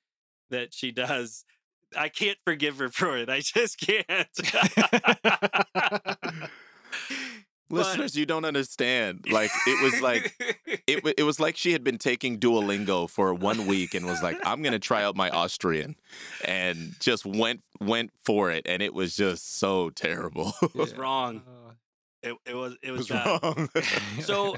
that 0.50 0.74
she 0.74 0.92
does. 0.92 1.46
I 1.96 2.10
can't 2.10 2.40
forgive 2.44 2.80
her 2.80 2.90
for 2.90 3.16
it. 3.18 3.30
I 3.30 3.42
just 3.42 3.80
can't. 3.80 4.08
Listeners, 7.74 8.16
you 8.16 8.26
don't 8.26 8.46
understand. 8.46 9.26
Like 9.30 9.52
it 9.68 9.84
was 9.84 10.02
like 10.02 10.34
it, 10.88 11.14
it 11.18 11.24
was 11.24 11.40
like 11.40 11.58
she 11.58 11.72
had 11.74 11.84
been 11.84 11.98
taking 11.98 12.40
Duolingo 12.40 13.10
for 13.10 13.34
one 13.34 13.66
week 13.68 13.94
and 13.94 14.06
was 14.06 14.22
like, 14.24 14.38
"I'm 14.46 14.62
gonna 14.62 14.80
try 14.80 15.04
out 15.04 15.16
my 15.16 15.30
Austrian," 15.30 15.96
and 16.46 16.96
just 17.00 17.26
went 17.26 17.62
went 17.80 18.12
for 18.24 18.52
it, 18.52 18.66
and 18.68 18.82
it 18.82 18.94
was 18.94 19.16
just 19.16 19.58
so 19.58 19.90
terrible. 19.90 20.54
it 20.62 20.76
was 20.76 20.94
wrong. 20.98 21.42
Uh, 21.48 21.74
It, 22.24 22.36
it 22.46 22.56
was 22.56 22.74
it 22.82 22.90
it 22.90 22.92
was 22.92 23.00
was 23.02 23.08
bad. 23.10 23.44
wrong. 23.44 23.70
So 24.22 24.56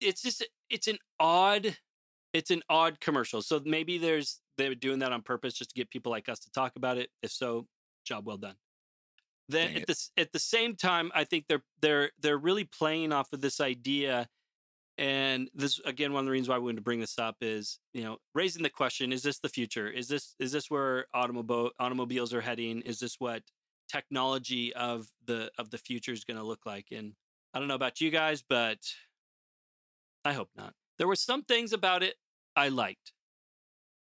it's 0.00 0.22
just 0.22 0.46
it's 0.70 0.86
an 0.88 0.98
odd 1.18 1.76
it's 2.32 2.50
an 2.50 2.62
odd 2.68 3.00
commercial. 3.00 3.40
So 3.42 3.60
maybe 3.64 3.98
there's 3.98 4.40
they're 4.58 4.74
doing 4.74 4.98
that 5.00 5.12
on 5.12 5.22
purpose 5.22 5.54
just 5.54 5.70
to 5.70 5.74
get 5.74 5.90
people 5.90 6.12
like 6.12 6.28
us 6.28 6.38
to 6.40 6.50
talk 6.50 6.76
about 6.76 6.98
it. 6.98 7.10
If 7.22 7.30
so, 7.30 7.66
job 8.04 8.26
well 8.26 8.36
done. 8.36 8.56
Then 9.48 9.68
Dang 9.68 9.76
at 9.76 9.82
it. 9.82 9.86
this 9.86 10.10
at 10.16 10.32
the 10.32 10.38
same 10.38 10.74
time, 10.74 11.10
I 11.14 11.24
think 11.24 11.46
they're 11.48 11.62
they're 11.80 12.10
they're 12.20 12.38
really 12.38 12.64
playing 12.64 13.12
off 13.12 13.32
of 13.32 13.40
this 13.40 13.60
idea. 13.60 14.28
And 14.98 15.50
this 15.54 15.78
again, 15.84 16.12
one 16.12 16.20
of 16.20 16.26
the 16.26 16.32
reasons 16.32 16.48
why 16.48 16.58
we 16.58 16.64
wanted 16.64 16.76
to 16.76 16.82
bring 16.82 17.00
this 17.00 17.18
up 17.18 17.36
is, 17.42 17.78
you 17.92 18.02
know, 18.02 18.16
raising 18.34 18.62
the 18.62 18.70
question: 18.70 19.12
Is 19.12 19.22
this 19.22 19.38
the 19.38 19.48
future? 19.48 19.88
Is 19.88 20.08
this 20.08 20.34
is 20.40 20.52
this 20.52 20.70
where 20.70 21.06
automobile 21.14 21.70
automobiles 21.78 22.32
are 22.32 22.40
heading? 22.40 22.80
Is 22.80 22.98
this 22.98 23.16
what 23.18 23.42
technology 23.88 24.72
of 24.74 25.08
the 25.24 25.50
of 25.58 25.70
the 25.70 25.78
future 25.78 26.12
is 26.12 26.24
going 26.24 26.38
to 26.38 26.44
look 26.44 26.66
like? 26.66 26.86
And 26.90 27.12
I 27.54 27.58
don't 27.58 27.68
know 27.68 27.74
about 27.74 28.00
you 28.00 28.10
guys, 28.10 28.42
but 28.42 28.78
I 30.24 30.32
hope 30.32 30.48
not. 30.56 30.74
There 30.98 31.06
were 31.06 31.14
some 31.16 31.42
things 31.42 31.72
about 31.72 32.02
it 32.02 32.16
I 32.56 32.68
liked, 32.68 33.12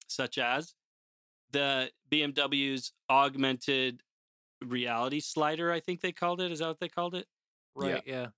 such 0.08 0.36
as 0.36 0.74
the 1.52 1.90
BMW's 2.10 2.92
augmented 3.08 4.02
reality 4.64 5.20
slider, 5.20 5.72
I 5.72 5.80
think 5.80 6.00
they 6.00 6.12
called 6.12 6.40
it. 6.40 6.52
Is 6.52 6.60
that 6.60 6.68
what 6.68 6.80
they 6.80 6.88
called 6.88 7.14
it? 7.14 7.26
right. 7.74 8.02
Yeah. 8.06 8.28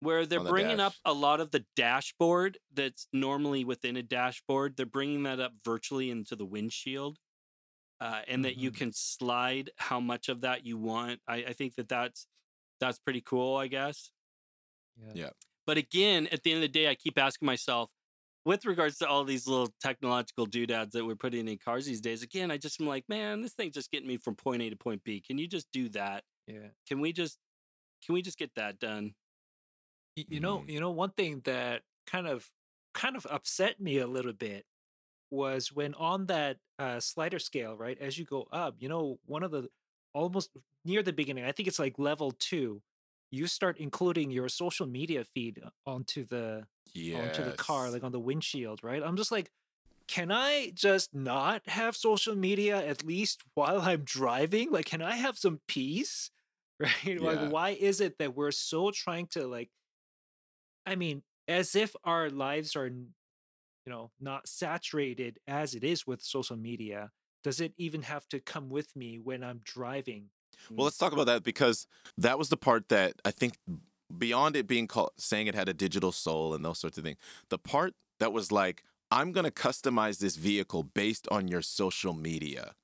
Where 0.00 0.26
they're 0.26 0.40
the 0.40 0.50
bringing 0.50 0.80
up 0.80 0.94
a 1.04 1.12
lot 1.14 1.40
of 1.40 1.50
the 1.50 1.64
dashboard 1.76 2.58
that's 2.72 3.08
normally 3.12 3.64
within 3.64 3.96
a 3.96 4.02
dashboard. 4.02 4.76
They're 4.76 4.84
bringing 4.86 5.22
that 5.22 5.40
up 5.40 5.52
virtually 5.64 6.10
into 6.10 6.36
the 6.36 6.44
windshield. 6.46 7.18
Uh, 8.00 8.22
and 8.28 8.44
that 8.44 8.56
you 8.56 8.70
Mhm. 8.70 8.76
can 8.76 8.92
slide 8.92 9.70
how 9.78 10.00
much 10.00 10.28
of 10.28 10.42
that 10.42 10.66
you 10.66 10.76
want. 10.76 11.22
I, 11.26 11.36
I 11.36 11.52
think 11.54 11.76
that 11.76 11.88
that's 11.88 12.26
that's 12.80 12.98
pretty 12.98 13.20
cool. 13.22 13.56
I 13.56 13.68
guess. 13.68 14.10
Yeah. 14.96 15.12
Yeah. 15.14 15.30
But 15.66 15.78
again, 15.78 16.26
at 16.26 16.42
the 16.42 16.50
end 16.52 16.58
of 16.58 16.62
the 16.62 16.68
day, 16.80 16.88
I 16.90 16.96
keep 16.96 17.16
asking 17.18 17.46
myself, 17.46 17.90
with 18.44 18.64
regards 18.66 18.98
to 18.98 19.08
all 19.08 19.24
these 19.24 19.46
little 19.46 19.68
technological 19.80 20.46
doodads 20.46 20.92
that 20.92 21.04
we're 21.04 21.16
putting 21.16 21.48
in 21.48 21.58
cars 21.58 21.86
these 21.86 22.00
days, 22.00 22.22
again, 22.22 22.50
I 22.50 22.58
just 22.58 22.80
am 22.80 22.86
like, 22.86 23.08
man, 23.08 23.40
this 23.42 23.54
thing's 23.54 23.74
just 23.74 23.90
getting 23.90 24.08
me 24.08 24.16
from 24.18 24.36
point 24.36 24.62
A 24.62 24.70
to 24.70 24.76
point 24.76 25.02
B. 25.04 25.20
Can 25.20 25.38
you 25.38 25.48
just 25.48 25.70
do 25.72 25.88
that? 25.90 26.24
Yeah. 26.46 26.68
Can 26.88 27.00
we 27.00 27.12
just 27.12 27.38
can 28.04 28.14
we 28.14 28.22
just 28.22 28.38
get 28.38 28.54
that 28.56 28.78
done? 28.80 29.14
Y- 30.16 30.26
You 30.30 30.40
know, 30.40 30.64
Mhm. 30.64 30.68
you 30.68 30.80
know, 30.80 30.90
one 30.90 31.10
thing 31.12 31.40
that 31.42 31.82
kind 32.06 32.26
of 32.26 32.50
kind 32.94 33.16
of 33.16 33.26
upset 33.26 33.80
me 33.80 33.98
a 33.98 34.06
little 34.06 34.32
bit 34.32 34.66
was 35.30 35.72
when 35.72 35.94
on 35.94 36.26
that 36.26 36.58
uh, 36.78 37.00
slider 37.00 37.38
scale, 37.40 37.76
right? 37.76 37.98
As 37.98 38.18
you 38.18 38.24
go 38.26 38.44
up, 38.52 38.76
you 38.80 38.88
know, 38.88 39.20
one 39.26 39.42
of 39.44 39.50
the 39.52 39.70
almost 40.14 40.56
near 40.84 41.02
the 41.02 41.12
beginning, 41.12 41.44
I 41.44 41.52
think 41.52 41.68
it's 41.68 41.78
like 41.80 41.98
level 41.98 42.32
two. 42.32 42.82
You 43.34 43.46
start 43.46 43.78
including 43.78 44.30
your 44.30 44.48
social 44.48 44.86
media 44.86 45.24
feed 45.24 45.60
uh, 45.64 45.70
onto 45.86 46.24
the 46.24 46.66
onto 47.18 47.42
the 47.42 47.56
car, 47.56 47.90
like 47.90 48.04
on 48.04 48.12
the 48.12 48.20
windshield, 48.20 48.80
right? 48.82 49.02
I'm 49.02 49.16
just 49.16 49.32
like, 49.32 49.50
can 50.06 50.30
I 50.30 50.70
just 50.74 51.14
not 51.14 51.68
have 51.68 51.96
social 51.96 52.36
media 52.36 52.76
at 52.86 53.04
least 53.04 53.42
while 53.54 53.80
I'm 53.80 54.02
driving? 54.04 54.70
Like, 54.70 54.86
can 54.86 55.02
I 55.02 55.16
have 55.16 55.36
some 55.36 55.60
peace? 55.68 56.30
Right? 56.80 57.04
Yeah. 57.04 57.20
Like, 57.20 57.52
why 57.52 57.70
is 57.70 58.00
it 58.00 58.18
that 58.18 58.34
we're 58.34 58.50
so 58.50 58.90
trying 58.90 59.28
to 59.28 59.46
like 59.46 59.70
I 60.84 60.96
mean, 60.96 61.22
as 61.48 61.74
if 61.74 61.94
our 62.04 62.30
lives 62.30 62.76
are, 62.76 62.86
you 62.88 63.06
know, 63.86 64.10
not 64.20 64.48
saturated 64.48 65.38
as 65.46 65.74
it 65.74 65.84
is 65.84 66.06
with 66.06 66.20
social 66.22 66.56
media. 66.56 67.10
Does 67.42 67.60
it 67.60 67.74
even 67.76 68.02
have 68.02 68.26
to 68.28 68.40
come 68.40 68.70
with 68.70 68.94
me 68.96 69.18
when 69.18 69.44
I'm 69.44 69.60
driving? 69.62 70.30
Well, 70.70 70.82
mm. 70.82 70.84
let's 70.84 70.98
talk 70.98 71.12
about 71.12 71.26
that 71.26 71.42
because 71.42 71.86
that 72.18 72.38
was 72.38 72.48
the 72.48 72.56
part 72.56 72.88
that 72.88 73.14
I 73.24 73.30
think 73.30 73.58
beyond 74.16 74.56
it 74.56 74.66
being 74.66 74.86
called 74.86 75.10
saying 75.16 75.46
it 75.46 75.54
had 75.54 75.68
a 75.68 75.74
digital 75.74 76.12
soul 76.12 76.54
and 76.54 76.64
those 76.64 76.78
sorts 76.78 76.98
of 76.98 77.04
things, 77.04 77.18
the 77.48 77.58
part 77.58 77.94
that 78.20 78.32
was 78.32 78.52
like, 78.52 78.84
I'm 79.10 79.32
gonna 79.32 79.50
customize 79.50 80.18
this 80.18 80.36
vehicle 80.36 80.82
based 80.82 81.28
on 81.30 81.48
your 81.48 81.62
social 81.62 82.14
media. 82.14 82.74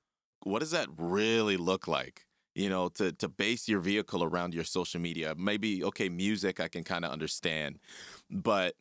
What 0.42 0.60
does 0.60 0.70
that 0.70 0.88
really 0.96 1.56
look 1.56 1.88
like? 1.88 2.26
You 2.54 2.68
know, 2.68 2.88
to 2.90 3.12
to 3.12 3.28
base 3.28 3.68
your 3.68 3.80
vehicle 3.80 4.22
around 4.22 4.54
your 4.54 4.64
social 4.64 5.00
media. 5.00 5.34
Maybe 5.36 5.84
okay, 5.84 6.08
music 6.08 6.60
I 6.60 6.68
can 6.68 6.84
kind 6.84 7.04
of 7.04 7.12
understand, 7.12 7.78
but 8.30 8.74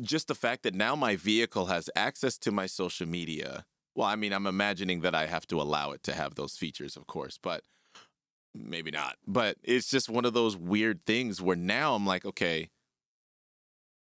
just 0.00 0.28
the 0.28 0.34
fact 0.34 0.62
that 0.64 0.74
now 0.74 0.96
my 0.96 1.16
vehicle 1.16 1.66
has 1.66 1.88
access 1.94 2.38
to 2.38 2.50
my 2.50 2.66
social 2.66 3.06
media. 3.06 3.64
Well, 3.94 4.08
I 4.08 4.16
mean, 4.16 4.32
I'm 4.32 4.46
imagining 4.46 5.00
that 5.02 5.14
I 5.14 5.26
have 5.26 5.46
to 5.48 5.60
allow 5.60 5.90
it 5.92 6.02
to 6.04 6.14
have 6.14 6.34
those 6.34 6.56
features, 6.56 6.96
of 6.96 7.06
course, 7.06 7.38
but 7.40 7.62
maybe 8.54 8.90
not. 8.90 9.16
But 9.26 9.56
it's 9.62 9.88
just 9.88 10.08
one 10.08 10.24
of 10.24 10.34
those 10.34 10.56
weird 10.56 11.04
things 11.06 11.40
where 11.40 11.56
now 11.56 11.94
I'm 11.94 12.06
like, 12.06 12.24
okay, 12.24 12.70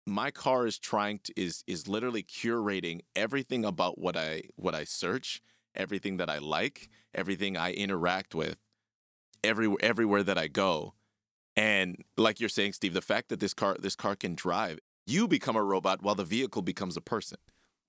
my 0.05 0.31
car 0.31 0.65
is 0.65 0.79
trying 0.79 1.19
to 1.23 1.39
is 1.39 1.63
is 1.67 1.87
literally 1.87 2.23
curating 2.23 3.01
everything 3.15 3.65
about 3.65 3.99
what 3.99 4.17
I 4.17 4.43
what 4.55 4.75
I 4.75 4.83
search, 4.83 5.41
everything 5.75 6.17
that 6.17 6.29
I 6.29 6.39
like, 6.39 6.89
everything 7.13 7.55
I 7.55 7.71
interact 7.73 8.33
with, 8.33 8.57
every 9.43 9.73
everywhere 9.81 10.23
that 10.23 10.37
I 10.37 10.47
go. 10.47 10.93
And 11.55 12.03
like 12.17 12.39
you're 12.39 12.49
saying, 12.49 12.73
Steve, 12.73 12.93
the 12.93 13.01
fact 13.01 13.29
that 13.29 13.39
this 13.39 13.53
car 13.53 13.75
this 13.79 13.95
car 13.95 14.15
can 14.15 14.35
drive, 14.35 14.79
you 15.05 15.27
become 15.27 15.55
a 15.55 15.63
robot 15.63 16.01
while 16.01 16.15
the 16.15 16.23
vehicle 16.23 16.61
becomes 16.61 16.97
a 16.97 17.01
person. 17.01 17.37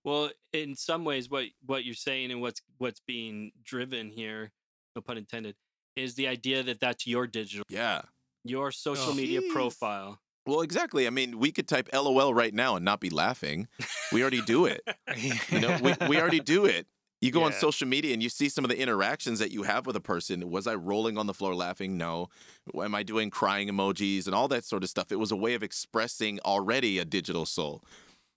Well, 0.04 0.30
in 0.52 0.74
some 0.74 1.04
ways, 1.04 1.30
what 1.30 1.46
what 1.64 1.84
you're 1.84 1.94
saying 1.94 2.30
and 2.30 2.40
what's 2.40 2.60
what's 2.78 3.00
being 3.00 3.52
driven 3.62 4.10
here, 4.10 4.50
no 4.94 5.02
pun 5.02 5.16
intended, 5.16 5.54
is 5.96 6.14
the 6.14 6.26
idea 6.28 6.62
that 6.62 6.80
that's 6.80 7.06
your 7.06 7.26
digital, 7.26 7.64
Yeah. 7.68 8.02
your 8.44 8.70
social 8.72 9.10
Oh. 9.10 9.14
media 9.14 9.40
Jeez. 9.42 9.52
profile. 9.52 10.20
Well, 10.46 10.60
exactly. 10.62 11.06
I 11.06 11.10
mean, 11.10 11.38
we 11.38 11.52
could 11.52 11.68
type 11.68 11.88
LOL 11.92 12.34
right 12.34 12.52
now 12.52 12.74
and 12.76 12.84
not 12.84 12.98
be 13.00 13.10
laughing. 13.10 13.68
We 14.12 14.22
already 14.22 14.42
do 14.42 14.66
it. 14.66 14.80
You 15.50 15.60
know, 15.60 15.78
we, 15.82 15.94
we 16.08 16.20
already 16.20 16.40
do 16.40 16.64
it. 16.64 16.86
You 17.20 17.30
go 17.30 17.44
on 17.44 17.52
social 17.52 17.86
media 17.86 18.12
and 18.12 18.20
you 18.20 18.28
see 18.28 18.48
some 18.48 18.64
of 18.64 18.68
the 18.68 18.80
interactions 18.80 19.38
that 19.38 19.52
you 19.52 19.62
have 19.62 19.86
with 19.86 19.94
a 19.94 20.00
person. 20.00 20.50
Was 20.50 20.66
I 20.66 20.74
rolling 20.74 21.16
on 21.16 21.28
the 21.28 21.34
floor 21.34 21.54
laughing? 21.54 21.96
No. 21.96 22.26
Am 22.74 22.96
I 22.96 23.04
doing 23.04 23.30
crying 23.30 23.68
emojis 23.68 24.26
and 24.26 24.34
all 24.34 24.48
that 24.48 24.64
sort 24.64 24.82
of 24.82 24.88
stuff? 24.90 25.12
It 25.12 25.20
was 25.20 25.30
a 25.30 25.36
way 25.36 25.54
of 25.54 25.62
expressing 25.62 26.40
already 26.44 26.98
a 26.98 27.04
digital 27.04 27.46
soul. 27.46 27.84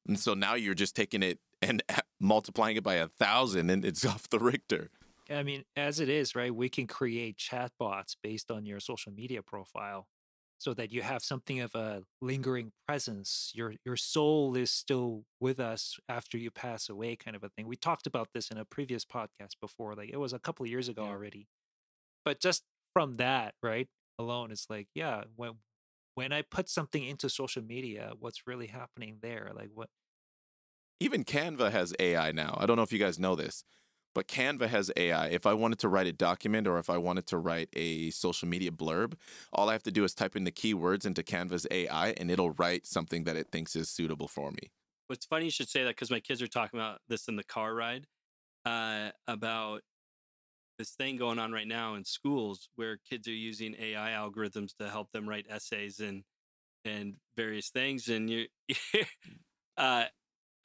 And 0.08 0.20
so 0.20 0.36
now 0.36 0.53
you're 0.53 0.76
just 0.76 0.95
taking 0.95 1.24
it 1.24 1.39
and 1.64 1.82
multiplying 2.20 2.76
it 2.78 2.84
by 2.84 2.95
a 2.95 3.08
thousand 3.08 3.72
and 3.72 3.84
it's 3.84 4.06
off 4.14 4.30
the 4.30 4.38
Richter. 4.38 4.91
I 5.30 5.44
mean, 5.44 5.64
as 5.76 6.00
it 6.00 6.10
is, 6.10 6.36
right? 6.36 6.54
We 6.54 6.70
can 6.70 6.88
create 6.88 7.38
chatbots 7.38 8.16
based 8.22 8.52
on 8.52 8.66
your 8.66 8.80
social 8.80 9.12
media 9.12 9.42
profile 9.42 10.08
so 10.58 10.74
that 10.76 10.92
you 10.92 11.02
have 11.02 11.24
something 11.24 11.60
of 11.60 11.76
a 11.76 12.04
lingering 12.22 12.72
presence. 12.88 13.52
Your 13.56 13.76
your 13.86 13.98
soul 13.98 14.56
is 14.56 14.72
still 14.72 15.26
with 15.40 15.60
us 15.60 15.98
after 16.08 16.38
you 16.38 16.52
pass 16.52 16.90
away, 16.90 17.16
kind 17.16 17.36
of 17.36 17.44
a 17.44 17.50
thing. 17.50 17.68
We 17.68 17.76
talked 17.76 18.08
about 18.08 18.30
this 18.34 18.52
in 18.52 18.58
a 18.58 18.66
previous 18.66 19.04
podcast 19.06 19.60
before. 19.62 19.96
Like 19.96 20.10
it 20.12 20.18
was 20.18 20.34
a 20.34 20.40
couple 20.40 20.64
of 20.66 20.70
years 20.70 20.88
ago 20.90 21.04
Yeah. 21.04 21.10
already. 21.10 21.48
But 22.26 22.42
just 22.42 22.64
from 22.94 23.16
that, 23.16 23.56
right, 23.64 23.90
alone, 24.20 24.52
it's 24.52 24.70
like, 24.70 24.90
yeah, 24.96 25.26
when 25.36 25.60
when 26.16 26.34
I 26.34 26.44
put 26.44 26.70
something 26.70 27.04
into 27.06 27.30
social 27.30 27.64
media, 27.64 28.14
what's 28.20 28.48
really 28.48 28.68
happening 28.68 29.20
there? 29.22 29.52
Like 29.56 29.72
what 29.74 29.90
Even 31.00 31.24
Canva 31.26 31.72
has 31.72 31.94
AI 32.00 32.32
now. 32.32 32.56
I 32.60 32.66
don't 32.66 32.78
know 32.78 32.84
if 32.84 32.94
you 32.94 33.00
guys 33.00 33.20
know 33.20 33.36
this, 33.36 33.64
but 34.16 34.28
Canva 34.28 34.68
has 34.68 34.91
AI. 34.95 35.28
If 35.28 35.45
I 35.45 35.53
wanted 35.53 35.78
to 35.80 35.89
write 35.89 36.07
a 36.07 36.13
document 36.13 36.66
or 36.66 36.80
if 36.80 36.89
I 36.89 36.97
wanted 36.97 37.28
to 37.28 37.38
write 37.38 37.70
a 37.74 38.09
social 38.09 38.47
media 38.47 38.72
blurb, 38.72 39.13
all 39.53 39.70
I 39.70 39.74
have 39.74 39.84
to 39.84 39.91
do 39.91 40.03
is 40.03 40.16
type 40.16 40.36
in 40.36 40.45
the 40.45 40.51
keywords 40.51 41.05
into 41.05 41.22
Canva's 41.22 41.68
AI 41.70 42.11
and 42.18 42.32
it'll 42.32 42.51
write 42.51 42.88
something 42.88 43.26
that 43.26 43.36
it 43.36 43.49
thinks 43.51 43.76
is 43.76 43.89
suitable 43.89 44.28
for 44.28 44.51
me. 44.51 44.72
What's 45.07 45.26
funny 45.26 45.45
you 45.45 45.51
should 45.51 45.70
say 45.70 45.84
that 45.84 45.89
because 45.89 46.09
my 46.09 46.22
kids 46.22 46.41
are 46.41 46.47
talking 46.47 46.80
about 46.80 47.01
this 47.07 47.28
in 47.28 47.36
the 47.36 47.43
car 47.43 47.76
ride 47.76 48.07
uh, 48.66 49.09
about 49.28 49.82
this 50.80 50.91
thing 50.91 51.18
going 51.18 51.38
on 51.38 51.51
right 51.51 51.68
now 51.68 51.95
in 51.95 52.03
schools 52.03 52.70
where 52.76 52.97
kids 53.09 53.28
are 53.28 53.34
using 53.34 53.76
AI 53.80 54.11
algorithms 54.11 54.76
to 54.80 54.89
help 54.89 55.11
them 55.11 55.30
write 55.30 55.45
essays 55.49 55.99
and 55.99 56.24
and 56.86 57.16
various 57.36 57.70
things, 57.70 58.07
and 58.09 58.30
you're 58.30 58.45
uh, 59.78 60.05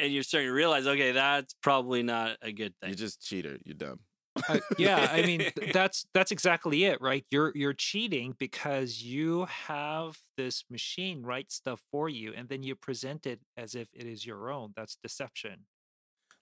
and 0.00 0.12
you're 0.12 0.22
starting 0.22 0.48
to 0.48 0.52
realize, 0.52 0.86
okay, 0.86 1.12
that's 1.12 1.54
probably 1.62 2.02
not 2.02 2.36
a 2.42 2.52
good 2.52 2.74
thing. 2.80 2.90
You're 2.90 2.96
just 2.96 3.22
cheater. 3.22 3.58
You're 3.64 3.74
dumb. 3.74 4.00
Uh, 4.48 4.58
yeah, 4.78 5.08
I 5.10 5.22
mean 5.22 5.50
that's 5.72 6.06
that's 6.14 6.30
exactly 6.30 6.84
it, 6.84 7.00
right? 7.00 7.24
You're 7.30 7.52
you're 7.54 7.74
cheating 7.74 8.34
because 8.38 9.02
you 9.02 9.46
have 9.46 10.18
this 10.36 10.64
machine 10.70 11.22
write 11.22 11.50
stuff 11.50 11.82
for 11.90 12.08
you, 12.08 12.32
and 12.36 12.48
then 12.48 12.62
you 12.62 12.74
present 12.74 13.26
it 13.26 13.40
as 13.56 13.74
if 13.74 13.88
it 13.92 14.06
is 14.06 14.24
your 14.24 14.50
own. 14.50 14.72
That's 14.76 14.96
deception. 15.02 15.66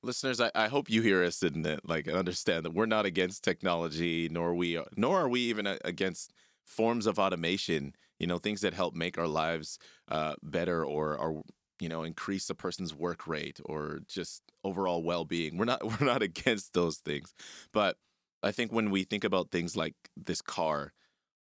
Listeners, 0.03 0.41
I, 0.41 0.51
I 0.55 0.69
hope 0.69 0.89
you 0.89 1.03
hear 1.03 1.25
us 1.25 1.43
and 1.43 1.65
that, 1.65 1.89
like 1.89 2.09
understand 2.09 2.65
that 2.65 2.75
we're 2.75 2.87
not 2.87 3.05
against 3.07 3.43
technology, 3.43 4.29
nor 4.31 4.55
we 4.55 4.81
nor 4.97 5.21
are 5.21 5.29
we 5.29 5.41
even 5.41 5.67
against 5.85 6.33
forms 6.67 7.07
of 7.07 7.19
automation. 7.19 7.95
You 8.19 8.27
know, 8.27 8.39
things 8.39 8.61
that 8.61 8.75
help 8.75 8.95
make 8.95 9.17
our 9.17 9.29
lives 9.29 9.79
uh, 10.09 10.35
better 10.43 10.85
or 10.85 11.17
or 11.17 11.43
you 11.81 11.89
know 11.89 12.03
increase 12.03 12.49
a 12.51 12.55
person's 12.55 12.95
work 12.95 13.27
rate 13.27 13.61
or 13.65 14.01
just 14.09 14.43
overall 14.65 15.03
well-being. 15.03 15.57
We're 15.57 15.65
not 15.65 15.85
we're 16.01 16.07
not 16.07 16.23
against 16.23 16.75
those 16.75 16.99
things, 16.99 17.35
but 17.73 17.97
I 18.43 18.53
think 18.53 18.73
when 18.73 18.91
we 18.91 19.05
think 19.05 19.25
about 19.25 19.51
things 19.51 19.77
like 19.77 19.95
this 20.17 20.41
car, 20.41 20.93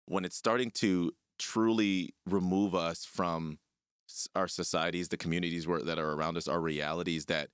when 0.07 0.24
it's 0.24 0.36
starting 0.36 0.70
to 0.72 1.12
truly 1.39 2.14
remove 2.26 2.74
us 2.74 3.05
from 3.05 3.59
our 4.34 4.49
societies, 4.49 5.09
the 5.09 5.16
communities 5.16 5.66
where, 5.66 5.82
that 5.82 5.99
are 5.99 6.12
around 6.12 6.36
us, 6.36 6.49
our 6.49 6.61
realities 6.61 7.26
that 7.26 7.51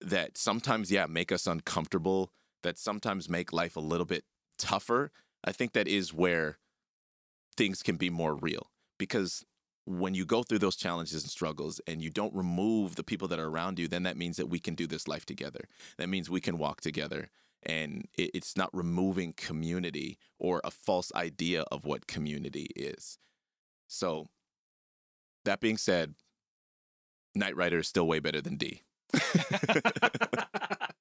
that 0.00 0.36
sometimes 0.36 0.90
yeah 0.90 1.06
make 1.06 1.32
us 1.32 1.46
uncomfortable, 1.46 2.32
that 2.62 2.78
sometimes 2.78 3.28
make 3.28 3.52
life 3.52 3.76
a 3.76 3.80
little 3.80 4.06
bit 4.06 4.24
tougher. 4.58 5.12
I 5.44 5.52
think 5.52 5.72
that 5.72 5.88
is 5.88 6.12
where 6.12 6.58
things 7.56 7.82
can 7.82 7.96
be 7.96 8.10
more 8.10 8.34
real 8.34 8.70
because 8.98 9.44
when 9.86 10.14
you 10.14 10.24
go 10.24 10.42
through 10.42 10.60
those 10.60 10.76
challenges 10.76 11.22
and 11.22 11.30
struggles 11.30 11.80
and 11.86 12.02
you 12.02 12.10
don't 12.10 12.34
remove 12.34 12.96
the 12.96 13.04
people 13.04 13.28
that 13.28 13.38
are 13.38 13.48
around 13.48 13.78
you, 13.78 13.88
then 13.88 14.02
that 14.04 14.16
means 14.16 14.36
that 14.36 14.48
we 14.48 14.58
can 14.58 14.74
do 14.74 14.86
this 14.86 15.06
life 15.08 15.26
together. 15.26 15.68
That 15.98 16.08
means 16.08 16.30
we 16.30 16.40
can 16.40 16.58
walk 16.58 16.80
together. 16.80 17.30
And 17.62 18.08
it's 18.18 18.56
not 18.56 18.68
removing 18.74 19.32
community 19.32 20.18
or 20.38 20.60
a 20.64 20.70
false 20.70 21.10
idea 21.14 21.62
of 21.72 21.86
what 21.86 22.06
community 22.06 22.68
is. 22.76 23.18
So, 23.86 24.28
that 25.44 25.60
being 25.60 25.76
said, 25.78 26.14
Knight 27.34 27.56
Rider 27.56 27.78
is 27.78 27.88
still 27.88 28.06
way 28.06 28.18
better 28.20 28.40
than 28.40 28.56
Dee. 28.56 28.82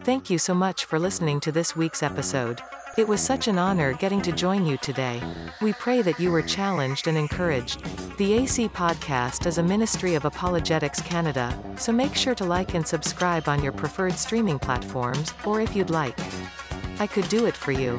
Thank 0.00 0.30
you 0.30 0.38
so 0.38 0.54
much 0.54 0.84
for 0.84 0.98
listening 0.98 1.40
to 1.40 1.52
this 1.52 1.76
week's 1.76 2.02
episode. 2.02 2.60
It 2.98 3.08
was 3.08 3.20
such 3.20 3.48
an 3.48 3.58
honor 3.58 3.94
getting 3.94 4.20
to 4.22 4.32
join 4.32 4.66
you 4.66 4.76
today. 4.78 5.22
We 5.62 5.72
pray 5.72 6.02
that 6.02 6.20
you 6.20 6.30
were 6.30 6.42
challenged 6.42 7.06
and 7.06 7.16
encouraged. 7.16 7.82
The 8.18 8.34
AC 8.34 8.68
Podcast 8.68 9.46
is 9.46 9.56
a 9.56 9.62
ministry 9.62 10.14
of 10.14 10.26
Apologetics 10.26 11.00
Canada, 11.00 11.58
so 11.76 11.90
make 11.90 12.14
sure 12.14 12.34
to 12.34 12.44
like 12.44 12.74
and 12.74 12.86
subscribe 12.86 13.48
on 13.48 13.62
your 13.62 13.72
preferred 13.72 14.14
streaming 14.14 14.58
platforms, 14.58 15.32
or 15.46 15.60
if 15.60 15.74
you'd 15.74 15.88
like. 15.88 16.18
I 16.98 17.06
could 17.06 17.28
do 17.28 17.46
it 17.46 17.56
for 17.56 17.72
you. 17.72 17.98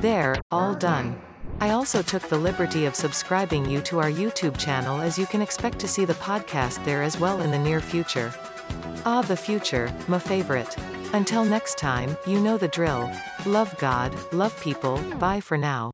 There, 0.00 0.36
all 0.50 0.74
done. 0.74 1.18
I 1.60 1.70
also 1.70 2.02
took 2.02 2.28
the 2.28 2.36
liberty 2.36 2.84
of 2.84 2.94
subscribing 2.94 3.64
you 3.64 3.80
to 3.82 3.98
our 3.98 4.10
YouTube 4.10 4.58
channel 4.58 5.00
as 5.00 5.18
you 5.18 5.24
can 5.24 5.40
expect 5.40 5.78
to 5.78 5.88
see 5.88 6.04
the 6.04 6.14
podcast 6.14 6.84
there 6.84 7.02
as 7.02 7.18
well 7.18 7.40
in 7.40 7.50
the 7.50 7.58
near 7.58 7.80
future. 7.80 8.34
Ah, 9.04 9.22
the 9.22 9.36
future, 9.36 9.92
my 10.08 10.18
favorite. 10.18 10.76
Until 11.12 11.44
next 11.44 11.78
time, 11.78 12.16
you 12.26 12.40
know 12.40 12.58
the 12.58 12.68
drill. 12.68 13.10
Love 13.44 13.76
God, 13.78 14.12
love 14.32 14.58
people, 14.60 14.98
bye 15.18 15.40
for 15.40 15.56
now. 15.56 15.90